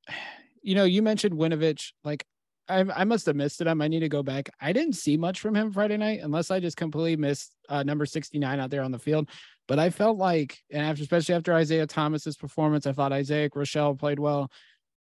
you 0.62 0.76
know, 0.76 0.86
you 0.86 1.02
mentioned 1.02 1.36
Winovich. 1.36 1.92
Like, 2.04 2.26
I, 2.70 2.86
I 2.96 3.04
must 3.04 3.26
have 3.26 3.36
missed 3.36 3.62
it. 3.62 3.68
I 3.68 3.74
might 3.74 3.90
need 3.90 4.02
to 4.02 4.10
go 4.10 4.24
back. 4.24 4.50
I 4.62 4.74
didn't 4.74 4.94
see 4.94 5.18
much 5.18 5.40
from 5.40 5.56
him 5.56 5.72
Friday 5.72 5.98
night, 5.98 6.20
unless 6.22 6.52
I 6.52 6.60
just 6.60 6.78
completely 6.78 7.18
missed 7.18 7.56
uh, 7.68 7.84
number 7.84 8.06
69 8.06 8.60
out 8.60 8.70
there 8.70 8.84
on 8.84 8.92
the 8.92 9.00
field. 9.00 9.30
But 9.68 9.80
I 9.80 9.90
felt 9.90 10.18
like, 10.18 10.58
and 10.72 10.86
after, 10.86 11.04
especially 11.04 11.36
after 11.36 11.54
Isaiah 11.54 11.88
Thomas's 11.88 12.38
performance, 12.38 12.88
I 12.88 12.94
thought 12.94 13.12
Isaiah 13.12 13.50
Rochelle 13.54 13.96
played 13.96 14.20
well. 14.20 14.52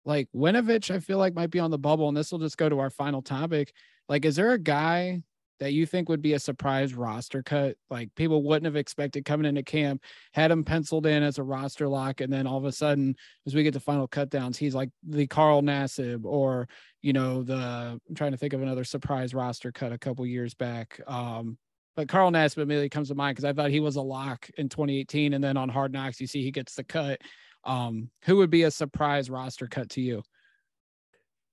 Like 0.06 0.28
Winovich, 0.34 0.94
I 0.94 1.00
feel 1.00 1.18
like 1.18 1.34
might 1.34 1.50
be 1.50 1.58
on 1.58 1.72
the 1.72 1.78
bubble, 1.78 2.08
and 2.08 2.16
this 2.16 2.30
will 2.30 2.38
just 2.38 2.56
go 2.56 2.68
to 2.68 2.78
our 2.78 2.90
final 2.90 3.20
topic. 3.20 3.72
Like, 4.08 4.24
is 4.24 4.36
there 4.36 4.52
a 4.52 4.58
guy 4.58 5.22
that 5.58 5.72
you 5.72 5.84
think 5.84 6.08
would 6.08 6.22
be 6.22 6.34
a 6.34 6.38
surprise 6.38 6.94
roster 6.94 7.42
cut? 7.42 7.76
Like 7.90 8.14
people 8.14 8.44
wouldn't 8.44 8.66
have 8.66 8.76
expected 8.76 9.24
coming 9.24 9.46
into 9.46 9.64
camp, 9.64 10.04
had 10.32 10.52
him 10.52 10.62
penciled 10.62 11.06
in 11.06 11.24
as 11.24 11.38
a 11.38 11.42
roster 11.42 11.88
lock, 11.88 12.20
and 12.20 12.32
then 12.32 12.46
all 12.46 12.56
of 12.56 12.64
a 12.64 12.72
sudden, 12.72 13.16
as 13.48 13.54
we 13.54 13.64
get 13.64 13.74
to 13.74 13.80
final 13.80 14.06
cutdowns, 14.06 14.56
he's 14.56 14.76
like 14.76 14.90
the 15.02 15.26
Carl 15.26 15.60
Nassib 15.60 16.24
or 16.24 16.68
you 17.02 17.12
know 17.12 17.42
the 17.42 18.00
I'm 18.08 18.14
trying 18.14 18.32
to 18.32 18.38
think 18.38 18.52
of 18.52 18.62
another 18.62 18.84
surprise 18.84 19.34
roster 19.34 19.72
cut 19.72 19.92
a 19.92 19.98
couple 19.98 20.24
years 20.24 20.54
back. 20.54 21.00
Um, 21.08 21.58
but 21.96 22.08
Carl 22.08 22.30
Nassib 22.30 22.58
immediately 22.58 22.90
comes 22.90 23.08
to 23.08 23.16
mind 23.16 23.34
because 23.34 23.48
I 23.48 23.54
thought 23.54 23.70
he 23.70 23.80
was 23.80 23.96
a 23.96 24.02
lock 24.02 24.48
in 24.56 24.68
2018, 24.68 25.34
and 25.34 25.42
then 25.42 25.56
on 25.56 25.68
Hard 25.68 25.92
Knocks, 25.92 26.20
you 26.20 26.28
see 26.28 26.44
he 26.44 26.52
gets 26.52 26.76
the 26.76 26.84
cut. 26.84 27.20
Um, 27.66 28.10
who 28.22 28.36
would 28.36 28.50
be 28.50 28.62
a 28.62 28.70
surprise 28.70 29.28
roster 29.28 29.66
cut 29.66 29.90
to 29.90 30.00
you? 30.00 30.22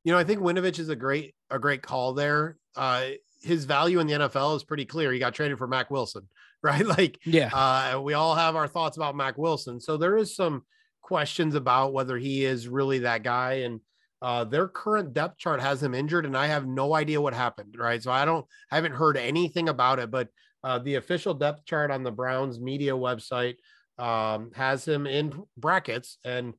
You 0.04 0.12
know, 0.12 0.18
I 0.18 0.24
think 0.24 0.42
Winovich 0.42 0.80
is 0.80 0.90
a 0.90 0.96
great 0.96 1.36
a 1.50 1.60
great 1.60 1.82
call 1.82 2.14
there. 2.14 2.58
Uh, 2.76 3.10
his 3.42 3.66
value 3.66 4.00
in 4.00 4.08
the 4.08 4.14
NFL 4.14 4.56
is 4.56 4.64
pretty 4.64 4.86
clear. 4.86 5.12
He 5.12 5.20
got 5.20 5.34
traded 5.34 5.58
for 5.58 5.68
Mack 5.68 5.92
Wilson, 5.92 6.30
right? 6.64 6.86
Like, 6.86 7.20
yeah, 7.26 7.50
uh, 7.54 8.00
we 8.02 8.14
all 8.14 8.36
have 8.36 8.56
our 8.56 8.68
thoughts 8.68 8.96
about 8.98 9.16
Mack 9.16 9.38
Wilson. 9.38 9.80
So 9.80 9.98
there 9.98 10.18
is 10.18 10.36
some 10.36 10.64
questions 11.02 11.56
about 11.56 11.94
whether 11.94 12.18
he 12.18 12.46
is 12.46 12.68
really 12.68 13.00
that 13.00 13.24
guy. 13.24 13.54
And 13.66 13.82
uh, 14.22 14.46
their 14.46 14.70
current 14.70 15.14
depth 15.14 15.38
chart 15.38 15.60
has 15.62 15.84
him 15.84 15.94
injured, 15.94 16.26
and 16.26 16.38
I 16.38 16.48
have 16.48 16.66
no 16.66 16.96
idea 16.96 17.20
what 17.20 17.34
happened, 17.34 17.76
right? 17.78 18.02
So 18.02 18.10
I 18.10 18.24
don't, 18.24 18.46
I 18.72 18.76
haven't 18.76 18.94
heard 18.94 19.18
anything 19.18 19.68
about 19.68 20.00
it, 20.00 20.10
but 20.10 20.30
uh, 20.64 20.80
the 20.80 20.96
official 20.96 21.34
depth 21.34 21.66
chart 21.66 21.92
on 21.92 22.04
the 22.04 22.12
Browns 22.12 22.60
media 22.60 22.94
website 22.94 23.56
um, 23.98 24.52
has 24.56 24.88
him 24.88 25.08
in 25.08 25.34
brackets, 25.58 26.18
and 26.24 26.54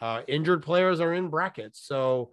uh, 0.00 0.22
injured 0.28 0.62
players 0.62 1.00
are 1.00 1.14
in 1.14 1.28
brackets. 1.28 1.80
So, 1.84 2.30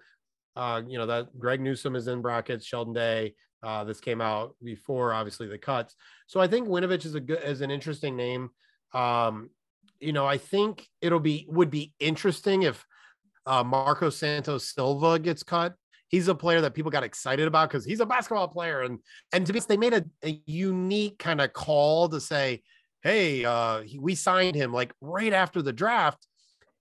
uh, 0.56 0.82
you 0.88 0.97
know, 0.97 1.08
that 1.08 1.38
Greg 1.38 1.62
Newsome 1.62 1.95
is 1.95 2.08
in 2.08 2.22
brackets, 2.22 2.66
Sheldon 2.66 2.93
Day, 2.93 3.36
uh, 3.66 3.84
this 3.84 3.99
came 3.99 4.22
out 4.22 4.56
before, 4.64 5.12
obviously, 5.12 5.47
the 5.47 5.58
cuts. 5.58 5.95
So 6.28 6.39
I 6.39 6.47
think 6.47 6.68
Winovich 6.68 7.03
is 7.03 7.16
a 7.16 7.20
good, 7.20 7.41
is 7.43 7.62
an 7.62 7.72
interesting 7.72 8.16
name. 8.16 8.51
Um, 8.93 9.49
you 9.99 10.14
know, 10.14 10.28
I 10.28 10.38
think 10.38 10.88
it'll 11.01 11.20
be 11.20 11.47
would 11.49 11.72
be 11.72 11.91
interesting 11.99 12.62
if 12.64 12.86
uh, 13.47 13.64
Marco 13.64 14.12
Santos 14.12 14.72
Silva 14.72 15.18
gets 15.18 15.41
cut. 15.41 15.74
He's 16.10 16.28
a 16.28 16.36
player 16.36 16.62
that 16.62 16.76
people 16.76 16.91
got 16.91 17.03
excited 17.03 17.47
about 17.47 17.70
because 17.70 17.84
he's 17.84 18.01
a 18.01 18.06
basketball 18.06 18.47
player, 18.49 18.84
and 18.84 18.99
and 19.34 19.47
to 19.47 19.53
be 19.53 19.60
they 19.62 19.78
made 19.78 19.93
a, 19.93 20.06
a 20.24 20.39
unique 20.45 21.18
kind 21.18 21.41
of 21.41 21.51
call 21.53 22.08
to 22.10 22.22
say, 22.22 22.62
hey, 23.06 23.45
uh, 23.45 23.84
he, 23.84 23.99
we 23.99 24.16
signed 24.16 24.56
him 24.56 24.74
like 24.74 24.91
right 24.99 25.32
after 25.32 25.62
the 25.62 25.72
draft, 25.72 26.28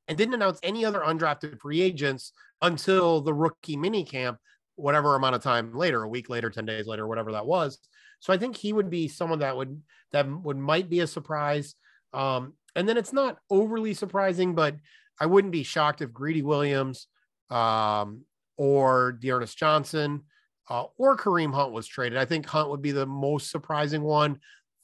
and 0.09 0.19
didn't 0.19 0.35
announce 0.35 0.59
any 0.63 0.85
other 0.85 1.01
undrafted 1.01 1.61
free 1.61 1.81
agents 1.81 2.33
until 2.61 3.21
the 3.21 3.33
rookie 3.33 3.77
mini 3.77 4.05
camp 4.05 4.39
whatever 4.77 5.15
amount 5.15 5.37
of 5.37 5.43
time 5.43 5.73
later, 5.75 6.03
a 6.03 6.09
week 6.09 6.29
later, 6.29 6.51
10 6.51 6.67
days 6.67 6.87
later, 6.87 7.07
whatever 7.07 7.33
that 7.33 7.47
was. 7.47 7.79
So 8.21 8.33
I 8.33 8.39
think 8.39 8.57
he 8.57 8.73
would 8.73 8.91
be 8.91 9.09
someone 9.09 9.41
that 9.41 9.57
would 9.57 9.81
that 10.13 10.29
would 10.29 10.57
might 10.57 10.89
be 10.89 11.01
a 11.01 11.07
surprise. 11.07 11.75
Um, 12.13 12.55
and 12.75 12.89
then 12.89 12.97
it's 12.97 13.13
not 13.13 13.39
overly 13.51 13.95
surprising, 13.95 14.55
but 14.55 14.77
I 15.21 15.27
wouldn't 15.27 15.53
be 15.53 15.63
shocked 15.63 16.03
if 16.03 16.13
Greedy 16.13 16.43
Williams 16.43 17.07
um, 17.51 18.23
or 18.57 19.13
D'Ernest 19.13 19.57
Johnson 19.57 20.23
uh, 20.69 20.85
or 20.97 21.17
Kareem 21.17 21.55
Hunt 21.55 21.73
was 21.73 21.87
traded. 21.87 22.19
I 22.19 22.25
think 22.25 22.47
Hunt 22.47 22.71
would 22.71 22.83
be 22.83 22.93
the 22.93 23.07
most 23.07 23.51
surprising 23.51 24.03
one 24.03 24.41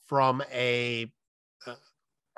from 0.07 0.43
a 0.53 1.11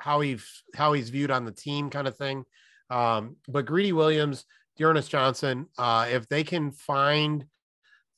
how 0.03 0.19
he's 0.19 0.63
how 0.75 0.91
he's 0.91 1.09
viewed 1.09 1.31
on 1.31 1.45
the 1.45 1.51
team 1.51 1.89
kind 1.89 2.09
of 2.09 2.17
thing. 2.17 2.43
Um, 2.89 3.37
but 3.47 3.65
Greedy 3.65 3.93
Williams, 3.93 4.43
D'Ernest 4.77 5.09
Johnson, 5.09 5.67
uh, 5.77 6.07
if 6.11 6.27
they 6.27 6.43
can 6.43 6.71
find, 6.73 7.45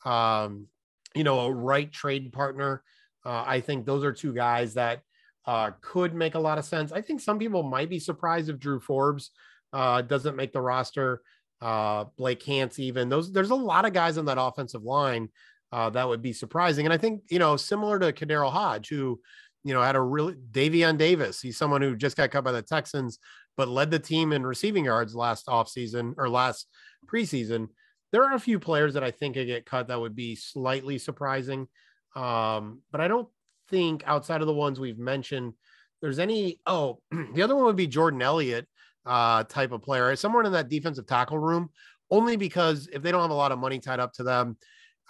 um, 0.03 0.65
you 1.13 1.23
know, 1.23 1.41
a 1.41 1.53
right 1.53 1.91
trade 1.91 2.33
partner, 2.33 2.81
uh, 3.23 3.43
I 3.45 3.59
think 3.59 3.85
those 3.85 4.03
are 4.03 4.11
two 4.11 4.33
guys 4.33 4.73
that 4.73 5.01
uh, 5.45 5.71
could 5.81 6.15
make 6.15 6.33
a 6.33 6.39
lot 6.39 6.57
of 6.57 6.65
sense. 6.65 6.91
I 6.91 7.01
think 7.01 7.21
some 7.21 7.37
people 7.37 7.61
might 7.61 7.89
be 7.89 7.99
surprised 7.99 8.49
if 8.49 8.57
Drew 8.57 8.79
Forbes 8.79 9.29
uh, 9.71 10.01
doesn't 10.01 10.35
make 10.35 10.53
the 10.53 10.61
roster. 10.61 11.21
Uh, 11.61 12.05
Blake 12.17 12.41
Hance, 12.41 12.79
even 12.79 13.09
those. 13.09 13.31
There's 13.31 13.51
a 13.51 13.55
lot 13.55 13.85
of 13.85 13.93
guys 13.93 14.17
on 14.17 14.25
that 14.25 14.41
offensive 14.41 14.83
line 14.83 15.29
uh, 15.71 15.91
that 15.91 16.07
would 16.07 16.23
be 16.23 16.33
surprising, 16.33 16.87
and 16.87 16.93
I 16.93 16.97
think 16.97 17.21
you 17.29 17.37
know, 17.37 17.57
similar 17.57 17.99
to 17.99 18.11
KhaDarel 18.11 18.51
Hodge, 18.51 18.89
who 18.89 19.19
you 19.65 19.73
know 19.73 19.81
had 19.81 19.97
a 19.97 20.01
really 20.01 20.35
Davion 20.51 20.97
Davis. 20.97 21.41
He's 21.41 21.57
someone 21.57 21.81
who 21.81 21.97
just 21.97 22.15
got 22.15 22.31
cut 22.31 22.45
by 22.45 22.53
the 22.53 22.61
Texans 22.61 23.19
but 23.57 23.67
led 23.67 23.91
the 23.91 23.99
team 23.99 24.33
in 24.33 24.45
receiving 24.45 24.85
yards 24.85 25.15
last 25.15 25.47
offseason 25.47 26.13
or 26.17 26.29
last 26.29 26.67
preseason. 27.07 27.69
There 28.11 28.23
are 28.23 28.35
a 28.35 28.39
few 28.39 28.59
players 28.59 28.93
that 28.93 29.03
I 29.03 29.11
think 29.11 29.35
could 29.35 29.47
get 29.47 29.65
cut 29.65 29.87
that 29.87 29.99
would 29.99 30.15
be 30.15 30.35
slightly 30.35 30.97
surprising. 30.97 31.67
Um, 32.15 32.81
but 32.91 33.01
I 33.01 33.07
don't 33.07 33.27
think 33.69 34.03
outside 34.05 34.41
of 34.41 34.47
the 34.47 34.53
ones 34.53 34.79
we've 34.79 34.99
mentioned, 34.99 35.53
there's 36.01 36.19
any. 36.19 36.59
Oh, 36.65 36.99
the 37.33 37.41
other 37.41 37.55
one 37.55 37.65
would 37.65 37.75
be 37.75 37.87
Jordan 37.87 38.21
Elliott 38.21 38.67
uh, 39.05 39.43
type 39.43 39.71
of 39.71 39.81
player, 39.81 40.15
someone 40.15 40.45
in 40.45 40.53
that 40.53 40.69
defensive 40.69 41.07
tackle 41.07 41.39
room, 41.39 41.69
only 42.11 42.37
because 42.37 42.87
if 42.93 43.01
they 43.01 43.11
don't 43.11 43.21
have 43.21 43.31
a 43.31 43.35
lot 43.35 43.51
of 43.51 43.59
money 43.59 43.79
tied 43.79 43.99
up 43.99 44.13
to 44.13 44.23
them, 44.23 44.57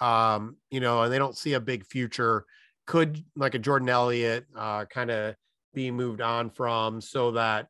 um, 0.02 0.58
you 0.70 0.80
know, 0.80 1.04
and 1.04 1.14
they 1.14 1.18
don't 1.18 1.38
see 1.38 1.54
a 1.54 1.60
big 1.60 1.86
future, 1.86 2.46
could 2.86 3.24
like 3.36 3.56
a 3.56 3.60
Jordan 3.60 3.90
Elliott 3.90 4.46
uh, 4.56 4.86
kind 4.86 5.12
of 5.12 5.36
be 5.74 5.92
moved 5.92 6.22
on 6.22 6.50
from 6.50 7.02
so 7.02 7.32
that 7.32 7.68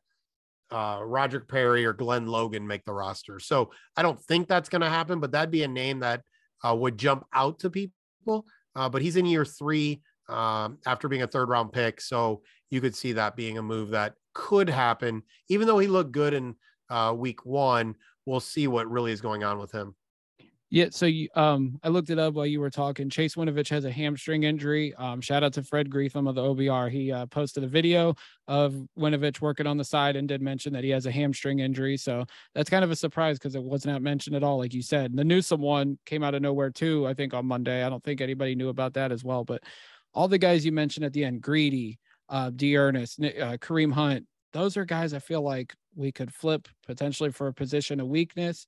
uh, 0.70 1.00
Roderick 1.02 1.48
Perry 1.48 1.84
or 1.84 1.92
Glenn 1.92 2.26
Logan 2.26 2.66
make 2.66 2.84
the 2.84 2.92
roster. 2.92 3.38
So 3.38 3.70
I 3.96 4.02
don't 4.02 4.20
think 4.20 4.48
that's 4.48 4.68
going 4.68 4.82
to 4.82 4.88
happen, 4.88 5.20
but 5.20 5.32
that'd 5.32 5.50
be 5.50 5.62
a 5.62 5.68
name 5.68 6.00
that 6.00 6.22
uh, 6.66 6.74
would 6.74 6.98
jump 6.98 7.24
out 7.32 7.58
to 7.60 7.70
people. 7.70 8.46
Uh, 8.74 8.88
but 8.88 9.02
he's 9.02 9.16
in 9.16 9.26
year 9.26 9.44
three 9.44 10.02
um, 10.28 10.78
after 10.86 11.08
being 11.08 11.22
a 11.22 11.26
third 11.26 11.48
round 11.48 11.72
pick. 11.72 12.00
So 12.00 12.42
you 12.70 12.80
could 12.80 12.96
see 12.96 13.12
that 13.12 13.36
being 13.36 13.58
a 13.58 13.62
move 13.62 13.90
that 13.90 14.14
could 14.34 14.68
happen, 14.68 15.22
even 15.48 15.66
though 15.66 15.78
he 15.78 15.86
looked 15.86 16.12
good 16.12 16.34
in 16.34 16.54
uh, 16.90 17.14
week 17.16 17.44
one. 17.46 17.94
We'll 18.26 18.40
see 18.40 18.66
what 18.66 18.90
really 18.90 19.12
is 19.12 19.20
going 19.20 19.44
on 19.44 19.58
with 19.58 19.70
him. 19.70 19.94
Yeah, 20.68 20.86
so 20.90 21.06
you, 21.06 21.28
um, 21.36 21.78
I 21.84 21.88
looked 21.88 22.10
it 22.10 22.18
up 22.18 22.34
while 22.34 22.44
you 22.44 22.58
were 22.58 22.70
talking. 22.70 23.08
Chase 23.08 23.36
Winovich 23.36 23.68
has 23.68 23.84
a 23.84 23.90
hamstring 23.90 24.42
injury. 24.42 24.92
Um, 24.96 25.20
shout 25.20 25.44
out 25.44 25.52
to 25.52 25.62
Fred 25.62 25.88
Greetham 25.88 26.28
of 26.28 26.34
the 26.34 26.42
OBR. 26.42 26.90
He 26.90 27.12
uh, 27.12 27.26
posted 27.26 27.62
a 27.62 27.68
video 27.68 28.16
of 28.48 28.74
Winovich 28.98 29.40
working 29.40 29.68
on 29.68 29.76
the 29.76 29.84
side 29.84 30.16
and 30.16 30.26
did 30.26 30.42
mention 30.42 30.72
that 30.72 30.82
he 30.82 30.90
has 30.90 31.06
a 31.06 31.12
hamstring 31.12 31.60
injury. 31.60 31.96
So 31.96 32.24
that's 32.52 32.68
kind 32.68 32.82
of 32.82 32.90
a 32.90 32.96
surprise 32.96 33.38
because 33.38 33.54
it 33.54 33.62
wasn't 33.62 34.02
mentioned 34.02 34.34
at 34.34 34.42
all, 34.42 34.58
like 34.58 34.74
you 34.74 34.82
said. 34.82 35.10
And 35.10 35.18
the 35.18 35.24
Newsome 35.24 35.60
one 35.60 35.98
came 36.04 36.24
out 36.24 36.34
of 36.34 36.42
nowhere 36.42 36.70
too. 36.70 37.06
I 37.06 37.14
think 37.14 37.32
on 37.32 37.46
Monday. 37.46 37.84
I 37.84 37.88
don't 37.88 38.02
think 38.02 38.20
anybody 38.20 38.56
knew 38.56 38.68
about 38.68 38.94
that 38.94 39.12
as 39.12 39.22
well. 39.22 39.44
But 39.44 39.62
all 40.14 40.26
the 40.26 40.36
guys 40.36 40.66
you 40.66 40.72
mentioned 40.72 41.06
at 41.06 41.12
the 41.12 41.24
end, 41.24 41.42
Greedy, 41.42 42.00
uh, 42.28 42.50
D'Ernest, 42.50 43.20
uh, 43.20 43.56
Kareem 43.58 43.92
Hunt, 43.92 44.26
those 44.52 44.76
are 44.76 44.84
guys 44.84 45.14
I 45.14 45.20
feel 45.20 45.42
like 45.42 45.74
we 45.94 46.10
could 46.10 46.34
flip 46.34 46.66
potentially 46.86 47.30
for 47.30 47.46
a 47.46 47.54
position 47.54 48.00
of 48.00 48.08
weakness 48.08 48.66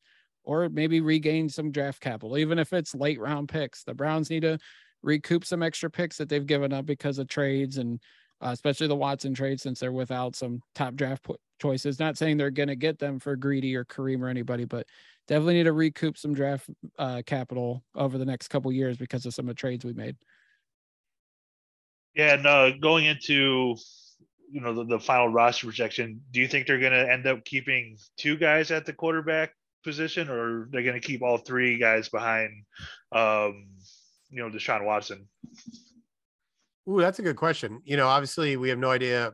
or 0.49 0.71
maybe 0.71 1.03
regain 1.03 1.47
some 1.47 1.71
draft 1.71 2.01
capital, 2.01 2.39
even 2.39 2.59
if 2.59 2.73
it's 2.73 2.95
late 2.95 3.21
round 3.21 3.51
picks. 3.51 3.85
The 3.85 3.93
Browns 3.93 4.31
need 4.31 4.41
to 4.41 4.59
recoup 5.03 5.45
some 5.45 5.63
extra 5.63 5.91
picks 5.91 6.17
that 6.17 6.31
they've 6.31 6.47
given 6.47 6.73
up 6.73 6.87
because 6.87 7.19
of 7.19 7.29
trades 7.29 7.77
and 7.77 8.01
uh, 8.41 8.49
especially 8.53 8.87
the 8.87 8.97
Watson 8.97 9.35
trade 9.35 9.61
since 9.61 9.79
they're 9.79 9.93
without 9.93 10.35
some 10.35 10.63
top 10.75 10.95
draft 10.95 11.23
po- 11.23 11.37
choices. 11.61 12.01
Not 12.01 12.17
saying 12.17 12.39
they're 12.39 12.51
going 12.51 12.71
to 12.71 12.77
get 12.77 12.99
them 12.99 13.19
for 13.19 13.37
Greedy 13.37 13.77
or 13.77 13.85
Kareem 13.85 14.23
or 14.23 14.29
anybody, 14.29 14.65
but 14.65 14.87
definitely 15.27 15.55
need 15.55 15.65
to 15.65 15.73
recoup 15.75 16.17
some 16.17 16.33
draft 16.33 16.71
uh, 16.99 17.21
capital 17.27 17.85
over 17.95 18.17
the 18.17 18.25
next 18.25 18.49
couple 18.49 18.73
years 18.73 18.97
because 18.97 19.27
of 19.27 19.35
some 19.35 19.51
of 19.51 19.55
the 19.55 19.61
trades 19.61 19.85
we 19.85 19.93
made. 19.93 20.17
Yeah, 22.15 22.35
and 22.35 22.47
uh, 22.47 22.71
going 22.79 23.05
into 23.05 23.77
you 24.51 24.63
know 24.63 24.73
the, 24.73 24.85
the 24.85 25.01
final 25.01 25.29
roster 25.29 25.67
projection, 25.67 26.23
do 26.31 26.41
you 26.41 26.49
think 26.49 26.67
they're 26.67 26.81
going 26.81 26.93
to 26.93 27.13
end 27.13 27.27
up 27.27 27.45
keeping 27.45 27.99
two 28.17 28.39
guys 28.39 28.71
at 28.71 28.87
the 28.87 28.95
quarterback 28.95 29.53
position, 29.89 30.29
or 30.29 30.69
they're 30.71 30.83
going 30.83 31.01
to 31.01 31.07
keep 31.07 31.23
all 31.23 31.39
three 31.39 31.79
guys 31.79 32.09
behind, 32.09 32.51
um, 33.13 33.69
you 34.31 34.43
know, 34.43 34.51
Deshaun 34.51 34.85
Watson? 34.85 35.27
Ooh, 36.89 37.01
that's 37.01 37.19
a 37.19 37.23
good 37.23 37.37
question. 37.37 37.81
You 37.85 37.97
know, 37.97 38.07
obviously 38.07 38.57
we 38.57 38.69
have 38.69 38.79
no 38.79 38.91
idea. 38.91 39.33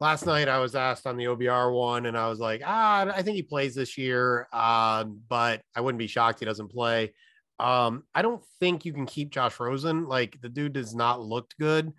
Last 0.00 0.26
night 0.26 0.48
I 0.48 0.58
was 0.58 0.74
asked 0.74 1.06
on 1.06 1.16
the 1.16 1.24
OBR 1.24 1.72
one, 1.72 2.06
and 2.06 2.18
I 2.18 2.28
was 2.28 2.40
like, 2.40 2.62
ah, 2.64 3.06
I 3.14 3.22
think 3.22 3.36
he 3.36 3.42
plays 3.42 3.74
this 3.74 3.96
year, 3.96 4.48
um, 4.52 5.20
but 5.28 5.62
I 5.76 5.80
wouldn't 5.80 5.98
be 5.98 6.08
shocked 6.08 6.40
he 6.40 6.44
doesn't 6.44 6.72
play. 6.72 7.14
Um, 7.60 8.02
I 8.14 8.22
don't 8.22 8.42
think 8.58 8.84
you 8.84 8.92
can 8.92 9.06
keep 9.06 9.30
Josh 9.30 9.60
Rosen. 9.60 10.06
Like 10.08 10.40
the 10.40 10.48
dude 10.48 10.72
does 10.72 10.94
not 10.94 11.22
look 11.22 11.50
good. 11.60 11.92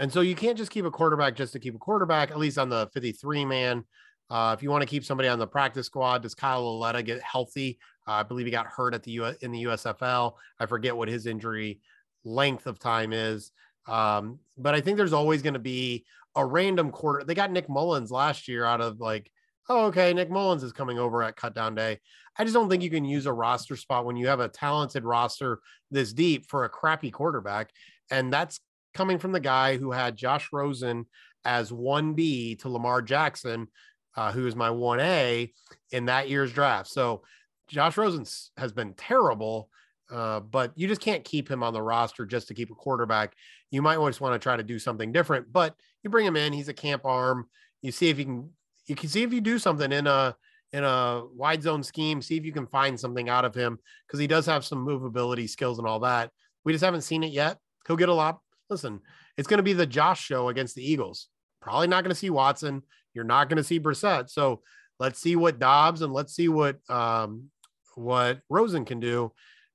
And 0.00 0.12
so 0.12 0.22
you 0.22 0.34
can't 0.34 0.58
just 0.58 0.70
keep 0.70 0.86
a 0.86 0.90
quarterback 0.90 1.36
just 1.36 1.52
to 1.52 1.60
keep 1.60 1.74
a 1.74 1.78
quarterback, 1.78 2.30
at 2.30 2.38
least 2.38 2.58
on 2.58 2.68
the 2.68 2.88
53 2.94 3.44
man. 3.44 3.84
Uh, 4.30 4.54
if 4.56 4.62
you 4.62 4.70
want 4.70 4.82
to 4.82 4.88
keep 4.88 5.04
somebody 5.04 5.28
on 5.28 5.38
the 5.38 5.46
practice 5.46 5.86
squad, 5.86 6.22
does 6.22 6.34
Kyle 6.34 6.62
Lauletta 6.62 7.02
get 7.02 7.20
healthy? 7.22 7.78
Uh, 8.06 8.12
I 8.12 8.22
believe 8.22 8.46
he 8.46 8.52
got 8.52 8.66
hurt 8.66 8.94
at 8.94 9.02
the 9.02 9.12
U 9.12 9.26
in 9.40 9.52
the 9.52 9.64
USFL. 9.64 10.34
I 10.58 10.66
forget 10.66 10.96
what 10.96 11.08
his 11.08 11.26
injury 11.26 11.80
length 12.24 12.66
of 12.66 12.78
time 12.78 13.12
is. 13.12 13.52
Um, 13.86 14.38
but 14.56 14.74
I 14.74 14.80
think 14.80 14.96
there's 14.96 15.12
always 15.12 15.42
going 15.42 15.54
to 15.54 15.60
be 15.60 16.04
a 16.36 16.44
random 16.44 16.90
quarter. 16.90 17.24
They 17.24 17.34
got 17.34 17.50
Nick 17.50 17.68
Mullens 17.68 18.10
last 18.10 18.48
year 18.48 18.64
out 18.64 18.80
of 18.80 19.00
like, 19.00 19.30
oh, 19.68 19.86
okay, 19.86 20.12
Nick 20.12 20.30
Mullens 20.30 20.62
is 20.62 20.72
coming 20.72 20.98
over 20.98 21.22
at 21.22 21.36
cut 21.36 21.54
down 21.54 21.74
day. 21.74 22.00
I 22.36 22.44
just 22.44 22.54
don't 22.54 22.68
think 22.68 22.82
you 22.82 22.90
can 22.90 23.04
use 23.04 23.26
a 23.26 23.32
roster 23.32 23.76
spot 23.76 24.04
when 24.04 24.16
you 24.16 24.26
have 24.26 24.40
a 24.40 24.48
talented 24.48 25.04
roster 25.04 25.60
this 25.90 26.12
deep 26.12 26.46
for 26.48 26.64
a 26.64 26.68
crappy 26.68 27.10
quarterback. 27.10 27.70
And 28.10 28.32
that's 28.32 28.60
coming 28.94 29.18
from 29.18 29.32
the 29.32 29.40
guy 29.40 29.76
who 29.76 29.92
had 29.92 30.16
Josh 30.16 30.48
Rosen 30.52 31.06
as 31.44 31.70
1B 31.70 32.58
to 32.60 32.68
Lamar 32.68 33.02
Jackson, 33.02 33.68
uh, 34.16 34.32
who 34.32 34.46
is 34.46 34.56
my 34.56 34.68
1A 34.68 35.52
in 35.92 36.06
that 36.06 36.28
year's 36.28 36.52
draft. 36.52 36.88
So 36.88 37.22
Josh 37.68 37.96
Rosen 37.96 38.24
has 38.56 38.72
been 38.72 38.94
terrible, 38.94 39.68
uh, 40.10 40.40
but 40.40 40.72
you 40.76 40.86
just 40.86 41.00
can't 41.00 41.24
keep 41.24 41.50
him 41.50 41.62
on 41.62 41.72
the 41.72 41.82
roster 41.82 42.26
just 42.26 42.48
to 42.48 42.54
keep 42.54 42.70
a 42.70 42.74
quarterback. 42.74 43.34
You 43.70 43.82
might 43.82 43.96
just 44.06 44.20
want 44.20 44.34
to 44.34 44.38
try 44.38 44.56
to 44.56 44.62
do 44.62 44.78
something 44.78 45.12
different, 45.12 45.52
but 45.52 45.74
you 46.02 46.10
bring 46.10 46.26
him 46.26 46.36
in. 46.36 46.52
He's 46.52 46.68
a 46.68 46.74
camp 46.74 47.04
arm. 47.04 47.48
You 47.82 47.92
see 47.92 48.08
if 48.08 48.18
you 48.18 48.24
can. 48.24 48.50
You 48.86 48.94
can 48.94 49.08
see 49.08 49.22
if 49.22 49.32
you 49.32 49.40
do 49.40 49.58
something 49.58 49.90
in 49.90 50.06
a 50.06 50.36
in 50.72 50.84
a 50.84 51.22
wide 51.34 51.62
zone 51.62 51.82
scheme. 51.82 52.20
See 52.20 52.36
if 52.36 52.44
you 52.44 52.52
can 52.52 52.66
find 52.66 53.00
something 53.00 53.28
out 53.28 53.44
of 53.44 53.54
him 53.54 53.78
because 54.06 54.20
he 54.20 54.26
does 54.26 54.44
have 54.46 54.64
some 54.64 54.86
movability 54.86 55.48
skills 55.48 55.78
and 55.78 55.88
all 55.88 56.00
that. 56.00 56.30
We 56.64 56.72
just 56.72 56.84
haven't 56.84 57.02
seen 57.02 57.22
it 57.22 57.32
yet. 57.32 57.58
He'll 57.86 57.96
get 57.96 58.08
a 58.08 58.14
lot. 58.14 58.40
Listen, 58.68 59.00
it's 59.36 59.48
going 59.48 59.58
to 59.58 59.64
be 59.64 59.72
the 59.72 59.86
Josh 59.86 60.22
show 60.22 60.48
against 60.48 60.74
the 60.74 60.88
Eagles. 60.88 61.28
Probably 61.60 61.86
not 61.86 62.04
going 62.04 62.10
to 62.10 62.14
see 62.14 62.30
Watson. 62.30 62.82
You're 63.14 63.24
not 63.24 63.48
going 63.48 63.56
to 63.56 63.64
see 63.64 63.80
Brissett. 63.80 64.30
So 64.30 64.60
let's 64.98 65.20
see 65.20 65.36
what 65.36 65.58
Dobbs 65.58 66.02
and 66.02 66.12
let's 66.12 66.34
see 66.34 66.48
what 66.48 66.78
um, 66.90 67.50
what 67.94 68.40
Rosen 68.48 68.84
can 68.84 69.00
do, 69.00 69.32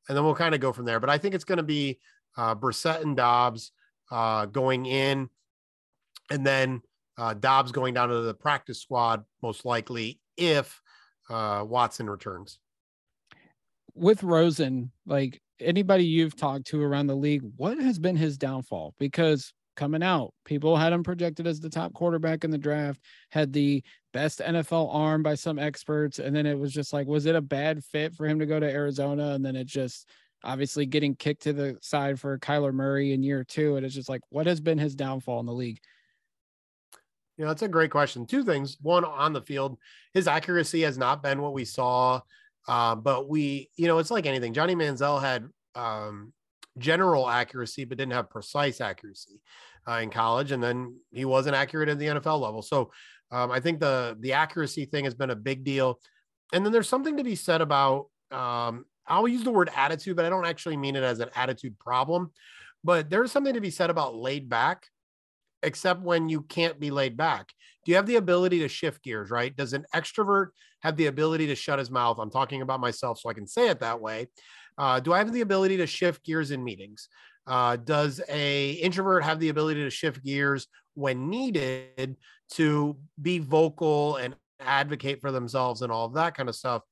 and 0.08 0.18
then 0.18 0.24
we'll 0.24 0.36
kind 0.36 0.56
of 0.56 0.62
go 0.62 0.74
from 0.74 0.86
there. 0.86 1.00
But 1.00 1.10
I 1.10 1.18
think 1.18 1.36
it's 1.36 1.44
going 1.44 1.58
to 1.58 1.64
be 1.64 2.00
uh, 2.38 2.56
Brissett 2.56 3.02
and 3.02 3.16
Dobbs 3.16 3.72
uh, 4.12 4.46
going 4.46 4.86
in, 4.86 5.30
and 6.30 6.46
then 6.46 6.82
uh, 7.18 7.34
Dobbs 7.34 7.72
going 7.72 7.94
down 7.94 8.10
to 8.10 8.22
the 8.22 8.34
practice 8.34 8.82
squad 8.82 9.24
most 9.42 9.66
likely 9.66 10.20
if 10.38 10.82
uh, 11.30 11.64
Watson 11.68 12.10
returns. 12.10 12.60
With 13.94 14.24
Rosen, 14.24 14.92
like 15.06 15.42
anybody 15.60 16.06
you've 16.06 16.36
talked 16.36 16.68
to 16.68 16.82
around 16.82 17.08
the 17.08 17.16
league, 17.16 17.44
what 17.58 17.78
has 17.80 18.00
been 18.00 18.16
his 18.16 18.38
downfall? 18.38 18.96
Because 18.98 19.54
coming 19.76 20.04
out. 20.04 20.34
People 20.46 20.76
had 20.76 20.94
him 20.94 21.04
projected 21.04 21.48
as 21.48 21.60
the 21.60 21.70
top 21.70 21.94
quarterback 21.94 22.44
in 22.44 22.52
the 22.52 22.58
draft, 22.58 23.02
had 23.30 23.54
the 23.54 23.84
best 24.14 24.40
NFL 24.40 24.94
arm 24.94 25.24
by 25.24 25.36
some 25.36 25.60
experts. 25.60 26.20
And 26.20 26.36
then 26.36 26.46
it 26.46 26.58
was 26.58 26.74
just 26.74 26.94
like, 26.94 27.08
was 27.08 27.26
it 27.26 27.36
a 27.36 27.42
bad 27.42 27.84
fit 27.84 28.14
for 28.14 28.26
him 28.26 28.40
to 28.40 28.46
go 28.46 28.60
to 28.60 28.70
Arizona? 28.70 29.32
And 29.32 29.46
then 29.46 29.56
it 29.56 29.68
just 29.68 30.08
obviously 30.44 30.86
getting 30.86 31.16
kicked 31.16 31.44
to 31.44 31.54
the 31.54 31.78
side 31.82 32.20
for 32.20 32.38
Kyler 32.40 32.74
Murray 32.74 33.14
in 33.14 33.24
year 33.24 33.44
two. 33.44 33.76
And 33.76 33.86
it's 33.86 33.96
just 33.96 34.10
like, 34.10 34.22
what 34.30 34.48
has 34.48 34.60
been 34.60 34.78
his 34.78 34.96
downfall 34.96 35.40
in 35.40 35.46
the 35.46 35.54
league? 35.54 35.80
You 37.38 37.46
know, 37.46 37.50
that's 37.50 37.62
a 37.62 37.70
great 37.70 37.92
question. 37.92 38.26
Two 38.26 38.44
things. 38.44 38.78
One, 38.82 39.06
on 39.06 39.32
the 39.32 39.42
field, 39.42 39.78
his 40.14 40.28
accuracy 40.28 40.82
has 40.82 40.98
not 40.98 41.24
been 41.24 41.42
what 41.42 41.54
we 41.54 41.64
saw. 41.64 42.22
Uh, 42.68 42.96
but 42.96 43.30
we, 43.30 43.70
you 43.78 43.88
know, 43.88 43.98
it's 43.98 44.12
like 44.12 44.26
anything. 44.26 44.54
Johnny 44.54 44.76
Manziel 44.76 45.22
had 45.22 45.48
um, 45.74 46.34
general 46.80 47.30
accuracy, 47.30 47.86
but 47.86 47.98
didn't 47.98 48.14
have 48.14 48.30
precise 48.30 48.82
accuracy 48.82 49.42
uh, 49.88 50.00
in 50.02 50.10
college, 50.10 50.52
and 50.52 50.64
then 50.64 50.96
he 51.12 51.26
wasn't 51.26 51.56
accurate 51.56 51.90
at 51.90 52.00
the 52.00 52.08
NFL 52.08 52.40
level. 52.40 52.62
So 52.62 52.92
um, 53.32 53.52
I 53.52 53.60
think 53.60 53.80
the 53.80 54.18
the 54.20 54.34
accuracy 54.34 54.86
thing 54.86 55.06
has 55.06 55.14
been 55.14 55.30
a 55.30 55.36
big 55.36 55.64
deal. 55.64 56.00
And 56.52 56.66
then 56.66 56.74
there's 56.74 56.90
something 56.90 57.18
to 57.18 57.24
be 57.24 57.36
said 57.36 57.62
about 57.62 58.08
um, 58.32 58.86
I'll 59.08 59.28
use 59.28 59.44
the 59.44 59.52
word 59.52 59.70
attitude, 59.76 60.16
but 60.16 60.26
I 60.26 60.30
don't 60.30 60.46
actually 60.46 60.78
mean 60.78 60.96
it 60.96 61.04
as 61.04 61.20
an 61.20 61.30
attitude 61.36 61.78
problem. 61.80 62.32
But 62.84 63.10
there's 63.10 63.32
something 63.32 63.56
to 63.56 63.62
be 63.62 63.72
said 63.72 63.90
about 63.90 64.16
laid 64.16 64.50
back, 64.50 64.86
except 65.64 66.02
when 66.02 66.30
you 66.30 66.44
can't 66.44 66.80
be 66.80 66.92
laid 66.92 67.18
back. 67.18 67.50
Do 67.86 67.92
you 67.92 67.96
have 67.96 68.06
the 68.06 68.18
ability 68.18 68.60
to 68.60 68.68
shift 68.68 69.04
gears, 69.04 69.32
right? 69.32 69.56
Does 69.56 69.74
an 69.74 69.86
extrovert 69.94 70.50
have 70.82 70.96
the 70.96 71.08
ability 71.08 71.48
to 71.48 71.56
shut 71.56 71.80
his 71.80 71.92
mouth? 71.92 72.20
I'm 72.20 72.32
talking 72.32 72.62
about 72.62 72.80
myself, 72.80 73.20
so 73.20 73.30
I 73.30 73.34
can 73.34 73.48
say 73.48 73.70
it 73.70 73.80
that 73.82 74.00
way. 74.00 74.28
Uh, 74.80 75.00
do 75.00 75.12
I 75.14 75.18
have 75.18 75.34
the 75.34 75.42
ability 75.42 75.78
to 75.78 75.86
shift 75.86 76.24
gears 76.24 76.52
in 76.52 76.64
meetings? 76.64 77.10
Uh, 77.46 77.76
does 77.76 78.22
a 78.30 78.72
introvert 78.72 79.24
have 79.24 79.40
the 79.40 79.50
ability 79.50 79.84
to 79.84 79.90
shift 79.90 80.24
gears 80.24 80.68
when 80.94 81.30
needed 81.30 82.16
to 82.52 82.98
be 83.22 83.40
vocal 83.40 84.16
and 84.16 84.36
advocate 84.60 85.20
for 85.20 85.32
themselves 85.32 85.82
and 85.82 85.92
all 85.92 86.06
of 86.06 86.14
that 86.14 86.36
kind 86.36 86.48
of 86.48 86.56
stuff? 86.56 86.84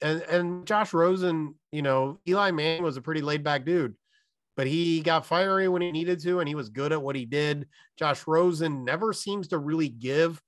And 0.00 0.22
and 0.22 0.66
Josh 0.66 0.94
Rosen, 0.94 1.56
you 1.72 1.82
know, 1.82 2.20
Eli 2.28 2.52
Manning 2.52 2.84
was 2.84 2.96
a 2.96 3.02
pretty 3.02 3.22
laid 3.22 3.42
back 3.42 3.64
dude, 3.64 3.96
but 4.56 4.68
he 4.68 5.00
got 5.00 5.26
fiery 5.26 5.66
when 5.68 5.82
he 5.82 5.90
needed 5.90 6.20
to, 6.20 6.38
and 6.38 6.48
he 6.48 6.54
was 6.54 6.68
good 6.68 6.92
at 6.92 7.02
what 7.02 7.16
he 7.16 7.24
did. 7.24 7.66
Josh 7.98 8.26
Rosen 8.26 8.84
never 8.84 9.12
seems 9.12 9.48
to 9.48 9.58
really 9.58 9.88
give 9.88 10.40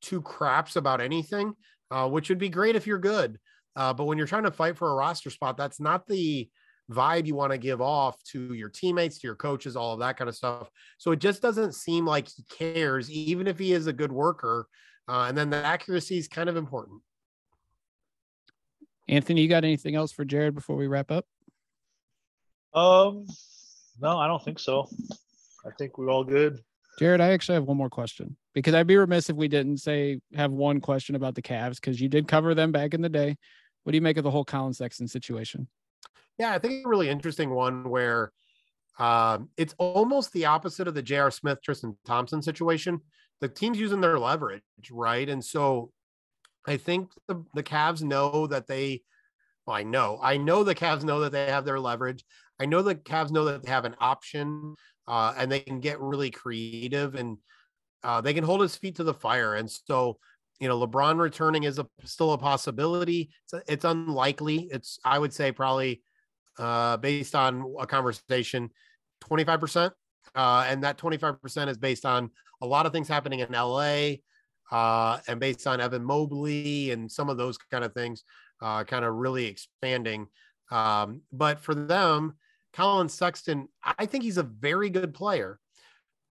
two 0.00 0.22
craps 0.22 0.76
about 0.76 1.00
anything, 1.00 1.54
uh, 1.90 2.08
which 2.08 2.28
would 2.30 2.38
be 2.38 2.48
great 2.48 2.76
if 2.76 2.86
you're 2.86 2.98
good. 2.98 3.38
Uh, 3.74 3.92
but 3.92 4.04
when 4.04 4.18
you're 4.18 4.26
trying 4.26 4.44
to 4.44 4.50
fight 4.50 4.76
for 4.76 4.90
a 4.90 4.94
roster 4.94 5.30
spot, 5.30 5.56
that's 5.56 5.80
not 5.80 6.06
the 6.06 6.48
vibe 6.90 7.26
you 7.26 7.34
want 7.34 7.52
to 7.52 7.58
give 7.58 7.80
off 7.80 8.22
to 8.24 8.52
your 8.54 8.68
teammates, 8.68 9.18
to 9.18 9.26
your 9.26 9.36
coaches, 9.36 9.76
all 9.76 9.94
of 9.94 10.00
that 10.00 10.16
kind 10.16 10.28
of 10.28 10.36
stuff. 10.36 10.68
So 10.98 11.12
it 11.12 11.20
just 11.20 11.42
doesn't 11.42 11.74
seem 11.74 12.06
like 12.06 12.28
he 12.28 12.44
cares, 12.50 13.10
even 13.10 13.46
if 13.46 13.58
he 13.58 13.72
is 13.72 13.86
a 13.86 13.92
good 13.92 14.12
worker. 14.12 14.66
Uh, 15.08 15.26
and 15.28 15.36
then 15.36 15.50
the 15.50 15.64
accuracy 15.64 16.18
is 16.18 16.28
kind 16.28 16.48
of 16.48 16.56
important. 16.56 17.00
Anthony, 19.08 19.42
you 19.42 19.48
got 19.48 19.64
anything 19.64 19.94
else 19.94 20.12
for 20.12 20.24
Jared 20.24 20.54
before 20.54 20.76
we 20.76 20.86
wrap 20.86 21.10
up? 21.10 21.26
Um, 22.74 23.26
no, 24.00 24.18
I 24.18 24.26
don't 24.26 24.42
think 24.42 24.58
so. 24.58 24.88
I 25.66 25.70
think 25.78 25.98
we're 25.98 26.10
all 26.10 26.24
good. 26.24 26.60
Jared, 26.98 27.20
I 27.20 27.30
actually 27.30 27.54
have 27.54 27.64
one 27.64 27.76
more 27.76 27.90
question 27.90 28.36
because 28.54 28.74
I'd 28.74 28.86
be 28.86 28.96
remiss 28.96 29.30
if 29.30 29.36
we 29.36 29.48
didn't 29.48 29.78
say 29.78 30.20
have 30.34 30.52
one 30.52 30.80
question 30.80 31.14
about 31.14 31.34
the 31.34 31.42
Cavs 31.42 31.76
because 31.76 32.00
you 32.00 32.08
did 32.08 32.28
cover 32.28 32.54
them 32.54 32.70
back 32.70 32.94
in 32.94 33.00
the 33.00 33.08
day. 33.08 33.36
What 33.82 33.92
do 33.92 33.96
you 33.96 34.02
make 34.02 34.16
of 34.16 34.24
the 34.24 34.30
whole 34.30 34.44
Collin 34.44 34.72
Sexton 34.72 35.08
situation? 35.08 35.68
Yeah, 36.38 36.52
I 36.52 36.58
think 36.58 36.84
a 36.84 36.88
really 36.88 37.08
interesting 37.08 37.50
one 37.50 37.88
where 37.88 38.32
um, 38.98 39.48
it's 39.56 39.74
almost 39.78 40.32
the 40.32 40.46
opposite 40.46 40.88
of 40.88 40.94
the 40.94 41.02
J.R. 41.02 41.30
Smith, 41.30 41.58
Tristan 41.62 41.96
Thompson 42.04 42.42
situation. 42.42 43.00
The 43.40 43.48
team's 43.48 43.78
using 43.78 44.00
their 44.00 44.18
leverage, 44.18 44.62
right? 44.90 45.28
And 45.28 45.44
so 45.44 45.90
I 46.66 46.76
think 46.76 47.10
the, 47.26 47.44
the 47.54 47.62
Cavs 47.62 48.02
know 48.02 48.46
that 48.46 48.66
they, 48.66 49.02
well, 49.66 49.76
I 49.76 49.82
know, 49.82 50.18
I 50.22 50.36
know 50.36 50.62
the 50.62 50.74
Cavs 50.74 51.04
know 51.04 51.20
that 51.20 51.32
they 51.32 51.46
have 51.46 51.64
their 51.64 51.80
leverage. 51.80 52.24
I 52.60 52.66
know 52.66 52.82
the 52.82 52.94
Cavs 52.94 53.30
know 53.30 53.44
that 53.46 53.64
they 53.64 53.70
have 53.70 53.84
an 53.84 53.96
option 53.98 54.74
uh, 55.08 55.34
and 55.36 55.50
they 55.50 55.60
can 55.60 55.80
get 55.80 56.00
really 56.00 56.30
creative 56.30 57.14
and 57.14 57.38
uh, 58.04 58.20
they 58.20 58.34
can 58.34 58.44
hold 58.44 58.60
his 58.60 58.76
feet 58.76 58.96
to 58.96 59.04
the 59.04 59.14
fire. 59.14 59.54
And 59.54 59.70
so 59.70 60.18
you 60.60 60.68
know, 60.68 60.78
LeBron 60.86 61.18
returning 61.18 61.64
is 61.64 61.78
a, 61.78 61.86
still 62.04 62.32
a 62.32 62.38
possibility. 62.38 63.30
It's, 63.44 63.64
it's 63.68 63.84
unlikely. 63.84 64.68
It's, 64.70 64.98
I 65.04 65.18
would 65.18 65.32
say, 65.32 65.52
probably 65.52 66.02
uh, 66.58 66.96
based 66.98 67.34
on 67.34 67.74
a 67.80 67.86
conversation, 67.86 68.70
25%. 69.24 69.90
Uh, 70.34 70.64
and 70.68 70.84
that 70.84 70.98
25% 70.98 71.68
is 71.68 71.78
based 71.78 72.06
on 72.06 72.30
a 72.62 72.66
lot 72.66 72.86
of 72.86 72.92
things 72.92 73.08
happening 73.08 73.40
in 73.40 73.52
LA 73.52 74.14
uh, 74.70 75.18
and 75.26 75.40
based 75.40 75.66
on 75.66 75.80
Evan 75.80 76.04
Mobley 76.04 76.90
and 76.92 77.10
some 77.10 77.28
of 77.28 77.36
those 77.36 77.58
kind 77.58 77.84
of 77.84 77.92
things, 77.92 78.24
uh, 78.62 78.84
kind 78.84 79.04
of 79.04 79.14
really 79.14 79.46
expanding. 79.46 80.26
Um, 80.70 81.22
but 81.32 81.60
for 81.60 81.74
them, 81.74 82.34
Collin 82.72 83.08
Sexton, 83.08 83.68
I 83.84 84.06
think 84.06 84.24
he's 84.24 84.38
a 84.38 84.42
very 84.42 84.88
good 84.88 85.12
player 85.12 85.58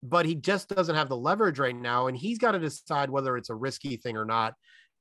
but 0.03 0.26
he 0.26 0.34
just 0.34 0.68
doesn't 0.68 0.94
have 0.94 1.09
the 1.09 1.16
leverage 1.16 1.59
right 1.59 1.74
now 1.74 2.07
and 2.07 2.16
he's 2.16 2.38
got 2.38 2.53
to 2.53 2.59
decide 2.59 3.11
whether 3.11 3.36
it's 3.36 3.51
a 3.51 3.55
risky 3.55 3.97
thing 3.97 4.16
or 4.16 4.24
not. 4.24 4.55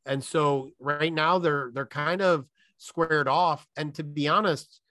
And 0.06 0.24
so 0.24 0.70
right 0.80 1.14
now 1.14 1.40
they're 1.40 1.72
they're 1.74 1.86
kind 1.86 2.22
of 2.22 2.46
squared 2.78 3.28
off 3.28 3.66
and 3.78 3.94
to 3.96 4.04
be 4.04 4.28
honest 4.28 4.82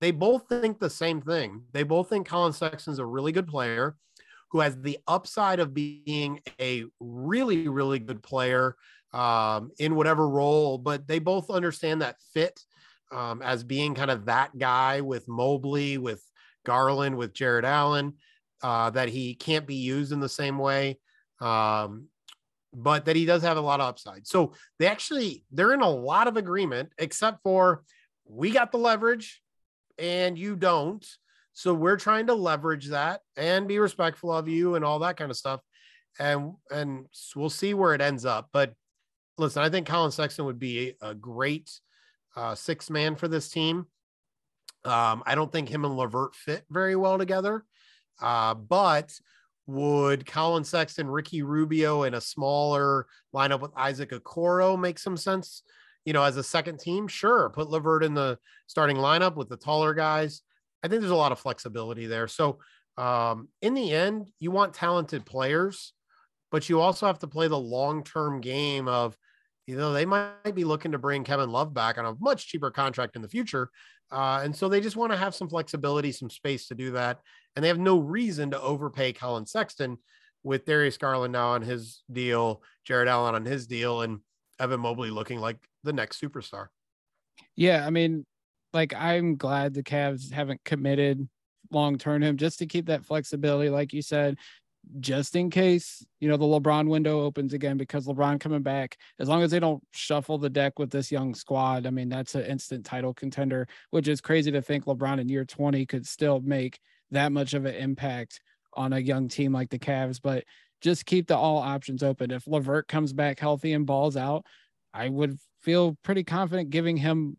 they 0.00 0.10
both 0.10 0.48
think 0.48 0.78
the 0.78 0.90
same 0.90 1.22
thing. 1.22 1.62
They 1.72 1.82
both 1.82 2.10
think 2.10 2.26
collin 2.26 2.52
sexton's 2.52 2.98
a 2.98 3.06
really 3.06 3.32
good 3.32 3.46
player 3.46 3.96
who 4.54 4.60
has 4.60 4.80
the 4.80 4.98
upside 5.08 5.58
of 5.58 5.74
being 5.74 6.38
a 6.60 6.84
really 7.00 7.66
really 7.66 7.98
good 7.98 8.22
player 8.22 8.76
um, 9.12 9.72
in 9.80 9.96
whatever 9.96 10.28
role 10.28 10.78
but 10.78 11.08
they 11.08 11.18
both 11.18 11.50
understand 11.50 12.02
that 12.02 12.16
fit 12.32 12.60
um, 13.10 13.42
as 13.42 13.64
being 13.64 13.96
kind 13.96 14.12
of 14.12 14.26
that 14.26 14.56
guy 14.56 15.00
with 15.00 15.26
mobley 15.26 15.98
with 15.98 16.22
garland 16.64 17.16
with 17.16 17.34
jarrett 17.34 17.64
allen 17.64 18.14
uh, 18.64 18.88
that 18.88 19.10
he 19.10 19.34
can't 19.34 19.66
be 19.66 19.74
used 19.74 20.10
in 20.10 20.20
the 20.20 20.28
same 20.28 20.56
way, 20.56 20.98
um, 21.42 22.08
but 22.72 23.04
that 23.04 23.14
he 23.14 23.26
does 23.26 23.42
have 23.42 23.58
a 23.58 23.60
lot 23.60 23.78
of 23.78 23.86
upside. 23.86 24.26
So 24.26 24.54
they 24.78 24.86
actually 24.86 25.44
they're 25.52 25.74
in 25.74 25.82
a 25.82 25.90
lot 25.90 26.28
of 26.28 26.38
agreement, 26.38 26.90
except 26.96 27.42
for 27.42 27.82
we 28.26 28.50
got 28.50 28.72
the 28.72 28.78
leverage 28.78 29.42
and 29.98 30.38
you 30.38 30.56
don't. 30.56 31.06
So 31.52 31.74
we're 31.74 31.98
trying 31.98 32.28
to 32.28 32.34
leverage 32.34 32.88
that 32.88 33.20
and 33.36 33.68
be 33.68 33.78
respectful 33.78 34.32
of 34.32 34.48
you 34.48 34.76
and 34.76 34.84
all 34.84 35.00
that 35.00 35.18
kind 35.18 35.30
of 35.30 35.36
stuff. 35.36 35.60
And 36.18 36.54
and 36.70 37.04
we'll 37.36 37.50
see 37.50 37.74
where 37.74 37.92
it 37.92 38.00
ends 38.00 38.24
up. 38.24 38.48
But 38.50 38.72
listen, 39.36 39.62
I 39.62 39.68
think 39.68 39.86
Collin 39.86 40.10
Sexton 40.10 40.46
would 40.46 40.58
be 40.58 40.94
a 41.02 41.14
great 41.14 41.70
uh, 42.34 42.54
six 42.54 42.88
man 42.88 43.14
for 43.14 43.28
this 43.28 43.50
team. 43.50 43.88
Um, 44.86 45.22
I 45.26 45.34
don't 45.34 45.52
think 45.52 45.68
him 45.68 45.84
and 45.84 45.98
LeVert 45.98 46.34
fit 46.34 46.64
very 46.70 46.96
well 46.96 47.18
together. 47.18 47.62
Uh, 48.20 48.54
but 48.54 49.12
would 49.66 50.26
Collin 50.26 50.64
Sexton, 50.64 51.08
Ricky 51.08 51.42
Rubio, 51.42 52.02
in 52.02 52.14
a 52.14 52.20
smaller 52.20 53.06
lineup 53.34 53.60
with 53.60 53.72
Isaac 53.76 54.10
Okoro 54.10 54.78
make 54.78 54.98
some 54.98 55.16
sense? 55.16 55.62
You 56.04 56.12
know, 56.12 56.22
as 56.22 56.36
a 56.36 56.42
second 56.42 56.80
team, 56.80 57.08
sure. 57.08 57.48
Put 57.50 57.70
LeVert 57.70 58.04
in 58.04 58.14
the 58.14 58.38
starting 58.66 58.96
lineup 58.96 59.36
with 59.36 59.48
the 59.48 59.56
taller 59.56 59.94
guys. 59.94 60.42
I 60.82 60.88
think 60.88 61.00
there's 61.00 61.10
a 61.10 61.16
lot 61.16 61.32
of 61.32 61.38
flexibility 61.38 62.06
there. 62.06 62.28
So, 62.28 62.58
um, 62.98 63.48
in 63.62 63.74
the 63.74 63.92
end, 63.92 64.28
you 64.38 64.50
want 64.50 64.74
talented 64.74 65.24
players, 65.24 65.94
but 66.52 66.68
you 66.68 66.80
also 66.80 67.06
have 67.06 67.18
to 67.20 67.26
play 67.26 67.48
the 67.48 67.58
long 67.58 68.04
term 68.04 68.40
game 68.40 68.86
of, 68.86 69.16
you 69.66 69.76
know, 69.76 69.94
they 69.94 70.04
might 70.04 70.54
be 70.54 70.64
looking 70.64 70.92
to 70.92 70.98
bring 70.98 71.24
Kevin 71.24 71.48
Love 71.48 71.72
back 71.72 71.96
on 71.96 72.04
a 72.04 72.14
much 72.20 72.48
cheaper 72.48 72.70
contract 72.70 73.16
in 73.16 73.22
the 73.22 73.28
future. 73.28 73.70
Uh, 74.12 74.42
and 74.44 74.54
so 74.54 74.68
they 74.68 74.80
just 74.80 74.96
want 74.96 75.10
to 75.10 75.18
have 75.18 75.34
some 75.34 75.48
flexibility, 75.48 76.12
some 76.12 76.30
space 76.30 76.68
to 76.68 76.74
do 76.74 76.92
that. 76.92 77.20
And 77.56 77.64
they 77.64 77.68
have 77.68 77.78
no 77.78 77.98
reason 77.98 78.50
to 78.50 78.60
overpay 78.60 79.12
Collin 79.12 79.46
Sexton 79.46 79.98
with 80.42 80.64
Darius 80.64 80.98
Garland 80.98 81.32
now 81.32 81.50
on 81.50 81.62
his 81.62 82.02
deal, 82.12 82.62
Jarrett 82.84 83.08
Allen 83.08 83.34
on 83.34 83.44
his 83.44 83.66
deal, 83.66 84.02
and 84.02 84.20
Evan 84.60 84.80
Mobley 84.80 85.10
looking 85.10 85.40
like 85.40 85.56
the 85.82 85.92
next 85.92 86.20
superstar. 86.20 86.68
Yeah, 87.56 87.86
I 87.86 87.90
mean, 87.90 88.26
like 88.72 88.94
I'm 88.94 89.36
glad 89.36 89.74
the 89.74 89.82
Cavs 89.82 90.32
haven't 90.32 90.62
committed 90.64 91.28
long 91.70 91.98
term 91.98 92.22
him 92.22 92.36
just 92.36 92.58
to 92.58 92.66
keep 92.66 92.86
that 92.86 93.04
flexibility, 93.04 93.70
like 93.70 93.92
you 93.92 94.02
said, 94.02 94.38
just 95.00 95.34
in 95.34 95.50
case 95.50 96.04
you 96.20 96.28
know 96.28 96.36
the 96.36 96.44
LeBron 96.44 96.88
window 96.88 97.22
opens 97.22 97.52
again 97.52 97.76
because 97.76 98.06
LeBron 98.06 98.38
coming 98.38 98.62
back. 98.62 98.96
As 99.18 99.28
long 99.28 99.42
as 99.42 99.50
they 99.50 99.60
don't 99.60 99.82
shuffle 99.92 100.38
the 100.38 100.50
deck 100.50 100.78
with 100.78 100.90
this 100.90 101.10
young 101.10 101.34
squad, 101.34 101.86
I 101.86 101.90
mean 101.90 102.08
that's 102.08 102.34
an 102.34 102.44
instant 102.44 102.84
title 102.84 103.14
contender. 103.14 103.66
Which 103.90 104.08
is 104.08 104.20
crazy 104.20 104.50
to 104.52 104.62
think 104.62 104.84
LeBron 104.84 105.20
in 105.20 105.28
year 105.28 105.44
20 105.44 105.86
could 105.86 106.06
still 106.06 106.40
make 106.40 106.78
that 107.14 107.32
much 107.32 107.54
of 107.54 107.64
an 107.64 107.74
impact 107.74 108.40
on 108.74 108.92
a 108.92 108.98
young 108.98 109.28
team 109.28 109.52
like 109.52 109.70
the 109.70 109.78
Cavs. 109.78 110.20
But 110.22 110.44
just 110.80 111.06
keep 111.06 111.26
the 111.26 111.36
all 111.36 111.58
options 111.58 112.02
open. 112.02 112.30
If 112.30 112.46
LeVert 112.46 112.88
comes 112.88 113.12
back 113.12 113.40
healthy 113.40 113.72
and 113.72 113.86
balls 113.86 114.16
out, 114.16 114.44
I 114.92 115.08
would 115.08 115.38
feel 115.62 115.96
pretty 116.04 116.24
confident 116.24 116.70
giving 116.70 116.96
him 116.96 117.36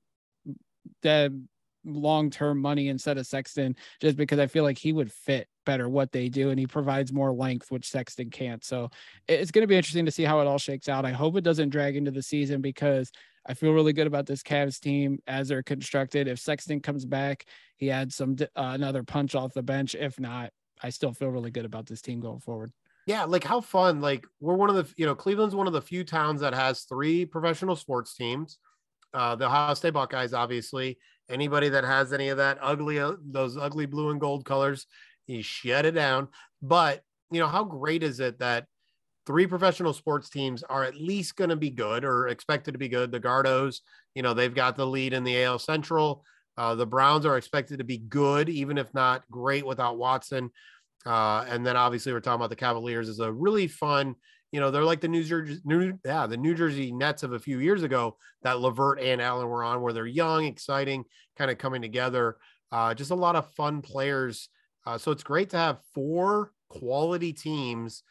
the 1.04 1.44
long 1.86 2.30
term 2.32 2.60
money 2.60 2.90
instead 2.90 3.18
of 3.18 3.28
Sexton, 3.28 3.76
just 4.02 4.18
because 4.18 4.40
I 4.40 4.48
feel 4.48 4.64
like 4.64 4.78
he 4.78 4.92
would 4.92 5.12
fit 5.12 5.48
better 5.66 5.88
what 5.88 6.12
they 6.12 6.30
do 6.30 6.50
and 6.50 6.60
he 6.60 6.68
provides 6.68 7.14
more 7.14 7.32
length, 7.32 7.72
which 7.72 7.90
Sexton 7.90 8.30
can't. 8.30 8.64
So 8.64 8.90
it's 9.28 9.52
going 9.52 9.64
to 9.64 9.68
be 9.68 9.76
interesting 9.76 10.06
to 10.06 10.12
see 10.12 10.24
how 10.24 10.40
it 10.40 10.48
all 10.48 10.58
shakes 10.58 10.90
out. 10.90 11.06
I 11.06 11.12
hope 11.12 11.36
it 11.36 11.44
doesn't 11.44 11.70
drag 11.70 11.96
into 11.96 12.12
the 12.12 12.24
season 12.24 12.62
because 12.62 13.12
I 13.46 13.54
feel 13.54 13.74
really 13.74 13.94
good 13.94 14.08
about 14.08 14.26
this 14.26 14.42
Cavs 14.42 14.80
team 14.80 15.20
as 15.28 15.48
they're 15.48 15.64
constructed. 15.64 16.28
If 16.28 16.40
Sexton 16.40 16.80
comes 16.80 17.06
back, 17.06 17.46
he 17.78 17.92
adds 17.92 18.16
some 18.16 18.36
uh, 18.40 18.46
another 18.56 19.04
punch 19.04 19.36
off 19.36 19.54
the 19.54 19.62
bench. 19.62 19.96
If 19.96 20.20
not, 20.20 20.52
I 20.82 20.90
still 20.90 21.14
feel 21.14 21.30
really 21.30 21.52
good 21.52 21.66
about 21.66 21.86
this 21.86 22.02
team 22.02 22.20
going 22.20 22.40
forward. 22.40 22.72
Yeah, 23.06 23.26
like 23.26 23.44
how 23.44 23.62
fun. 23.62 24.02
Like 24.02 24.26
we're 24.40 24.56
one 24.56 24.70
of 24.70 24.76
the, 24.76 24.92
you 24.98 25.06
know, 25.06 25.14
Cleveland's 25.14 25.56
one 25.56 25.68
of 25.68 25.74
the 25.74 25.82
few 25.82 26.04
towns 26.04 26.42
that 26.42 26.56
has 26.56 26.82
three 26.84 27.26
professional 27.26 27.76
sports 27.76 28.16
teams. 28.16 28.58
Uh, 29.14 29.36
the 29.36 29.46
Ohio 29.46 29.74
State 29.76 29.94
Buckeyes, 29.94 30.34
obviously. 30.34 30.98
Anybody 31.30 31.70
that 31.70 31.84
has 31.84 32.14
any 32.14 32.30
of 32.30 32.38
that 32.38 32.58
ugly, 32.62 33.00
uh, 33.00 33.14
those 33.24 33.58
ugly 33.58 33.86
blue 33.86 34.10
and 34.10 34.20
gold 34.20 34.44
colors, 34.44 34.88
he 35.26 35.42
shut 35.42 35.86
it 35.86 35.92
down. 35.92 36.28
But 36.62 37.04
you 37.32 37.40
know, 37.40 37.48
how 37.48 37.64
great 37.64 38.04
is 38.04 38.20
it 38.20 38.40
that 38.40 38.66
three 39.26 39.48
professional 39.48 39.94
sports 39.94 40.30
teams 40.30 40.64
are 40.64 40.84
at 40.84 40.96
least 40.96 41.36
going 41.36 41.50
to 41.50 41.56
be 41.56 41.70
good 41.70 42.06
or 42.06 42.28
expected 42.28 42.74
to 42.74 42.78
be 42.78 42.90
good? 42.90 43.12
The 43.12 43.20
Gardos, 43.20 43.80
you 44.14 44.22
know, 44.22 44.34
they've 44.34 44.54
got 44.54 44.76
the 44.76 44.86
lead 44.86 45.14
in 45.14 45.24
the 45.24 45.44
AL 45.44 45.60
Central. 45.60 46.24
Uh, 46.58 46.76
the 46.76 46.86
Browns 46.86 47.26
are 47.26 47.38
expected 47.38 47.80
to 47.80 47.84
be 47.84 47.98
good, 47.98 48.50
even 48.50 48.78
if 48.78 48.94
not 48.94 49.24
great 49.30 49.66
without 49.66 49.98
Watson. 49.98 50.52
Uh, 51.06 51.46
and 51.50 51.66
then 51.66 51.76
obviously 51.76 52.14
we're 52.14 52.20
talking 52.20 52.36
about 52.36 52.50
the 52.50 52.56
Cavaliers 52.56 53.10
is 53.10 53.20
a 53.20 53.32
really 53.32 53.68
fun, 53.68 54.16
you 54.52 54.60
know, 54.60 54.72
they're 54.72 54.84
like 54.84 55.02
the 55.02 55.08
New 55.08 55.24
Jersey, 55.24 55.60
New, 55.66 56.00
yeah, 56.06 56.26
the 56.28 56.38
New 56.38 56.56
Jersey 56.56 56.92
Nets 56.92 57.24
of 57.24 57.34
a 57.34 57.40
few 57.40 57.60
years 57.60 57.84
ago 57.84 58.18
that 58.44 58.60
LeVert 58.60 59.00
and 59.00 59.22
Allen 59.22 59.48
were 59.48 59.64
on, 59.64 59.82
where 59.82 59.94
they're 59.94 60.08
young, 60.08 60.46
exciting, 60.46 61.04
kind 61.38 61.52
of 61.52 61.58
coming 61.58 61.82
together. 61.82 62.38
Uh, 62.72 62.94
just 62.94 63.12
a 63.12 63.16
lot 63.16 63.36
of 63.36 63.54
fun 63.54 63.82
players. 63.82 64.50
Uh, 64.86 64.98
so 64.98 65.12
it's 65.12 65.24
great 65.24 65.50
to 65.50 65.58
have 65.58 65.80
four 65.94 66.52
quality 66.70 67.34
teams 67.34 68.04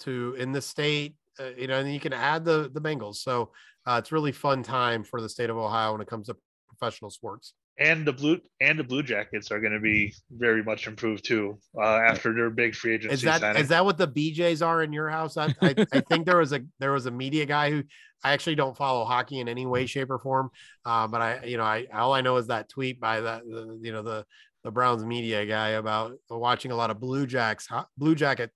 to 0.00 0.34
in 0.38 0.52
the 0.52 0.60
state, 0.60 1.14
uh, 1.38 1.50
you 1.56 1.66
know, 1.66 1.78
and 1.78 1.92
you 1.92 2.00
can 2.00 2.12
add 2.12 2.44
the 2.44 2.70
the 2.72 2.80
Bengals. 2.80 3.16
So 3.16 3.50
uh, 3.86 3.96
it's 3.98 4.12
really 4.12 4.32
fun 4.32 4.62
time 4.62 5.04
for 5.04 5.20
the 5.20 5.28
state 5.28 5.50
of 5.50 5.56
Ohio 5.56 5.92
when 5.92 6.00
it 6.00 6.08
comes 6.08 6.28
to 6.28 6.36
professional 6.68 7.10
sports 7.10 7.54
and 7.78 8.06
the 8.06 8.12
blue 8.12 8.38
and 8.60 8.78
the 8.78 8.84
blue 8.84 9.02
jackets 9.02 9.50
are 9.50 9.60
going 9.60 9.72
to 9.72 9.80
be 9.80 10.14
very 10.30 10.62
much 10.62 10.86
improved 10.86 11.24
too 11.24 11.58
uh, 11.76 11.96
after 11.96 12.32
their 12.32 12.50
big 12.50 12.74
free 12.74 12.94
agency 12.94 13.14
is 13.14 13.22
that 13.22 13.40
signing. 13.40 13.60
is 13.60 13.68
that 13.68 13.84
what 13.84 13.98
the 13.98 14.06
bjs 14.06 14.64
are 14.64 14.82
in 14.82 14.92
your 14.92 15.08
house 15.08 15.36
I, 15.36 15.54
I, 15.60 15.74
I, 15.92 16.00
think 16.00 16.24
there 16.24 16.38
was 16.38 16.52
a 16.52 16.60
there 16.78 16.92
was 16.92 17.06
a 17.06 17.10
media 17.10 17.46
guy 17.46 17.70
who 17.70 17.82
i 18.22 18.32
actually 18.32 18.54
don't 18.54 18.76
follow 18.76 19.04
hockey 19.04 19.40
in 19.40 19.48
any 19.48 19.66
way 19.66 19.86
shape 19.86 20.10
or 20.10 20.18
form 20.18 20.50
uh, 20.84 21.08
but 21.08 21.20
i 21.20 21.44
you 21.44 21.56
know 21.56 21.64
i 21.64 21.86
all 21.92 22.12
i 22.12 22.20
know 22.20 22.36
is 22.36 22.46
that 22.46 22.68
tweet 22.68 23.00
by 23.00 23.20
that 23.20 23.42
the, 23.44 23.78
you 23.82 23.92
know 23.92 24.02
the 24.02 24.24
the 24.62 24.70
browns 24.70 25.04
media 25.04 25.44
guy 25.44 25.70
about 25.70 26.12
watching 26.30 26.70
a 26.70 26.76
lot 26.76 26.90
of 26.90 27.00
blue 27.00 27.26
jacks 27.26 27.68
blue 27.98 28.14
jacket 28.14 28.50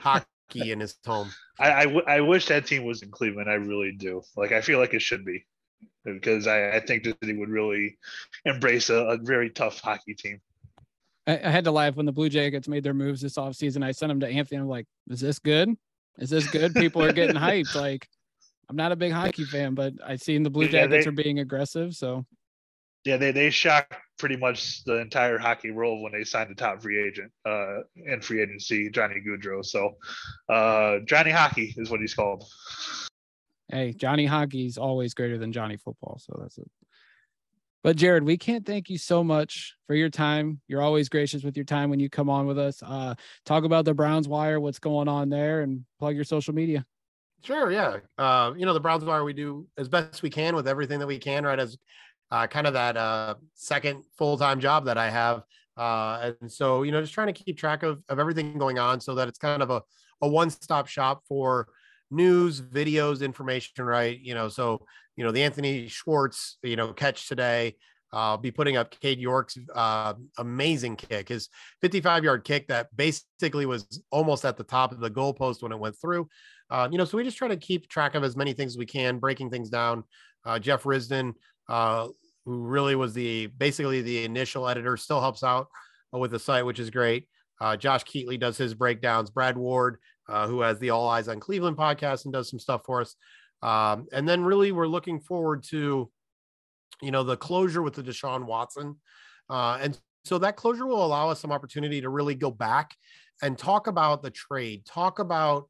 hockey 0.00 0.26
in 0.54 0.80
his 0.80 0.96
home 1.06 1.30
I, 1.58 1.72
I, 1.72 1.84
w- 1.84 2.04
I 2.06 2.20
wish 2.20 2.46
that 2.46 2.66
team 2.66 2.84
was 2.84 3.02
in 3.02 3.10
cleveland 3.10 3.50
i 3.50 3.54
really 3.54 3.92
do 3.92 4.22
like 4.36 4.52
i 4.52 4.60
feel 4.60 4.78
like 4.78 4.94
it 4.94 5.02
should 5.02 5.24
be 5.24 5.44
because 6.14 6.46
I, 6.46 6.70
I 6.70 6.80
think 6.80 7.04
the 7.04 7.16
city 7.22 7.36
would 7.36 7.48
really 7.48 7.98
embrace 8.44 8.90
a, 8.90 8.96
a 8.96 9.16
very 9.18 9.50
tough 9.50 9.80
hockey 9.80 10.14
team. 10.14 10.40
I, 11.26 11.38
I, 11.38 11.50
had 11.50 11.64
to 11.64 11.70
laugh 11.70 11.96
when 11.96 12.06
the 12.06 12.12
Blue 12.12 12.28
Jackets 12.28 12.68
made 12.68 12.82
their 12.82 12.94
moves 12.94 13.20
this 13.20 13.36
offseason. 13.36 13.84
I 13.84 13.92
sent 13.92 14.08
them 14.08 14.20
to 14.20 14.28
Anthony. 14.28 14.60
I'm 14.60 14.68
like, 14.68 14.86
is 15.08 15.20
this 15.20 15.38
good? 15.38 15.76
Is 16.18 16.30
this 16.30 16.50
good? 16.50 16.74
People 16.74 17.02
are 17.02 17.12
getting 17.12 17.36
hyped. 17.40 17.74
Like, 17.74 18.08
I'm 18.68 18.76
not 18.76 18.92
a 18.92 18.96
big 18.96 19.12
hockey 19.12 19.44
fan, 19.44 19.74
but 19.74 19.94
I 20.04 20.16
seen 20.16 20.42
the 20.42 20.50
Blue 20.50 20.68
Jackets 20.68 20.92
yeah, 20.92 21.00
they, 21.00 21.08
are 21.08 21.22
being 21.22 21.40
aggressive. 21.40 21.94
So, 21.94 22.24
yeah, 23.08 23.16
they 23.16 23.32
they 23.32 23.50
shocked 23.50 23.94
pretty 24.18 24.36
much 24.36 24.84
the 24.84 25.00
entire 25.00 25.38
hockey 25.38 25.70
world 25.70 26.02
when 26.02 26.12
they 26.12 26.24
signed 26.24 26.50
the 26.50 26.54
top 26.54 26.82
free 26.82 27.02
agent 27.02 27.30
uh, 27.46 27.78
in 27.96 28.20
free 28.20 28.42
agency, 28.42 28.90
Johnny 28.90 29.22
Gaudreau. 29.26 29.64
So, 29.64 29.96
uh, 30.48 30.98
Johnny 31.04 31.30
Hockey 31.30 31.74
is 31.76 31.90
what 31.90 32.00
he's 32.00 32.14
called 32.14 32.44
hey, 33.70 33.92
Johnny 33.92 34.26
Hockey's 34.26 34.78
always 34.78 35.14
greater 35.14 35.38
than 35.38 35.52
Johnny 35.52 35.76
Football. 35.76 36.18
So 36.20 36.38
that's 36.40 36.58
it. 36.58 36.70
But 37.84 37.96
Jared, 37.96 38.24
we 38.24 38.36
can't 38.36 38.66
thank 38.66 38.90
you 38.90 38.98
so 38.98 39.22
much 39.22 39.76
for 39.86 39.94
your 39.94 40.10
time. 40.10 40.60
You're 40.66 40.82
always 40.82 41.08
gracious 41.08 41.44
with 41.44 41.56
your 41.56 41.64
time 41.64 41.90
when 41.90 42.00
you 42.00 42.10
come 42.10 42.28
on 42.28 42.46
with 42.46 42.58
us. 42.58 42.82
Uh, 42.82 43.14
talk 43.44 43.64
about 43.64 43.84
the 43.84 43.94
Browns 43.94 44.26
Wire, 44.26 44.58
what's 44.58 44.80
going 44.80 45.08
on 45.08 45.28
there, 45.28 45.60
and 45.60 45.84
plug 45.98 46.16
your 46.16 46.24
social 46.24 46.54
media. 46.54 46.84
Sure, 47.44 47.70
yeah. 47.70 47.98
Uh, 48.18 48.52
you 48.56 48.66
know, 48.66 48.74
the 48.74 48.80
Browns 48.80 49.04
Wire, 49.04 49.22
we 49.22 49.32
do 49.32 49.68
as 49.76 49.88
best 49.88 50.22
we 50.22 50.30
can 50.30 50.56
with 50.56 50.66
everything 50.66 50.98
that 50.98 51.06
we 51.06 51.18
can, 51.18 51.44
right? 51.44 51.58
As 51.58 51.78
uh, 52.30 52.46
kind 52.46 52.66
of 52.66 52.74
that 52.74 52.96
uh, 52.96 53.34
second 53.54 54.04
full 54.16 54.36
time 54.36 54.60
job 54.60 54.84
that 54.86 54.98
I 54.98 55.10
have. 55.10 55.42
Uh, 55.76 56.32
and 56.40 56.50
so, 56.50 56.82
you 56.82 56.90
know, 56.90 57.00
just 57.00 57.14
trying 57.14 57.32
to 57.32 57.44
keep 57.44 57.56
track 57.56 57.82
of, 57.82 58.02
of 58.08 58.18
everything 58.18 58.58
going 58.58 58.78
on 58.78 59.00
so 59.00 59.14
that 59.14 59.28
it's 59.28 59.38
kind 59.38 59.62
of 59.62 59.70
a, 59.70 59.82
a 60.22 60.28
one 60.28 60.50
stop 60.50 60.88
shop 60.88 61.22
for 61.28 61.68
news, 62.10 62.60
videos, 62.60 63.22
information, 63.22 63.84
right? 63.84 64.18
You 64.20 64.34
know, 64.34 64.48
so, 64.48 64.84
you 65.16 65.24
know, 65.24 65.30
the 65.30 65.42
Anthony 65.42 65.86
Schwartz, 65.88 66.58
you 66.62 66.76
know, 66.76 66.92
catch 66.92 67.28
today, 67.28 67.76
uh, 68.12 68.36
be 68.36 68.50
putting 68.50 68.76
up 68.76 68.98
Cade 69.00 69.18
York's 69.18 69.58
uh, 69.74 70.14
amazing 70.38 70.96
kick, 70.96 71.28
his 71.28 71.48
55 71.82 72.24
yard 72.24 72.44
kick 72.44 72.66
that 72.68 72.88
basically 72.96 73.66
was 73.66 74.02
almost 74.10 74.44
at 74.44 74.56
the 74.56 74.64
top 74.64 74.92
of 74.92 75.00
the 75.00 75.10
goalpost 75.10 75.62
when 75.62 75.72
it 75.72 75.78
went 75.78 75.96
through. 76.00 76.28
Uh, 76.70 76.88
you 76.90 76.98
know, 76.98 77.04
so 77.04 77.16
we 77.16 77.24
just 77.24 77.36
try 77.36 77.48
to 77.48 77.56
keep 77.56 77.88
track 77.88 78.14
of 78.14 78.24
as 78.24 78.36
many 78.36 78.52
things 78.52 78.72
as 78.72 78.78
we 78.78 78.86
can, 78.86 79.18
breaking 79.18 79.50
things 79.50 79.68
down. 79.68 80.04
Uh, 80.44 80.58
Jeff 80.58 80.84
Risdon, 80.84 81.34
uh, 81.68 82.08
who 82.44 82.62
really 82.62 82.94
was 82.94 83.14
the 83.14 83.46
basically 83.46 84.02
the 84.02 84.24
initial 84.24 84.68
editor, 84.68 84.96
still 84.96 85.20
helps 85.20 85.42
out 85.42 85.68
with 86.12 86.30
the 86.30 86.38
site, 86.38 86.64
which 86.64 86.78
is 86.78 86.90
great. 86.90 87.28
Uh, 87.60 87.76
Josh 87.76 88.04
Keatley 88.04 88.38
does 88.38 88.56
his 88.56 88.74
breakdowns. 88.74 89.30
Brad 89.30 89.56
Ward, 89.56 89.98
uh, 90.28 90.46
who 90.46 90.60
has 90.60 90.78
the 90.78 90.90
All 90.90 91.08
Eyes 91.08 91.28
on 91.28 91.40
Cleveland 91.40 91.76
podcast 91.76 92.24
and 92.24 92.32
does 92.32 92.48
some 92.48 92.58
stuff 92.58 92.82
for 92.86 93.00
us. 93.00 93.16
Um, 93.62 94.06
and 94.12 94.28
then 94.28 94.44
really, 94.44 94.72
we're 94.72 94.86
looking 94.86 95.20
forward 95.20 95.64
to, 95.64 96.10
you 97.02 97.10
know, 97.10 97.24
the 97.24 97.36
closure 97.36 97.82
with 97.82 97.94
the 97.94 98.02
Deshaun 98.02 98.46
Watson. 98.46 98.96
Uh, 99.50 99.78
and 99.80 99.98
so 100.24 100.38
that 100.38 100.56
closure 100.56 100.86
will 100.86 101.04
allow 101.04 101.30
us 101.30 101.40
some 101.40 101.52
opportunity 101.52 102.00
to 102.00 102.08
really 102.08 102.34
go 102.34 102.50
back 102.50 102.94
and 103.42 103.56
talk 103.56 103.86
about 103.86 104.22
the 104.22 104.30
trade, 104.30 104.84
talk 104.84 105.18
about 105.18 105.68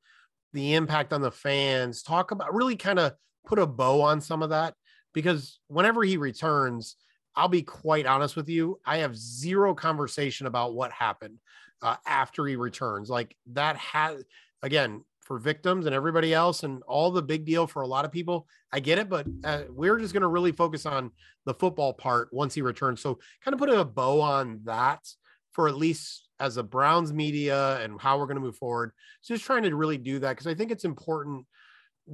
the 0.52 0.74
impact 0.74 1.12
on 1.12 1.20
the 1.20 1.30
fans, 1.30 2.02
talk 2.02 2.30
about 2.30 2.54
really 2.54 2.76
kind 2.76 2.98
of 2.98 3.12
put 3.46 3.58
a 3.58 3.66
bow 3.66 4.02
on 4.02 4.20
some 4.20 4.42
of 4.42 4.50
that. 4.50 4.74
Because 5.12 5.58
whenever 5.68 6.02
he 6.02 6.16
returns, 6.16 6.96
I'll 7.34 7.48
be 7.48 7.62
quite 7.62 8.06
honest 8.06 8.36
with 8.36 8.48
you, 8.48 8.80
I 8.84 8.98
have 8.98 9.16
zero 9.16 9.74
conversation 9.74 10.46
about 10.46 10.74
what 10.74 10.92
happened 10.92 11.38
uh, 11.82 11.96
after 12.06 12.46
he 12.46 12.56
returns. 12.56 13.08
Like 13.08 13.36
that 13.52 13.76
has 13.76 14.24
again 14.62 15.04
for 15.28 15.38
victims 15.38 15.84
and 15.84 15.94
everybody 15.94 16.32
else 16.32 16.62
and 16.62 16.82
all 16.84 17.10
the 17.10 17.22
big 17.22 17.44
deal 17.44 17.66
for 17.66 17.82
a 17.82 17.86
lot 17.86 18.06
of 18.06 18.10
people. 18.10 18.48
I 18.72 18.80
get 18.80 18.98
it, 18.98 19.10
but 19.10 19.26
uh, 19.44 19.64
we're 19.68 19.98
just 19.98 20.14
going 20.14 20.22
to 20.22 20.28
really 20.28 20.52
focus 20.52 20.86
on 20.86 21.10
the 21.44 21.52
football 21.52 21.92
part 21.92 22.30
once 22.32 22.54
he 22.54 22.62
returns. 22.62 23.02
So 23.02 23.18
kind 23.44 23.52
of 23.52 23.60
putting 23.60 23.78
a 23.78 23.84
bow 23.84 24.22
on 24.22 24.60
that 24.64 25.06
for 25.52 25.68
at 25.68 25.76
least 25.76 26.28
as 26.40 26.56
a 26.56 26.62
Browns 26.62 27.12
media 27.12 27.78
and 27.82 28.00
how 28.00 28.18
we're 28.18 28.26
going 28.26 28.36
to 28.36 28.42
move 28.42 28.56
forward. 28.56 28.92
So 29.20 29.34
just 29.34 29.44
trying 29.44 29.64
to 29.64 29.76
really 29.76 29.98
do 29.98 30.18
that 30.20 30.30
because 30.30 30.46
I 30.46 30.54
think 30.54 30.70
it's 30.70 30.86
important 30.86 31.44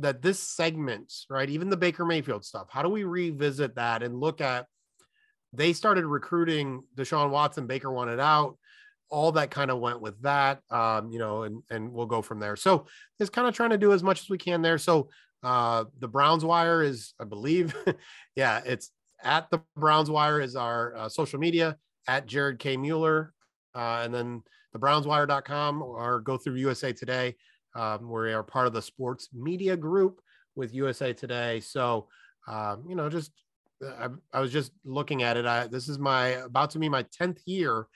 that 0.01 0.23
this 0.23 0.39
segment, 0.39 1.13
right, 1.31 1.49
even 1.49 1.71
the 1.71 1.77
Baker 1.77 2.05
Mayfield 2.05 2.45
stuff, 2.45 2.69
how 2.71 2.83
do 2.83 2.89
we 2.89 3.05
revisit 3.05 3.77
that 3.77 4.03
and 4.03 4.21
look 4.21 4.41
at 4.41 4.67
they 5.53 5.73
started 5.73 6.05
recruiting 6.05 6.83
Deshaun 6.97 7.31
Watson, 7.31 7.67
Baker 7.67 7.93
wanted 7.93 8.19
out 8.19 8.57
all 9.11 9.31
that 9.33 9.51
kind 9.51 9.71
of 9.71 9.79
went 9.79 10.01
with 10.01 10.21
that 10.23 10.61
um, 10.71 11.13
you 11.13 11.19
know 11.19 11.45
and 11.45 11.63
and 11.71 11.93
we'll 11.93 12.07
go 12.07 12.23
from 12.23 12.41
there. 12.41 12.57
So 12.57 12.87
it's 13.21 13.31
kind 13.31 13.47
of 13.47 13.55
trying 13.55 13.71
to 13.71 13.79
do 13.79 13.93
as 13.93 14.03
much 14.03 14.23
as 14.23 14.29
we 14.29 14.39
can 14.39 14.63
there. 14.63 14.79
So 14.79 15.09
uh 15.45 15.85
the 16.01 16.09
browns 16.09 16.45
wire 16.45 16.83
is 16.83 17.13
i 17.21 17.25
believe 17.25 17.77
yeah 18.37 18.61
it's 18.65 18.91
at 19.23 19.49
the 19.51 19.61
browns 19.77 20.11
wire 20.11 20.41
is 20.41 20.57
our 20.57 20.97
uh, 20.97 21.09
social 21.09 21.39
media 21.39 21.77
at 22.09 22.27
jared 22.27 22.59
k. 22.59 22.77
Mueller 22.77 23.33
uh, 23.75 24.01
and 24.05 24.13
then 24.13 24.43
the 24.73 24.79
brownswire.com 24.79 25.83
or 25.83 26.21
go 26.21 26.37
through 26.37 26.57
usa 26.57 26.93
today 26.93 27.37
um, 27.75 28.11
we 28.11 28.33
are 28.33 28.43
part 28.43 28.66
of 28.66 28.72
the 28.72 28.83
sports 28.83 29.29
media 29.33 29.77
group 29.77 30.20
with 30.57 30.75
usa 30.75 31.12
today 31.12 31.61
so 31.61 32.09
um, 32.49 32.85
you 32.89 32.95
know 32.95 33.09
just 33.09 33.33
I, 33.83 34.09
I 34.33 34.41
was 34.41 34.53
just 34.53 34.72
looking 34.85 35.22
at 35.22 35.37
it 35.37 35.47
I, 35.47 35.66
this 35.66 35.89
is 35.89 35.99
my 35.99 36.29
about 36.29 36.70
to 36.70 36.79
be 36.79 36.89
my 36.89 37.05
10th 37.05 37.41
year 37.47 37.87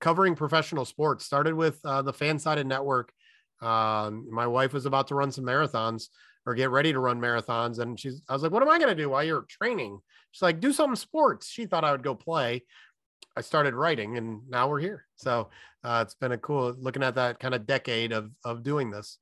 covering 0.00 0.34
professional 0.34 0.84
sports. 0.84 1.24
Started 1.24 1.54
with 1.54 1.80
uh, 1.84 2.02
the 2.02 2.12
Fansided 2.12 2.66
Network. 2.66 3.12
Um, 3.60 4.28
my 4.30 4.46
wife 4.46 4.72
was 4.72 4.86
about 4.86 5.08
to 5.08 5.14
run 5.14 5.32
some 5.32 5.44
marathons 5.44 6.06
or 6.46 6.54
get 6.54 6.70
ready 6.70 6.92
to 6.92 7.00
run 7.00 7.20
marathons, 7.20 7.78
and 7.78 7.98
she's. 7.98 8.22
I 8.28 8.32
was 8.32 8.42
like, 8.42 8.52
"What 8.52 8.62
am 8.62 8.70
I 8.70 8.78
going 8.78 8.90
to 8.90 9.02
do 9.02 9.10
while 9.10 9.24
you're 9.24 9.46
training?" 9.48 9.98
She's 10.30 10.42
like, 10.42 10.60
"Do 10.60 10.72
some 10.72 10.94
sports." 10.96 11.48
She 11.48 11.66
thought 11.66 11.84
I 11.84 11.92
would 11.92 12.02
go 12.02 12.14
play. 12.14 12.64
I 13.36 13.40
started 13.40 13.74
writing, 13.74 14.18
and 14.18 14.40
now 14.48 14.68
we're 14.68 14.80
here. 14.80 15.06
So 15.14 15.48
uh, 15.84 16.02
it's 16.04 16.14
been 16.14 16.32
a 16.32 16.38
cool 16.38 16.74
looking 16.78 17.02
at 17.02 17.14
that 17.14 17.38
kind 17.38 17.54
of 17.54 17.66
decade 17.66 18.12
of 18.12 18.30
of 18.44 18.62
doing 18.62 18.90
this. 18.90 19.18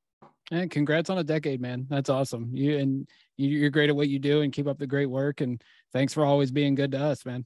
And 0.51 0.71
congrats 0.71 1.09
on 1.09 1.17
a 1.17 1.23
decade, 1.23 1.61
man. 1.61 1.85
That's 1.89 2.09
awesome. 2.09 2.49
You 2.53 2.77
and 2.77 3.07
you're 3.37 3.69
great 3.69 3.89
at 3.89 3.95
what 3.95 4.09
you 4.09 4.19
do, 4.19 4.41
and 4.41 4.51
keep 4.51 4.67
up 4.67 4.79
the 4.79 4.87
great 4.87 5.05
work. 5.05 5.41
And 5.41 5.61
thanks 5.93 6.13
for 6.13 6.25
always 6.25 6.51
being 6.51 6.73
good 6.73 6.91
to 6.93 6.99
us, 6.99 7.25
man. 7.25 7.45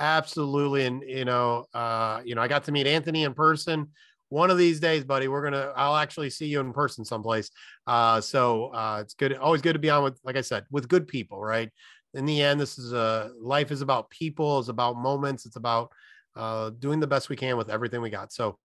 Absolutely. 0.00 0.86
And 0.86 1.02
you 1.06 1.24
know, 1.24 1.66
uh, 1.74 2.22
you 2.24 2.34
know, 2.34 2.42
I 2.42 2.48
got 2.48 2.64
to 2.64 2.72
meet 2.72 2.86
Anthony 2.86 3.24
in 3.24 3.34
person. 3.34 3.88
One 4.30 4.50
of 4.50 4.58
these 4.58 4.80
days, 4.80 5.04
buddy, 5.04 5.28
we're 5.28 5.42
gonna 5.42 5.72
I'll 5.76 5.96
actually 5.96 6.30
see 6.30 6.46
you 6.46 6.60
in 6.60 6.72
person 6.72 7.04
someplace. 7.04 7.50
Uh, 7.86 8.20
so 8.20 8.66
uh 8.68 9.00
it's 9.02 9.14
good, 9.14 9.36
always 9.36 9.60
good 9.60 9.74
to 9.74 9.78
be 9.78 9.90
on 9.90 10.02
with, 10.02 10.18
like 10.24 10.36
I 10.36 10.40
said, 10.40 10.64
with 10.70 10.88
good 10.88 11.06
people, 11.06 11.40
right? 11.40 11.70
In 12.14 12.26
the 12.26 12.42
end, 12.42 12.60
this 12.60 12.78
is 12.78 12.92
a 12.92 13.30
life 13.40 13.70
is 13.70 13.82
about 13.82 14.10
people, 14.10 14.58
it's 14.58 14.68
about 14.68 14.96
moments, 14.96 15.46
it's 15.46 15.56
about 15.56 15.92
uh 16.36 16.70
doing 16.78 17.00
the 17.00 17.06
best 17.06 17.28
we 17.28 17.36
can 17.36 17.56
with 17.56 17.70
everything 17.70 18.00
we 18.00 18.10
got. 18.10 18.32
So 18.32 18.58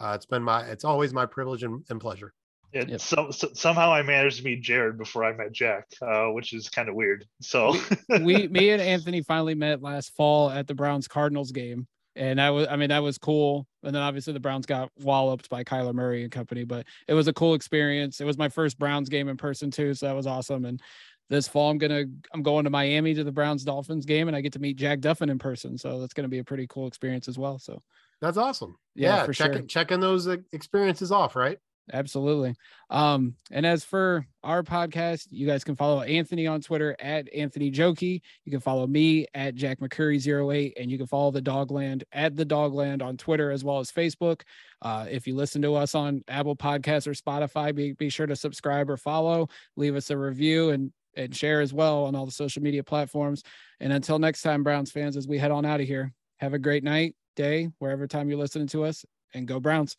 uh 0.00 0.12
it's 0.14 0.26
been 0.26 0.42
my 0.42 0.62
it's 0.64 0.84
always 0.84 1.12
my 1.12 1.26
privilege 1.26 1.62
and, 1.62 1.84
and 1.90 2.00
pleasure. 2.00 2.32
It, 2.72 2.88
yep. 2.90 3.00
so, 3.00 3.30
so, 3.30 3.48
somehow 3.54 3.92
I 3.92 4.02
managed 4.02 4.38
to 4.38 4.44
meet 4.44 4.62
Jared 4.62 4.98
before 4.98 5.24
I 5.24 5.32
met 5.32 5.52
Jack, 5.52 5.86
uh, 6.02 6.26
which 6.26 6.52
is 6.52 6.68
kind 6.68 6.88
of 6.90 6.94
weird. 6.94 7.24
So 7.40 7.74
we, 8.20 8.46
me 8.48 8.70
and 8.70 8.82
Anthony 8.82 9.22
finally 9.22 9.54
met 9.54 9.80
last 9.80 10.14
fall 10.14 10.50
at 10.50 10.66
the 10.66 10.74
Browns 10.74 11.08
Cardinals 11.08 11.50
game, 11.50 11.86
and 12.14 12.40
I 12.40 12.50
was, 12.50 12.66
I 12.68 12.76
mean, 12.76 12.90
that 12.90 13.02
was 13.02 13.16
cool. 13.16 13.66
And 13.82 13.94
then 13.94 14.02
obviously 14.02 14.34
the 14.34 14.40
Browns 14.40 14.66
got 14.66 14.90
walloped 14.98 15.48
by 15.48 15.64
Kyler 15.64 15.94
Murray 15.94 16.24
and 16.24 16.32
company, 16.32 16.64
but 16.64 16.84
it 17.06 17.14
was 17.14 17.28
a 17.28 17.32
cool 17.32 17.54
experience. 17.54 18.20
It 18.20 18.24
was 18.24 18.36
my 18.36 18.48
first 18.48 18.78
Browns 18.78 19.08
game 19.08 19.28
in 19.28 19.36
person 19.36 19.70
too, 19.70 19.94
so 19.94 20.06
that 20.06 20.16
was 20.16 20.26
awesome. 20.26 20.64
And 20.64 20.82
this 21.28 21.48
fall 21.48 21.70
I'm 21.70 21.78
gonna 21.78 22.04
I'm 22.32 22.42
going 22.42 22.64
to 22.64 22.70
Miami 22.70 23.14
to 23.14 23.24
the 23.24 23.32
Browns 23.32 23.64
Dolphins 23.64 24.06
game, 24.06 24.28
and 24.28 24.36
I 24.36 24.40
get 24.40 24.52
to 24.54 24.58
meet 24.58 24.76
Jack 24.76 25.00
Duffin 25.00 25.30
in 25.30 25.38
person, 25.38 25.78
so 25.78 26.00
that's 26.00 26.14
gonna 26.14 26.28
be 26.28 26.38
a 26.38 26.44
pretty 26.44 26.66
cool 26.68 26.86
experience 26.86 27.28
as 27.28 27.38
well. 27.38 27.58
So 27.58 27.82
that's 28.20 28.38
awesome. 28.38 28.76
Yeah, 28.94 29.16
yeah 29.16 29.24
for 29.24 29.32
checking 29.32 29.58
sure. 29.58 29.66
checking 29.66 30.00
those 30.00 30.26
experiences 30.26 31.12
off, 31.12 31.36
right? 31.36 31.58
Absolutely. 31.92 32.54
Um, 32.90 33.34
and 33.50 33.64
as 33.64 33.84
for 33.84 34.26
our 34.42 34.62
podcast, 34.62 35.26
you 35.30 35.46
guys 35.46 35.64
can 35.64 35.76
follow 35.76 36.02
Anthony 36.02 36.46
on 36.46 36.60
Twitter 36.60 36.96
at 37.00 37.32
Anthony 37.34 37.70
Jokey. 37.70 38.20
You 38.44 38.50
can 38.50 38.60
follow 38.60 38.86
me 38.86 39.26
at 39.34 39.54
Jack 39.54 39.80
McCurry08, 39.80 40.74
and 40.76 40.90
you 40.90 40.98
can 40.98 41.06
follow 41.06 41.30
the 41.30 41.42
DawgLand 41.42 42.02
at 42.12 42.36
the 42.36 42.44
DawgLand 42.44 43.02
on 43.02 43.16
Twitter 43.16 43.50
as 43.50 43.64
well 43.64 43.78
as 43.78 43.90
Facebook. 43.90 44.42
Uh, 44.82 45.06
if 45.10 45.26
you 45.26 45.34
listen 45.34 45.62
to 45.62 45.74
us 45.74 45.94
on 45.94 46.22
Apple 46.28 46.56
Podcasts 46.56 47.06
or 47.06 47.12
Spotify, 47.12 47.74
be, 47.74 47.92
be 47.92 48.10
sure 48.10 48.26
to 48.26 48.36
subscribe 48.36 48.90
or 48.90 48.96
follow, 48.96 49.48
leave 49.76 49.96
us 49.96 50.10
a 50.10 50.16
review 50.16 50.70
and 50.70 50.92
and 51.16 51.34
share 51.34 51.60
as 51.60 51.72
well 51.72 52.04
on 52.04 52.14
all 52.14 52.26
the 52.26 52.32
social 52.32 52.62
media 52.62 52.82
platforms. 52.82 53.42
And 53.80 53.92
until 53.92 54.18
next 54.18 54.42
time, 54.42 54.62
Browns 54.62 54.90
fans, 54.90 55.16
as 55.16 55.26
we 55.26 55.38
head 55.38 55.50
on 55.50 55.64
out 55.64 55.80
of 55.80 55.86
here, 55.86 56.12
have 56.38 56.54
a 56.54 56.58
great 56.58 56.84
night, 56.84 57.14
day, 57.36 57.68
wherever 57.78 58.06
time 58.06 58.28
you're 58.28 58.38
listening 58.38 58.68
to 58.68 58.84
us, 58.84 59.04
and 59.34 59.46
go 59.46 59.60
Browns. 59.60 59.96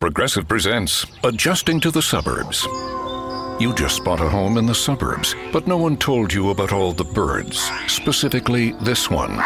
Progressive 0.00 0.48
presents 0.48 1.06
Adjusting 1.22 1.78
to 1.80 1.90
the 1.92 2.02
Suburbs. 2.02 2.66
You 3.60 3.72
just 3.74 4.02
bought 4.02 4.20
a 4.20 4.28
home 4.28 4.58
in 4.58 4.66
the 4.66 4.74
suburbs, 4.74 5.36
but 5.52 5.68
no 5.68 5.76
one 5.76 5.96
told 5.96 6.32
you 6.32 6.50
about 6.50 6.72
all 6.72 6.92
the 6.92 7.04
birds, 7.04 7.70
specifically 7.86 8.72
this 8.82 9.08
one, 9.08 9.38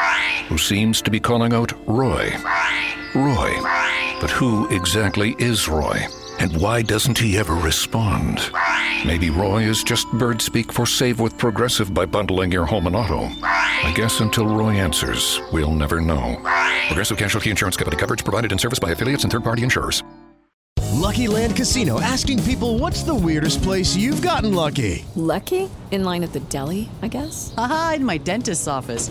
who 0.49 0.57
seems 0.57 1.03
to 1.03 1.11
be 1.11 1.21
calling 1.21 1.53
out 1.53 1.73
Roy. 1.87 2.33
Roy. 3.15 3.53
But 4.19 4.31
who 4.31 4.67
exactly 4.69 5.37
is 5.39 5.69
Roy? 5.69 6.07
And 6.39 6.61
why 6.61 6.83
doesn't 6.83 7.19
he 7.19 7.39
ever 7.39 7.55
respond? 7.55 8.51
Maybe 9.07 9.31
Roy 9.31 9.63
is 9.63 9.83
just 9.83 10.11
bird 10.13 10.43
speak 10.43 10.73
for 10.73 10.87
save 10.87 11.19
with 11.19 11.39
Progressive 11.39 11.95
by 11.95 12.07
bundling 12.07 12.53
your 12.53 12.67
home 12.67 12.87
and 12.87 12.95
auto. 12.95 13.31
I 13.43 13.93
guess 13.97 14.21
until 14.21 14.47
Roy 14.47 14.75
answers, 14.75 15.41
we'll 15.53 15.73
never 15.73 16.01
know. 16.01 16.37
Progressive 16.89 17.17
Casualty 17.17 17.51
Insurance 17.51 17.77
Company 17.77 17.97
coverage 17.99 18.25
provided 18.25 18.53
in 18.53 18.59
service 18.59 18.79
by 18.79 18.91
affiliates 18.91 19.25
and 19.25 19.33
third 19.33 19.45
party 19.45 19.63
insurers. 19.63 20.03
Lucky 20.93 21.29
Land 21.29 21.57
Casino 21.57 22.01
asking 22.01 22.43
people 22.43 22.79
what's 22.79 23.03
the 23.03 23.15
weirdest 23.15 23.63
place 23.63 23.95
you've 23.95 24.23
gotten 24.23 24.55
lucky? 24.55 25.05
Lucky? 25.15 25.71
In 25.91 26.05
line 26.05 26.25
at 26.25 26.33
the 26.33 26.41
deli, 26.41 26.89
I 27.01 27.09
guess? 27.09 27.55
Aha, 27.57 27.95
in 27.97 28.05
my 28.05 28.19
dentist's 28.19 28.67
office. 28.67 29.11